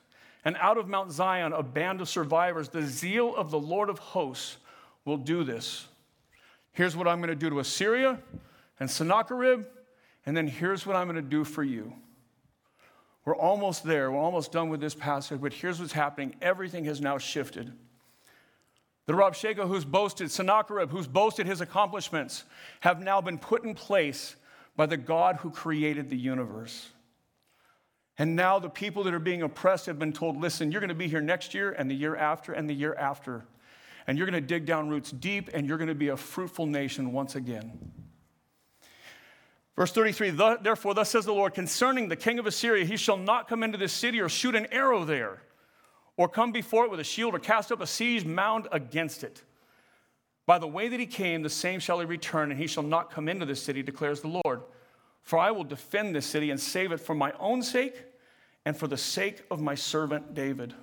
and 0.43 0.57
out 0.57 0.77
of 0.77 0.87
Mount 0.87 1.11
Zion 1.11 1.53
a 1.53 1.61
band 1.61 2.01
of 2.01 2.09
survivors. 2.09 2.69
The 2.69 2.81
zeal 2.81 3.35
of 3.35 3.51
the 3.51 3.59
Lord 3.59 3.89
of 3.89 3.99
hosts 3.99 4.57
will 5.05 5.17
do 5.17 5.43
this. 5.43 5.87
Here's 6.71 6.95
what 6.95 7.07
I'm 7.07 7.19
going 7.19 7.29
to 7.29 7.35
do 7.35 7.49
to 7.49 7.59
Assyria 7.59 8.19
and 8.79 8.89
Sennacherib, 8.89 9.65
and 10.25 10.35
then 10.35 10.47
here's 10.47 10.85
what 10.85 10.95
I'm 10.95 11.07
going 11.07 11.15
to 11.17 11.21
do 11.21 11.43
for 11.43 11.63
you. 11.63 11.93
We're 13.27 13.35
almost 13.35 13.83
there. 13.83 14.09
We're 14.09 14.21
almost 14.21 14.53
done 14.53 14.69
with 14.69 14.79
this 14.79 14.95
passage, 14.95 15.41
but 15.41 15.51
here's 15.51 15.81
what's 15.81 15.91
happening. 15.91 16.37
Everything 16.41 16.85
has 16.85 17.01
now 17.01 17.17
shifted. 17.17 17.73
The 19.05 19.11
Rabshakeh 19.11 19.67
who's 19.67 19.83
boasted, 19.83 20.31
Sennacherib 20.31 20.91
who's 20.91 21.07
boasted 21.07 21.45
his 21.45 21.59
accomplishments, 21.59 22.45
have 22.79 23.01
now 23.01 23.19
been 23.19 23.37
put 23.37 23.65
in 23.65 23.75
place 23.75 24.37
by 24.77 24.85
the 24.85 24.95
God 24.95 25.35
who 25.35 25.49
created 25.49 26.09
the 26.09 26.15
universe. 26.15 26.87
And 28.17 28.37
now 28.37 28.59
the 28.59 28.69
people 28.69 29.03
that 29.03 29.13
are 29.13 29.19
being 29.19 29.41
oppressed 29.41 29.87
have 29.87 29.99
been 29.99 30.13
told, 30.13 30.39
listen, 30.39 30.71
you're 30.71 30.79
going 30.79 30.87
to 30.87 30.95
be 30.95 31.09
here 31.09 31.19
next 31.19 31.53
year 31.53 31.73
and 31.73 31.91
the 31.91 31.95
year 31.95 32.15
after 32.15 32.53
and 32.53 32.69
the 32.69 32.73
year 32.73 32.95
after. 32.95 33.43
And 34.07 34.17
you're 34.17 34.25
going 34.25 34.41
to 34.41 34.47
dig 34.47 34.65
down 34.65 34.87
roots 34.87 35.11
deep 35.11 35.49
and 35.53 35.67
you're 35.67 35.77
going 35.77 35.89
to 35.89 35.95
be 35.95 36.07
a 36.07 36.17
fruitful 36.17 36.65
nation 36.65 37.11
once 37.11 37.35
again. 37.35 37.91
Verse 39.77 39.91
33 39.91 40.31
Therefore, 40.61 40.93
thus 40.93 41.11
says 41.11 41.25
the 41.25 41.33
Lord 41.33 41.53
concerning 41.53 42.09
the 42.09 42.15
king 42.15 42.39
of 42.39 42.47
Assyria, 42.47 42.83
he 42.83 42.97
shall 42.97 43.15
not 43.15 43.47
come 43.47 43.63
into 43.63 43.77
this 43.77 43.93
city 43.93 44.19
or 44.19 44.27
shoot 44.27 44.55
an 44.55 44.67
arrow 44.71 45.05
there, 45.05 45.43
or 46.17 46.27
come 46.27 46.51
before 46.51 46.85
it 46.85 46.91
with 46.91 46.99
a 46.99 47.05
shield, 47.05 47.35
or 47.35 47.39
cast 47.39 47.71
up 47.71 47.79
a 47.79 47.87
siege 47.87 48.25
mound 48.25 48.67
against 48.71 49.23
it. 49.23 49.43
By 50.47 50.57
the 50.57 50.67
way 50.67 50.87
that 50.87 50.99
he 50.99 51.05
came, 51.05 51.43
the 51.43 51.49
same 51.49 51.79
shall 51.79 51.99
he 51.99 52.05
return, 52.05 52.51
and 52.51 52.59
he 52.59 52.67
shall 52.67 52.83
not 52.83 53.11
come 53.11 53.29
into 53.29 53.45
this 53.45 53.61
city, 53.61 53.83
declares 53.83 54.21
the 54.21 54.41
Lord. 54.43 54.61
For 55.21 55.37
I 55.37 55.51
will 55.51 55.65
defend 55.65 56.15
this 56.15 56.25
city 56.25 56.49
and 56.49 56.59
save 56.59 56.91
it 56.91 57.01
for 57.01 57.13
my 57.13 57.33
own 57.39 57.61
sake 57.61 58.01
and 58.65 58.75
for 58.75 58.87
the 58.87 58.97
sake 58.97 59.43
of 59.51 59.61
my 59.61 59.75
servant 59.75 60.33
David. 60.33 60.73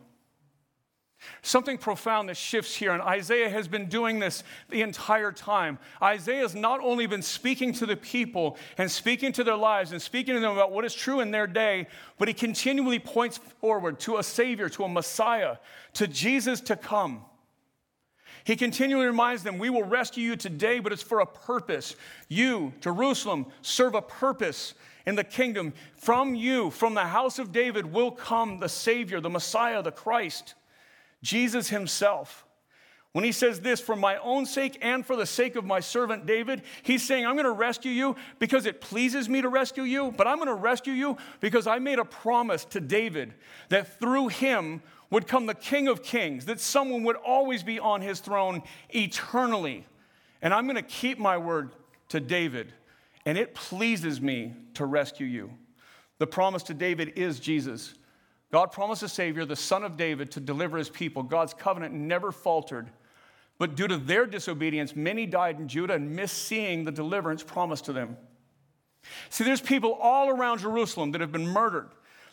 Something 1.42 1.78
profound 1.78 2.28
that 2.28 2.36
shifts 2.36 2.74
here, 2.74 2.92
and 2.92 3.02
Isaiah 3.02 3.48
has 3.48 3.68
been 3.68 3.86
doing 3.88 4.18
this 4.18 4.42
the 4.70 4.82
entire 4.82 5.32
time. 5.32 5.78
Isaiah 6.02 6.42
has 6.42 6.54
not 6.54 6.80
only 6.80 7.06
been 7.06 7.22
speaking 7.22 7.72
to 7.74 7.86
the 7.86 7.96
people 7.96 8.56
and 8.78 8.90
speaking 8.90 9.32
to 9.32 9.44
their 9.44 9.56
lives 9.56 9.92
and 9.92 10.00
speaking 10.00 10.34
to 10.34 10.40
them 10.40 10.52
about 10.52 10.72
what 10.72 10.84
is 10.84 10.94
true 10.94 11.20
in 11.20 11.30
their 11.30 11.46
day, 11.46 11.86
but 12.18 12.28
he 12.28 12.34
continually 12.34 12.98
points 12.98 13.38
forward 13.38 14.00
to 14.00 14.18
a 14.18 14.22
Savior, 14.22 14.68
to 14.70 14.84
a 14.84 14.88
Messiah, 14.88 15.56
to 15.94 16.06
Jesus 16.06 16.60
to 16.62 16.76
come. 16.76 17.24
He 18.44 18.56
continually 18.56 19.06
reminds 19.06 19.42
them, 19.42 19.58
We 19.58 19.70
will 19.70 19.84
rescue 19.84 20.22
you 20.22 20.36
today, 20.36 20.78
but 20.78 20.92
it's 20.92 21.02
for 21.02 21.20
a 21.20 21.26
purpose. 21.26 21.96
You, 22.28 22.74
Jerusalem, 22.80 23.46
serve 23.62 23.94
a 23.94 24.02
purpose 24.02 24.74
in 25.06 25.14
the 25.14 25.24
kingdom. 25.24 25.72
From 25.96 26.34
you, 26.34 26.70
from 26.70 26.94
the 26.94 27.06
house 27.06 27.38
of 27.38 27.52
David, 27.52 27.90
will 27.90 28.10
come 28.10 28.58
the 28.58 28.68
Savior, 28.68 29.20
the 29.20 29.30
Messiah, 29.30 29.82
the 29.82 29.92
Christ. 29.92 30.54
Jesus 31.24 31.70
himself. 31.70 32.44
When 33.12 33.24
he 33.24 33.32
says 33.32 33.60
this, 33.60 33.80
for 33.80 33.96
my 33.96 34.16
own 34.16 34.44
sake 34.44 34.76
and 34.82 35.06
for 35.06 35.16
the 35.16 35.24
sake 35.24 35.54
of 35.56 35.64
my 35.64 35.80
servant 35.80 36.26
David, 36.26 36.62
he's 36.82 37.02
saying, 37.02 37.24
I'm 37.24 37.34
going 37.34 37.44
to 37.44 37.52
rescue 37.52 37.92
you 37.92 38.16
because 38.40 38.66
it 38.66 38.80
pleases 38.80 39.28
me 39.28 39.40
to 39.40 39.48
rescue 39.48 39.84
you, 39.84 40.12
but 40.16 40.26
I'm 40.26 40.36
going 40.36 40.48
to 40.48 40.54
rescue 40.54 40.92
you 40.92 41.16
because 41.40 41.68
I 41.68 41.78
made 41.78 42.00
a 42.00 42.04
promise 42.04 42.64
to 42.66 42.80
David 42.80 43.32
that 43.68 44.00
through 44.00 44.28
him 44.28 44.82
would 45.10 45.28
come 45.28 45.46
the 45.46 45.54
King 45.54 45.86
of 45.86 46.02
Kings, 46.02 46.46
that 46.46 46.58
someone 46.58 47.04
would 47.04 47.16
always 47.16 47.62
be 47.62 47.78
on 47.78 48.00
his 48.00 48.18
throne 48.18 48.62
eternally. 48.90 49.86
And 50.42 50.52
I'm 50.52 50.64
going 50.64 50.74
to 50.74 50.82
keep 50.82 51.18
my 51.18 51.38
word 51.38 51.70
to 52.08 52.18
David, 52.18 52.72
and 53.24 53.38
it 53.38 53.54
pleases 53.54 54.20
me 54.20 54.54
to 54.74 54.84
rescue 54.84 55.26
you. 55.26 55.50
The 56.18 56.26
promise 56.26 56.64
to 56.64 56.74
David 56.74 57.12
is 57.16 57.38
Jesus. 57.38 57.94
God 58.54 58.70
promised 58.70 59.02
a 59.02 59.08
Savior, 59.08 59.44
the 59.44 59.56
Son 59.56 59.82
of 59.82 59.96
David, 59.96 60.30
to 60.30 60.38
deliver 60.38 60.78
his 60.78 60.88
people. 60.88 61.24
God's 61.24 61.52
covenant 61.52 61.92
never 61.92 62.30
faltered. 62.30 62.88
But 63.58 63.74
due 63.74 63.88
to 63.88 63.96
their 63.96 64.26
disobedience, 64.26 64.94
many 64.94 65.26
died 65.26 65.58
in 65.58 65.66
Judah 65.66 65.94
and 65.94 66.14
missed 66.14 66.38
seeing 66.38 66.84
the 66.84 66.92
deliverance 66.92 67.42
promised 67.42 67.86
to 67.86 67.92
them. 67.92 68.16
See, 69.28 69.42
there's 69.42 69.60
people 69.60 69.94
all 69.94 70.30
around 70.30 70.60
Jerusalem 70.60 71.10
that 71.10 71.20
have 71.20 71.32
been 71.32 71.48
murdered, 71.48 71.88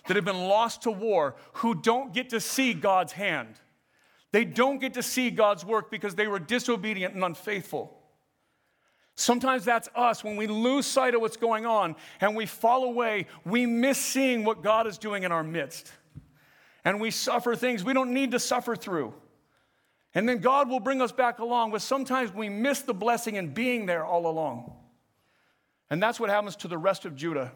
that 0.06 0.16
have 0.16 0.24
been 0.24 0.44
lost 0.44 0.84
to 0.84 0.92
war, 0.92 1.38
who 1.54 1.74
don't 1.74 2.14
get 2.14 2.30
to 2.30 2.40
see 2.40 2.76
God's 2.76 3.14
hand. 3.14 3.56
They 4.32 4.46
don't 4.46 4.78
get 4.78 4.94
to 4.94 5.02
see 5.02 5.32
God's 5.32 5.66
work 5.66 5.90
because 5.90 6.14
they 6.14 6.28
were 6.28 6.38
disobedient 6.38 7.16
and 7.16 7.24
unfaithful. 7.24 7.98
Sometimes 9.16 9.66
that's 9.66 9.90
us 9.96 10.24
when 10.24 10.36
we 10.36 10.46
lose 10.46 10.86
sight 10.86 11.16
of 11.16 11.22
what's 11.22 11.36
going 11.36 11.66
on 11.66 11.96
and 12.20 12.36
we 12.36 12.46
fall 12.46 12.84
away, 12.84 13.26
we 13.44 13.66
miss 13.66 13.98
seeing 13.98 14.44
what 14.44 14.62
God 14.62 14.86
is 14.86 15.00
doing 15.00 15.24
in 15.24 15.32
our 15.32 15.44
midst 15.44 15.92
and 16.84 17.00
we 17.00 17.12
suffer 17.12 17.56
things 17.56 17.84
we 17.84 17.94
don't 17.94 18.14
need 18.14 18.32
to 18.32 18.40
suffer 18.40 18.76
through. 18.76 19.14
And 20.14 20.28
then 20.28 20.40
God 20.40 20.70
will 20.70 20.80
bring 20.80 21.02
us 21.02 21.12
back 21.12 21.40
along, 21.40 21.72
but 21.72 21.82
sometimes 21.82 22.34
we 22.34 22.50
miss 22.50 22.82
the 22.82 22.94
blessing 22.94 23.36
in 23.36 23.54
being 23.54 23.86
there 23.86 24.04
all 24.04 24.28
along. 24.28 24.74
And 25.90 26.02
that's 26.02 26.20
what 26.20 26.30
happens 26.30 26.56
to 26.58 26.68
the 26.68 26.78
rest 26.78 27.06
of 27.06 27.16
Judah. 27.16 27.52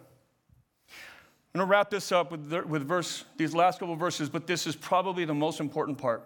I'm 1.53 1.59
going 1.59 1.67
to 1.67 1.71
wrap 1.71 1.89
this 1.89 2.11
up 2.11 2.31
with, 2.31 2.49
the, 2.49 2.61
with 2.63 2.85
verse, 2.85 3.23
these 3.37 3.53
last 3.53 3.79
couple 3.79 3.95
verses, 3.95 4.29
but 4.29 4.45
this 4.45 4.67
is 4.67 4.75
probably 4.75 5.25
the 5.25 5.33
most 5.33 5.59
important 5.59 5.97
part. 5.97 6.23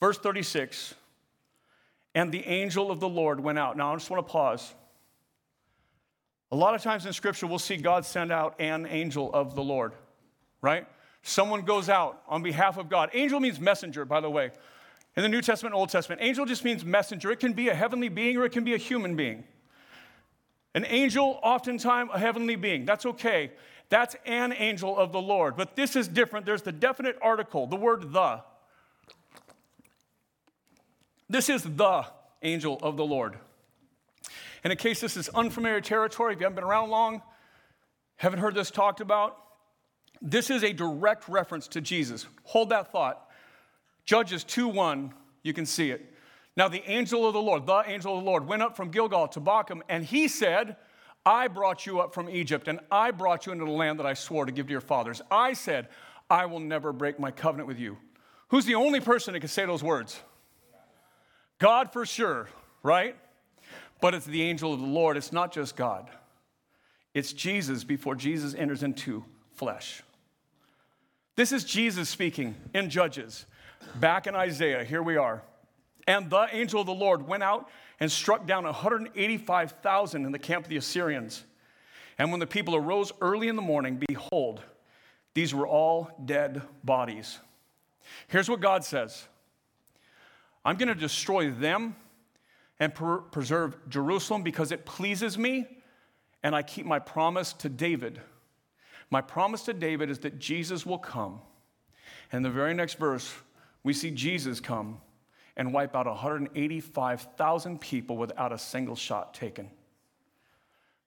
Verse 0.00 0.18
36 0.18 0.94
And 2.14 2.32
the 2.32 2.44
angel 2.46 2.90
of 2.90 3.00
the 3.00 3.08
Lord 3.08 3.40
went 3.40 3.58
out. 3.58 3.76
Now, 3.76 3.92
I 3.92 3.96
just 3.96 4.10
want 4.10 4.26
to 4.26 4.30
pause. 4.30 4.74
A 6.50 6.56
lot 6.56 6.74
of 6.74 6.82
times 6.82 7.06
in 7.06 7.12
Scripture, 7.12 7.46
we'll 7.46 7.58
see 7.58 7.76
God 7.76 8.04
send 8.04 8.32
out 8.32 8.54
an 8.58 8.86
angel 8.86 9.30
of 9.32 9.54
the 9.54 9.62
Lord, 9.62 9.92
right? 10.62 10.86
Someone 11.22 11.62
goes 11.62 11.88
out 11.88 12.22
on 12.28 12.42
behalf 12.42 12.78
of 12.78 12.88
God. 12.88 13.10
Angel 13.12 13.40
means 13.40 13.60
messenger, 13.60 14.04
by 14.04 14.20
the 14.20 14.30
way. 14.30 14.50
In 15.16 15.22
the 15.22 15.28
New 15.28 15.42
Testament, 15.42 15.74
Old 15.74 15.88
Testament, 15.88 16.22
angel 16.22 16.46
just 16.46 16.64
means 16.64 16.84
messenger. 16.84 17.32
It 17.32 17.40
can 17.40 17.52
be 17.52 17.68
a 17.68 17.74
heavenly 17.74 18.08
being 18.08 18.36
or 18.36 18.44
it 18.44 18.52
can 18.52 18.62
be 18.62 18.74
a 18.74 18.78
human 18.78 19.16
being. 19.16 19.44
An 20.74 20.84
angel, 20.86 21.40
oftentimes 21.42 22.10
a 22.14 22.18
heavenly 22.18 22.54
being. 22.54 22.84
That's 22.84 23.04
okay. 23.04 23.50
That's 23.88 24.14
an 24.26 24.52
angel 24.52 24.96
of 24.96 25.10
the 25.10 25.20
Lord. 25.20 25.56
But 25.56 25.74
this 25.74 25.96
is 25.96 26.06
different. 26.06 26.46
There's 26.46 26.62
the 26.62 26.72
definite 26.72 27.18
article, 27.20 27.66
the 27.66 27.74
word 27.74 28.12
the. 28.12 28.42
This 31.28 31.48
is 31.48 31.64
the 31.64 32.06
angel 32.42 32.78
of 32.80 32.96
the 32.96 33.04
Lord. 33.04 33.38
And 34.62 34.72
in 34.72 34.76
case 34.76 35.00
this 35.00 35.16
is 35.16 35.28
unfamiliar 35.30 35.80
territory, 35.80 36.34
if 36.34 36.38
you 36.38 36.44
haven't 36.44 36.56
been 36.56 36.64
around 36.64 36.90
long, 36.90 37.22
haven't 38.16 38.38
heard 38.38 38.54
this 38.54 38.70
talked 38.70 39.00
about, 39.00 39.36
this 40.20 40.50
is 40.50 40.64
a 40.64 40.72
direct 40.72 41.28
reference 41.28 41.68
to 41.68 41.80
Jesus. 41.80 42.26
Hold 42.44 42.70
that 42.70 42.92
thought. 42.92 43.28
Judges 44.04 44.44
2 44.44 44.68
1, 44.68 45.12
you 45.42 45.52
can 45.52 45.66
see 45.66 45.90
it. 45.90 46.14
Now, 46.56 46.66
the 46.66 46.82
angel 46.90 47.26
of 47.26 47.34
the 47.34 47.40
Lord, 47.40 47.66
the 47.66 47.84
angel 47.86 48.18
of 48.18 48.24
the 48.24 48.28
Lord, 48.28 48.46
went 48.46 48.62
up 48.62 48.76
from 48.76 48.90
Gilgal 48.90 49.28
to 49.28 49.40
Bochim, 49.40 49.80
and 49.88 50.04
he 50.04 50.26
said, 50.26 50.76
I 51.24 51.46
brought 51.46 51.86
you 51.86 52.00
up 52.00 52.14
from 52.14 52.28
Egypt, 52.28 52.68
and 52.68 52.80
I 52.90 53.10
brought 53.10 53.46
you 53.46 53.52
into 53.52 53.64
the 53.64 53.70
land 53.70 53.98
that 54.00 54.06
I 54.06 54.14
swore 54.14 54.46
to 54.46 54.50
give 54.50 54.66
to 54.66 54.72
your 54.72 54.80
fathers. 54.80 55.22
I 55.30 55.52
said, 55.52 55.88
I 56.30 56.46
will 56.46 56.58
never 56.58 56.92
break 56.92 57.20
my 57.20 57.30
covenant 57.30 57.68
with 57.68 57.78
you. 57.78 57.98
Who's 58.48 58.64
the 58.64 58.74
only 58.74 59.00
person 59.00 59.34
that 59.34 59.40
can 59.40 59.48
say 59.48 59.66
those 59.66 59.82
words? 59.82 60.20
God 61.58 61.92
for 61.92 62.06
sure, 62.06 62.48
right? 62.82 63.14
But 64.00 64.14
it's 64.14 64.26
the 64.26 64.42
angel 64.42 64.72
of 64.72 64.80
the 64.80 64.86
Lord. 64.86 65.16
It's 65.16 65.32
not 65.32 65.52
just 65.52 65.76
God, 65.76 66.10
it's 67.14 67.32
Jesus 67.32 67.84
before 67.84 68.14
Jesus 68.14 68.54
enters 68.54 68.82
into 68.82 69.24
flesh. 69.54 70.02
This 71.38 71.52
is 71.52 71.62
Jesus 71.62 72.08
speaking 72.08 72.56
in 72.74 72.90
Judges. 72.90 73.46
Back 74.00 74.26
in 74.26 74.34
Isaiah, 74.34 74.82
here 74.82 75.04
we 75.04 75.16
are. 75.16 75.40
And 76.08 76.28
the 76.28 76.48
angel 76.50 76.80
of 76.80 76.88
the 76.88 76.92
Lord 76.92 77.28
went 77.28 77.44
out 77.44 77.68
and 78.00 78.10
struck 78.10 78.44
down 78.44 78.64
185,000 78.64 80.26
in 80.26 80.32
the 80.32 80.38
camp 80.40 80.64
of 80.64 80.68
the 80.68 80.78
Assyrians. 80.78 81.44
And 82.18 82.32
when 82.32 82.40
the 82.40 82.46
people 82.48 82.74
arose 82.74 83.12
early 83.20 83.46
in 83.46 83.54
the 83.54 83.62
morning, 83.62 84.02
behold, 84.08 84.62
these 85.34 85.54
were 85.54 85.64
all 85.64 86.10
dead 86.24 86.60
bodies. 86.82 87.38
Here's 88.26 88.50
what 88.50 88.58
God 88.58 88.82
says 88.82 89.28
I'm 90.64 90.76
going 90.76 90.88
to 90.88 90.94
destroy 90.96 91.52
them 91.52 91.94
and 92.80 92.92
per- 92.92 93.18
preserve 93.18 93.76
Jerusalem 93.88 94.42
because 94.42 94.72
it 94.72 94.84
pleases 94.84 95.38
me 95.38 95.68
and 96.42 96.56
I 96.56 96.64
keep 96.64 96.84
my 96.84 96.98
promise 96.98 97.52
to 97.52 97.68
David. 97.68 98.20
My 99.10 99.20
promise 99.20 99.62
to 99.64 99.72
David 99.72 100.10
is 100.10 100.18
that 100.20 100.38
Jesus 100.38 100.84
will 100.84 100.98
come. 100.98 101.40
And 102.32 102.44
the 102.44 102.50
very 102.50 102.74
next 102.74 102.98
verse, 102.98 103.32
we 103.82 103.92
see 103.92 104.10
Jesus 104.10 104.60
come 104.60 105.00
and 105.56 105.72
wipe 105.72 105.96
out 105.96 106.06
185,000 106.06 107.80
people 107.80 108.16
without 108.16 108.52
a 108.52 108.58
single 108.58 108.96
shot 108.96 109.34
taken. 109.34 109.70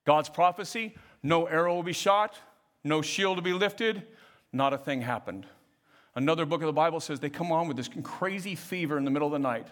God's 0.05 0.29
prophecy 0.29 0.95
no 1.23 1.45
arrow 1.45 1.75
will 1.75 1.83
be 1.83 1.93
shot, 1.93 2.39
no 2.83 3.01
shield 3.01 3.37
will 3.37 3.43
be 3.43 3.53
lifted, 3.53 4.03
not 4.51 4.73
a 4.73 4.77
thing 4.77 5.01
happened. 5.01 5.45
Another 6.15 6.45
book 6.45 6.61
of 6.61 6.65
the 6.65 6.73
Bible 6.73 6.99
says 6.99 7.19
they 7.19 7.29
come 7.29 7.51
on 7.51 7.67
with 7.67 7.77
this 7.77 7.89
crazy 8.03 8.55
fever 8.55 8.97
in 8.97 9.05
the 9.05 9.11
middle 9.11 9.27
of 9.27 9.31
the 9.31 9.39
night, 9.39 9.67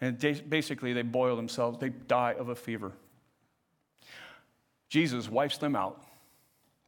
and 0.00 0.18
basically 0.48 0.92
they 0.92 1.02
boil 1.02 1.36
themselves, 1.36 1.78
they 1.78 1.90
die 1.90 2.34
of 2.38 2.48
a 2.48 2.54
fever. 2.54 2.92
Jesus 4.88 5.28
wipes 5.28 5.58
them 5.58 5.76
out 5.76 6.02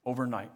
overnight. 0.04 0.50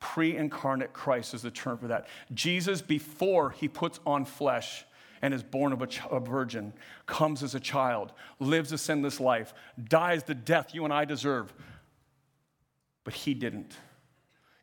Pre 0.00 0.36
incarnate 0.36 0.92
Christ 0.92 1.34
is 1.34 1.42
the 1.42 1.50
term 1.50 1.78
for 1.78 1.88
that. 1.88 2.08
Jesus, 2.34 2.82
before 2.82 3.50
he 3.50 3.68
puts 3.68 4.00
on 4.04 4.24
flesh, 4.24 4.84
and 5.22 5.34
is 5.34 5.42
born 5.42 5.72
of 5.72 5.82
a, 5.82 5.86
ch- 5.86 6.00
a, 6.10 6.18
virgin, 6.18 6.72
comes 7.06 7.42
as 7.42 7.54
a 7.54 7.60
child, 7.60 8.12
lives 8.38 8.72
a 8.72 8.78
sinless 8.78 9.20
life, 9.20 9.52
dies 9.88 10.24
the 10.24 10.34
death 10.34 10.74
you 10.74 10.84
and 10.84 10.92
I 10.92 11.04
deserve. 11.04 11.52
But 13.04 13.14
he 13.14 13.34
didn't. 13.34 13.76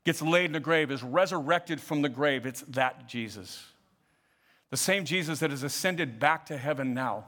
Gets 0.04 0.22
laid 0.22 0.46
in 0.46 0.52
the 0.54 0.60
grave, 0.60 0.90
is 0.90 1.04
resurrected 1.04 1.82
from 1.82 2.02
the 2.02 2.10
grave. 2.10 2.46
It's 2.46 2.62
that 2.62 3.08
Jesus. 3.08 3.66
The 4.70 4.78
same 4.78 5.06
Jesus 5.06 5.40
that 5.40 5.52
has 5.52 5.64
ascended 5.64 6.20
back 6.20 6.46
to 6.48 6.58
heaven 6.58 6.94
now 6.94 7.26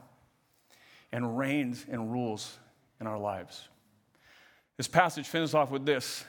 and 1.12 1.38
reigns 1.38 1.86
and 1.90 2.12
rules 2.12 2.58
in 3.00 3.06
our 3.06 3.18
lives. 3.18 3.68
This 4.76 4.88
passage 4.88 5.26
finishes 5.26 5.54
off 5.54 5.70
with 5.70 5.84
this. 5.84 6.24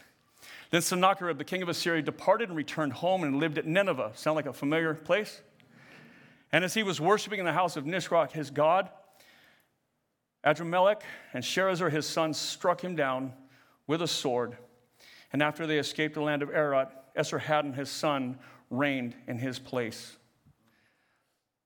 Then 0.72 0.82
Sennacherib, 0.82 1.38
the 1.38 1.44
king 1.44 1.62
of 1.62 1.70
Assyria, 1.70 2.02
departed 2.02 2.48
and 2.48 2.58
returned 2.58 2.94
home 2.94 3.24
and 3.24 3.36
lived 3.36 3.58
at 3.58 3.68
Nineveh. 3.68 4.12
Sound 4.16 4.36
like 4.36 4.46
a 4.46 4.54
familiar 4.54 4.94
place? 4.94 5.42
And 6.52 6.64
as 6.64 6.74
he 6.74 6.82
was 6.82 7.00
worshiping 7.00 7.40
in 7.40 7.46
the 7.46 7.54
house 7.54 7.76
of 7.78 7.86
Nisroch, 7.86 8.32
his 8.32 8.50
god, 8.50 8.90
Adrammelech 10.46 11.02
and 11.34 11.44
Sharezer, 11.44 11.92
his 11.92 12.08
son, 12.08 12.34
struck 12.34 12.82
him 12.82 12.96
down 12.96 13.34
with 13.86 14.02
a 14.02 14.08
sword. 14.08 14.58
And 15.34 15.44
after 15.44 15.68
they 15.68 15.78
escaped 15.78 16.16
the 16.16 16.22
land 16.22 16.42
of 16.42 16.50
Ararat, 16.50 17.16
Esarhaddon, 17.16 17.76
his 17.76 17.90
son, 17.90 18.40
reigned 18.70 19.14
in 19.28 19.38
his 19.38 19.60
place. 19.60 20.16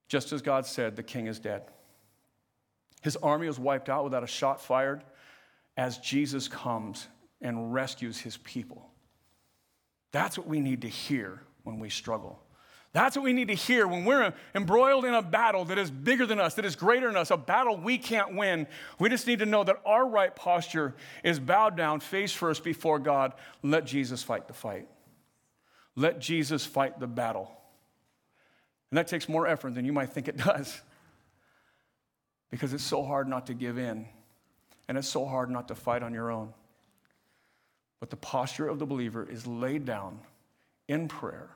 Just 0.07 0.33
as 0.33 0.41
God 0.41 0.65
said, 0.65 0.95
the 0.95 1.03
king 1.03 1.27
is 1.27 1.39
dead. 1.39 1.63
His 3.03 3.15
army 3.17 3.45
was 3.45 3.59
wiped 3.59 3.87
out 3.87 4.03
without 4.03 4.23
a 4.23 4.27
shot 4.27 4.59
fired 4.59 5.03
as 5.77 5.99
Jesus 5.99 6.47
comes 6.47 7.07
and 7.41 7.71
rescues 7.71 8.17
his 8.19 8.37
people. 8.37 8.89
That's 10.15 10.37
what 10.37 10.47
we 10.47 10.61
need 10.61 10.83
to 10.83 10.87
hear 10.87 11.41
when 11.63 11.77
we 11.77 11.89
struggle. 11.89 12.39
That's 12.93 13.17
what 13.17 13.25
we 13.25 13.33
need 13.33 13.49
to 13.49 13.53
hear 13.53 13.85
when 13.85 14.05
we're 14.05 14.33
embroiled 14.55 15.03
in 15.03 15.13
a 15.13 15.21
battle 15.21 15.65
that 15.65 15.77
is 15.77 15.91
bigger 15.91 16.25
than 16.25 16.39
us, 16.39 16.53
that 16.53 16.63
is 16.63 16.77
greater 16.77 17.07
than 17.07 17.17
us, 17.17 17.31
a 17.31 17.35
battle 17.35 17.75
we 17.75 17.97
can't 17.97 18.33
win. 18.33 18.65
We 18.97 19.09
just 19.09 19.27
need 19.27 19.39
to 19.39 19.45
know 19.45 19.65
that 19.65 19.81
our 19.85 20.07
right 20.07 20.33
posture 20.33 20.95
is 21.21 21.37
bowed 21.37 21.75
down, 21.75 21.99
face 21.99 22.31
first 22.31 22.63
before 22.63 22.97
God. 22.97 23.33
Let 23.61 23.83
Jesus 23.83 24.23
fight 24.23 24.47
the 24.47 24.53
fight. 24.53 24.87
Let 25.97 26.21
Jesus 26.21 26.65
fight 26.65 26.97
the 26.97 27.07
battle. 27.07 27.51
And 28.91 28.97
that 28.97 29.09
takes 29.09 29.27
more 29.27 29.45
effort 29.45 29.75
than 29.75 29.83
you 29.83 29.91
might 29.91 30.13
think 30.13 30.29
it 30.29 30.37
does 30.45 30.79
because 32.49 32.71
it's 32.71 32.85
so 32.85 33.03
hard 33.03 33.27
not 33.27 33.47
to 33.47 33.53
give 33.53 33.77
in 33.77 34.05
and 34.87 34.97
it's 34.97 35.09
so 35.09 35.25
hard 35.25 35.51
not 35.51 35.67
to 35.67 35.75
fight 35.75 36.03
on 36.03 36.13
your 36.13 36.31
own. 36.31 36.53
But 37.99 38.09
the 38.09 38.17
posture 38.17 38.67
of 38.67 38.79
the 38.79 38.85
believer 38.85 39.27
is 39.29 39.47
laid 39.47 39.85
down 39.85 40.19
in 40.87 41.07
prayer 41.07 41.49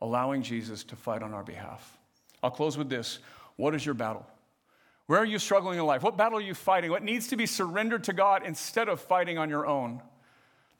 allowing 0.00 0.42
Jesus 0.42 0.84
to 0.84 0.96
fight 0.96 1.22
on 1.22 1.32
our 1.32 1.42
behalf. 1.42 1.96
I'll 2.42 2.50
close 2.50 2.76
with 2.76 2.88
this 2.88 3.18
What 3.56 3.74
is 3.74 3.84
your 3.84 3.94
battle? 3.94 4.26
Where 5.06 5.20
are 5.20 5.26
you 5.26 5.38
struggling 5.38 5.78
in 5.78 5.86
life? 5.86 6.02
What 6.02 6.16
battle 6.16 6.38
are 6.38 6.42
you 6.42 6.54
fighting? 6.54 6.90
What 6.90 7.04
needs 7.04 7.28
to 7.28 7.36
be 7.36 7.46
surrendered 7.46 8.04
to 8.04 8.12
God 8.12 8.42
instead 8.44 8.88
of 8.88 9.00
fighting 9.00 9.38
on 9.38 9.48
your 9.48 9.66
own? 9.66 10.02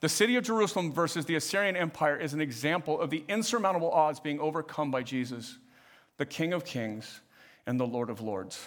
The 0.01 0.09
city 0.09 0.37
of 0.37 0.45
Jerusalem 0.45 0.93
versus 0.93 1.27
the 1.27 1.37
Assyrian 1.37 1.77
Empire 1.77 2.17
is 2.17 2.35
an 2.35 2.41
example 2.41 3.01
of 3.01 3.09
the 3.09 3.25
insurmountable 3.29 3.91
odds 3.91 4.21
being 4.21 4.41
overcome 4.41 4.91
by 4.91 5.05
Jesus, 5.05 5.57
the 6.19 6.27
King 6.27 6.53
of 6.53 6.65
Kings 6.65 7.21
and 7.67 7.79
the 7.79 7.87
Lord 7.87 8.11
of 8.11 8.21
Lords. 8.21 8.67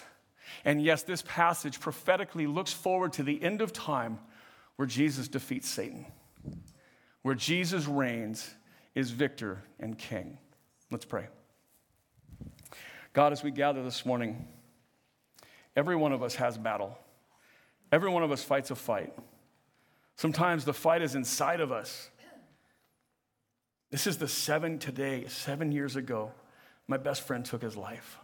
And 0.63 0.81
yes, 0.81 1.03
this 1.03 1.23
passage 1.27 1.79
prophetically 1.79 2.47
looks 2.47 2.73
forward 2.73 3.13
to 3.13 3.23
the 3.23 3.43
end 3.43 3.61
of 3.61 3.73
time 3.73 4.19
where 4.79 4.87
Jesus 4.87 5.27
defeats 5.27 5.67
Satan, 5.67 6.05
where 7.21 7.35
Jesus 7.35 7.85
reigns 7.85 8.49
is 8.95 9.11
victor 9.11 9.61
and 9.77 9.97
king. 9.97 10.37
Let's 10.89 11.03
pray. 11.03 11.27
God, 13.11 13.33
as 13.33 13.43
we 13.43 13.51
gather 13.51 13.83
this 13.83 14.05
morning, 14.05 14.47
every 15.75 15.97
one 15.97 16.13
of 16.13 16.23
us 16.23 16.35
has 16.35 16.57
battle. 16.57 16.97
Every 17.91 18.09
one 18.09 18.23
of 18.23 18.31
us 18.31 18.41
fights 18.41 18.71
a 18.71 18.75
fight. 18.75 19.11
Sometimes 20.15 20.63
the 20.63 20.73
fight 20.73 21.01
is 21.01 21.13
inside 21.13 21.59
of 21.59 21.73
us. 21.73 22.09
This 23.91 24.07
is 24.07 24.17
the 24.17 24.29
seven 24.29 24.79
today, 24.79 25.25
seven 25.27 25.73
years 25.73 25.97
ago, 25.97 26.31
my 26.87 26.95
best 26.95 27.23
friend 27.23 27.43
took 27.43 27.63
his 27.63 27.75
life. 27.75 28.17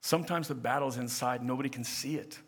Sometimes 0.00 0.48
the 0.48 0.54
battle 0.54 0.88
is 0.88 0.96
inside, 0.96 1.44
nobody 1.44 1.68
can 1.68 1.84
see 1.84 2.16
it. 2.16 2.38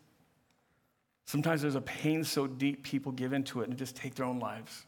Sometimes 1.29 1.61
there's 1.61 1.75
a 1.75 1.81
pain 1.81 2.23
so 2.23 2.47
deep, 2.47 2.81
people 2.81 3.11
give 3.11 3.33
into 3.33 3.61
it 3.61 3.69
and 3.69 3.77
just 3.77 3.95
take 3.95 4.15
their 4.15 4.25
own 4.25 4.39
lives. 4.39 4.83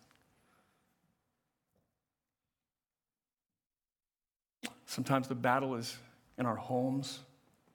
Sometimes 4.88 5.28
the 5.28 5.36
battle 5.36 5.76
is 5.76 5.96
in 6.40 6.48
our 6.48 6.56
homes, 6.56 7.20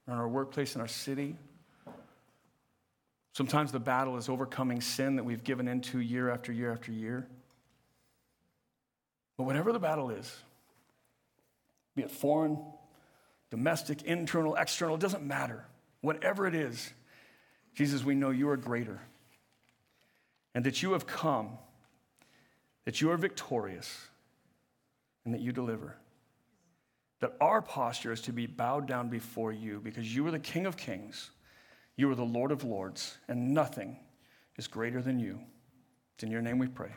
in 0.09 0.15
our 0.15 0.27
workplace, 0.27 0.75
in 0.75 0.81
our 0.81 0.89
city. 0.89 1.37
Sometimes 3.35 3.71
the 3.71 3.79
battle 3.79 4.17
is 4.17 4.29
overcoming 4.29 4.81
sin 4.81 5.15
that 5.15 5.23
we've 5.23 5.45
given 5.45 5.69
into 5.69 6.01
year 6.01 6.29
after 6.29 6.51
year 6.51 6.73
after 6.73 6.91
year. 6.91 7.25
But 9.37 9.45
whatever 9.45 9.73
the 9.73 9.79
battle 9.79 10.11
is, 10.11 10.37
be 11.95 12.03
it 12.03 12.11
foreign, 12.11 12.59
domestic, 13.49 14.03
internal, 14.03 14.57
external, 14.57 14.97
it 14.97 15.01
doesn't 15.01 15.23
matter. 15.23 15.65
Whatever 16.01 16.49
it 16.49 16.57
is, 16.57 16.93
Jesus, 17.77 18.03
we 18.03 18.17
know 18.17 18.31
you 18.31 18.49
are 18.49 18.57
greater 18.57 19.01
and 20.55 20.65
that 20.65 20.83
you 20.83 20.93
have 20.95 21.07
come, 21.07 21.51
that 22.85 23.01
you 23.01 23.11
are 23.11 23.17
victorious, 23.17 24.09
and 25.25 25.33
that 25.33 25.41
you 25.41 25.53
deliver 25.53 25.97
that 27.21 27.35
our 27.41 27.63
posture 27.63 28.13
is 28.13 28.21
to 28.23 28.33
be 28.33 28.47
bowed 28.47 28.87
down 28.87 29.09
before 29.09 29.53
you 29.53 29.81
because 29.81 30.15
you 30.15 30.27
are 30.27 30.31
the 30.31 30.39
King 30.39 30.67
of 30.67 30.77
Kings, 30.77 31.31
you 31.97 32.11
are 32.11 32.15
the 32.15 32.23
Lord 32.23 32.53
of 32.53 32.65
Lords, 32.65 33.17
and 33.29 33.55
nothing 33.55 33.97
is 34.57 34.67
greater 34.67 35.01
than 35.01 35.19
you. 35.19 35.41
It's 36.15 36.25
in 36.25 36.31
your 36.31 36.43
name 36.43 36.59
we 36.59 36.69
pray. 36.69 36.91